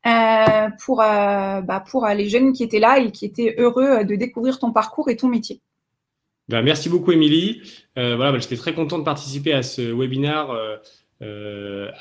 euh, 0.06 0.70
pour, 0.84 0.98
bah, 0.98 1.84
les 2.14 2.28
jeunes 2.28 2.52
qui 2.52 2.64
étaient 2.64 2.80
là 2.80 3.00
et 3.00 3.12
qui 3.12 3.24
étaient 3.24 3.56
heureux 3.58 4.04
de 4.04 4.16
découvrir 4.16 4.60
ton 4.60 4.74
parcours 4.74 5.10
et 5.10 5.16
ton 5.16 5.30
métier. 5.30 5.62
Ben, 6.50 6.62
merci 6.62 6.90
beaucoup, 6.90 7.14
Émilie. 7.14 7.62
voilà, 7.96 8.34
ben, 8.34 8.42
j'étais 8.42 8.58
très 8.58 8.74
content 8.74 9.00
de 9.00 9.06
participer 9.06 9.54
à 9.54 9.64
ce 9.64 9.82
webinaire 9.82 10.50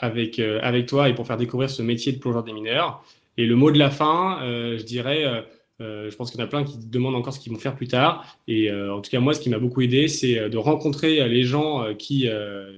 avec, 0.00 0.40
avec 0.40 0.86
toi 0.86 1.08
et 1.08 1.14
pour 1.14 1.26
faire 1.26 1.36
découvrir 1.36 1.70
ce 1.70 1.82
métier 1.82 2.12
de 2.12 2.18
plongeur 2.18 2.42
des 2.42 2.52
mineurs. 2.52 3.04
Et 3.36 3.46
le 3.46 3.54
mot 3.54 3.70
de 3.70 3.78
la 3.78 3.90
fin, 3.90 4.40
je 4.42 4.82
dirais 4.82 5.46
je 5.80 6.14
pense 6.14 6.30
qu'il 6.30 6.38
y 6.38 6.42
en 6.42 6.46
a 6.46 6.48
plein 6.48 6.64
qui 6.64 6.76
demandent 6.78 7.14
encore 7.14 7.32
ce 7.32 7.40
qu'ils 7.40 7.52
vont 7.52 7.58
faire 7.58 7.74
plus 7.74 7.88
tard. 7.88 8.38
Et 8.46 8.70
euh, 8.70 8.94
en 8.94 9.00
tout 9.00 9.10
cas, 9.10 9.20
moi, 9.20 9.32
ce 9.34 9.40
qui 9.40 9.48
m'a 9.48 9.58
beaucoup 9.58 9.80
aidé, 9.80 10.08
c'est 10.08 10.38
euh, 10.38 10.48
de 10.48 10.58
rencontrer 10.58 11.26
les 11.28 11.44
gens 11.44 11.94
qui, 11.94 12.28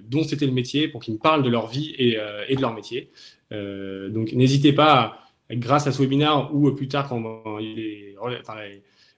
dont 0.09 0.23
c'était 0.23 0.47
le 0.47 0.53
métier 0.53 0.89
pour 0.89 1.03
qu'ils 1.03 1.15
me 1.15 1.19
parlent 1.19 1.43
de 1.43 1.51
leur 1.51 1.67
vie 1.67 1.95
et, 1.99 2.15
de 2.15 2.61
leur 2.61 2.75
métier. 2.75 3.11
donc, 3.51 4.33
n'hésitez 4.33 4.73
pas, 4.73 5.19
grâce 5.51 5.87
à 5.87 5.93
ce 5.93 6.01
webinaire 6.01 6.51
ou 6.55 6.71
plus 6.73 6.89
tard, 6.89 7.09
quand 7.09 7.23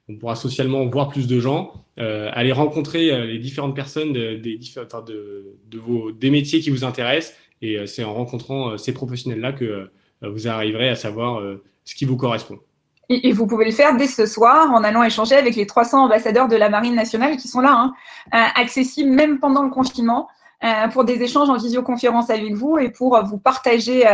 on 0.09 0.17
pourra 0.19 0.37
socialement 0.37 0.87
voir 0.87 1.09
plus 1.09 1.27
de 1.27 1.39
gens, 1.41 1.85
aller 1.97 2.53
rencontrer 2.53 3.27
les 3.27 3.39
différentes 3.39 3.77
personnes 3.77 4.13
de, 4.13 4.37
des, 4.37 4.59
de, 4.59 5.57
de 5.71 5.79
vos, 5.79 6.13
des 6.13 6.31
métiers 6.31 6.61
qui 6.61 6.71
vous 6.71 6.85
intéressent. 6.85 7.37
Et 7.63 7.87
c'est 7.87 8.05
en 8.05 8.15
rencontrant 8.15 8.77
ces 8.79 8.93
professionnels-là 8.93 9.53
que 9.53 9.91
vous 10.23 10.49
arriverez 10.49 10.89
à 10.89 10.97
savoir 10.97 11.43
ce 11.85 11.95
qui 11.95 12.05
vous 12.05 12.17
correspond. 12.17 12.59
Et, 13.09 13.33
vous 13.33 13.47
pouvez 13.47 13.65
le 13.65 13.71
faire 13.71 13.97
dès 13.97 14.07
ce 14.07 14.27
soir 14.27 14.73
en 14.73 14.83
allant 14.83 15.03
échanger 15.03 15.37
avec 15.37 15.57
les 15.57 15.67
300 15.67 16.05
ambassadeurs 16.05 16.49
de 16.49 16.57
la 16.57 16.69
Marine 16.69 16.95
nationale 16.95 17.37
qui 17.37 17.49
sont 17.49 17.61
là, 17.61 17.73
hein, 17.73 17.95
euh, 18.35 18.61
accessibles 18.61 19.11
même 19.11 19.39
pendant 19.39 19.63
le 19.63 19.71
confinement. 19.71 20.29
pour 20.95 21.05
des 21.05 21.23
échanges 21.23 21.51
en 21.51 21.59
visioconférence 21.59 22.31
avec 22.31 22.55
vous 22.55 22.79
et 22.79 22.89
pour 22.89 23.23
vous 23.27 23.37
partager 23.37 24.05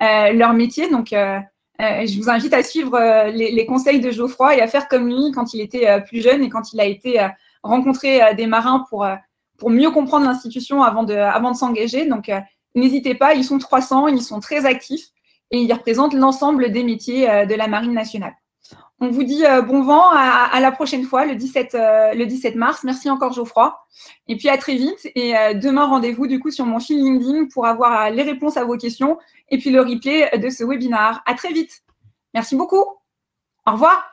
leur 0.00 0.52
métier. 0.52 0.88
Donc, 0.88 1.08
je 1.10 2.20
vous 2.20 2.30
invite 2.30 2.54
à 2.54 2.62
suivre 2.62 2.96
les, 3.30 3.66
conseils 3.66 3.98
de 3.98 4.12
Geoffroy 4.12 4.56
et 4.56 4.60
à 4.60 4.68
faire 4.68 4.86
comme 4.86 5.08
lui 5.08 5.32
quand 5.32 5.54
il 5.54 5.60
était 5.60 6.00
plus 6.02 6.22
jeune 6.22 6.40
et 6.44 6.48
quand 6.48 6.72
il 6.72 6.80
a 6.80 6.84
été 6.84 7.26
rencontrer 7.64 8.32
des 8.36 8.46
marins 8.46 8.84
pour, 8.88 9.04
pour 9.58 9.70
mieux 9.70 9.90
comprendre 9.90 10.24
l'institution 10.24 10.84
avant 10.84 11.02
de, 11.02 11.14
avant 11.14 11.50
de 11.50 11.56
s'engager. 11.56 12.06
Donc, 12.06 12.30
n'hésitez 12.74 13.14
pas, 13.14 13.34
ils 13.34 13.44
sont 13.44 13.58
300, 13.58 14.08
ils 14.08 14.22
sont 14.22 14.40
très 14.40 14.66
actifs 14.66 15.08
et 15.52 15.58
ils 15.58 15.72
représentent 15.72 16.14
l'ensemble 16.14 16.72
des 16.72 16.82
métiers 16.82 17.46
de 17.46 17.54
la 17.54 17.68
Marine 17.68 17.92
nationale. 17.94 18.34
On 19.02 19.10
vous 19.10 19.24
dit 19.24 19.44
euh, 19.44 19.62
bon 19.62 19.82
vent 19.82 20.10
à, 20.12 20.60
la 20.60 20.70
prochaine 20.70 21.02
fois, 21.02 21.26
le 21.26 21.34
17, 21.34 21.74
euh, 21.74 22.14
le 22.14 22.24
17 22.24 22.54
mars. 22.54 22.84
Merci 22.84 23.10
encore 23.10 23.32
Geoffroy. 23.32 23.76
Et 24.28 24.36
puis 24.36 24.48
à 24.48 24.56
très 24.56 24.76
vite. 24.76 25.10
Et 25.16 25.36
euh, 25.36 25.54
demain, 25.54 25.86
rendez-vous 25.86 26.28
du 26.28 26.38
coup 26.38 26.52
sur 26.52 26.66
mon 26.66 26.78
fil 26.78 27.02
LinkedIn 27.02 27.46
pour 27.52 27.66
avoir 27.66 28.10
les 28.10 28.22
réponses 28.22 28.56
à 28.56 28.64
vos 28.64 28.76
questions 28.76 29.18
et 29.48 29.58
puis 29.58 29.70
le 29.70 29.80
replay 29.80 30.38
de 30.38 30.48
ce 30.50 30.62
webinaire. 30.62 31.20
À 31.26 31.34
très 31.34 31.52
vite. 31.52 31.82
Merci 32.32 32.54
beaucoup. 32.54 32.84
Au 33.66 33.72
revoir. 33.72 34.11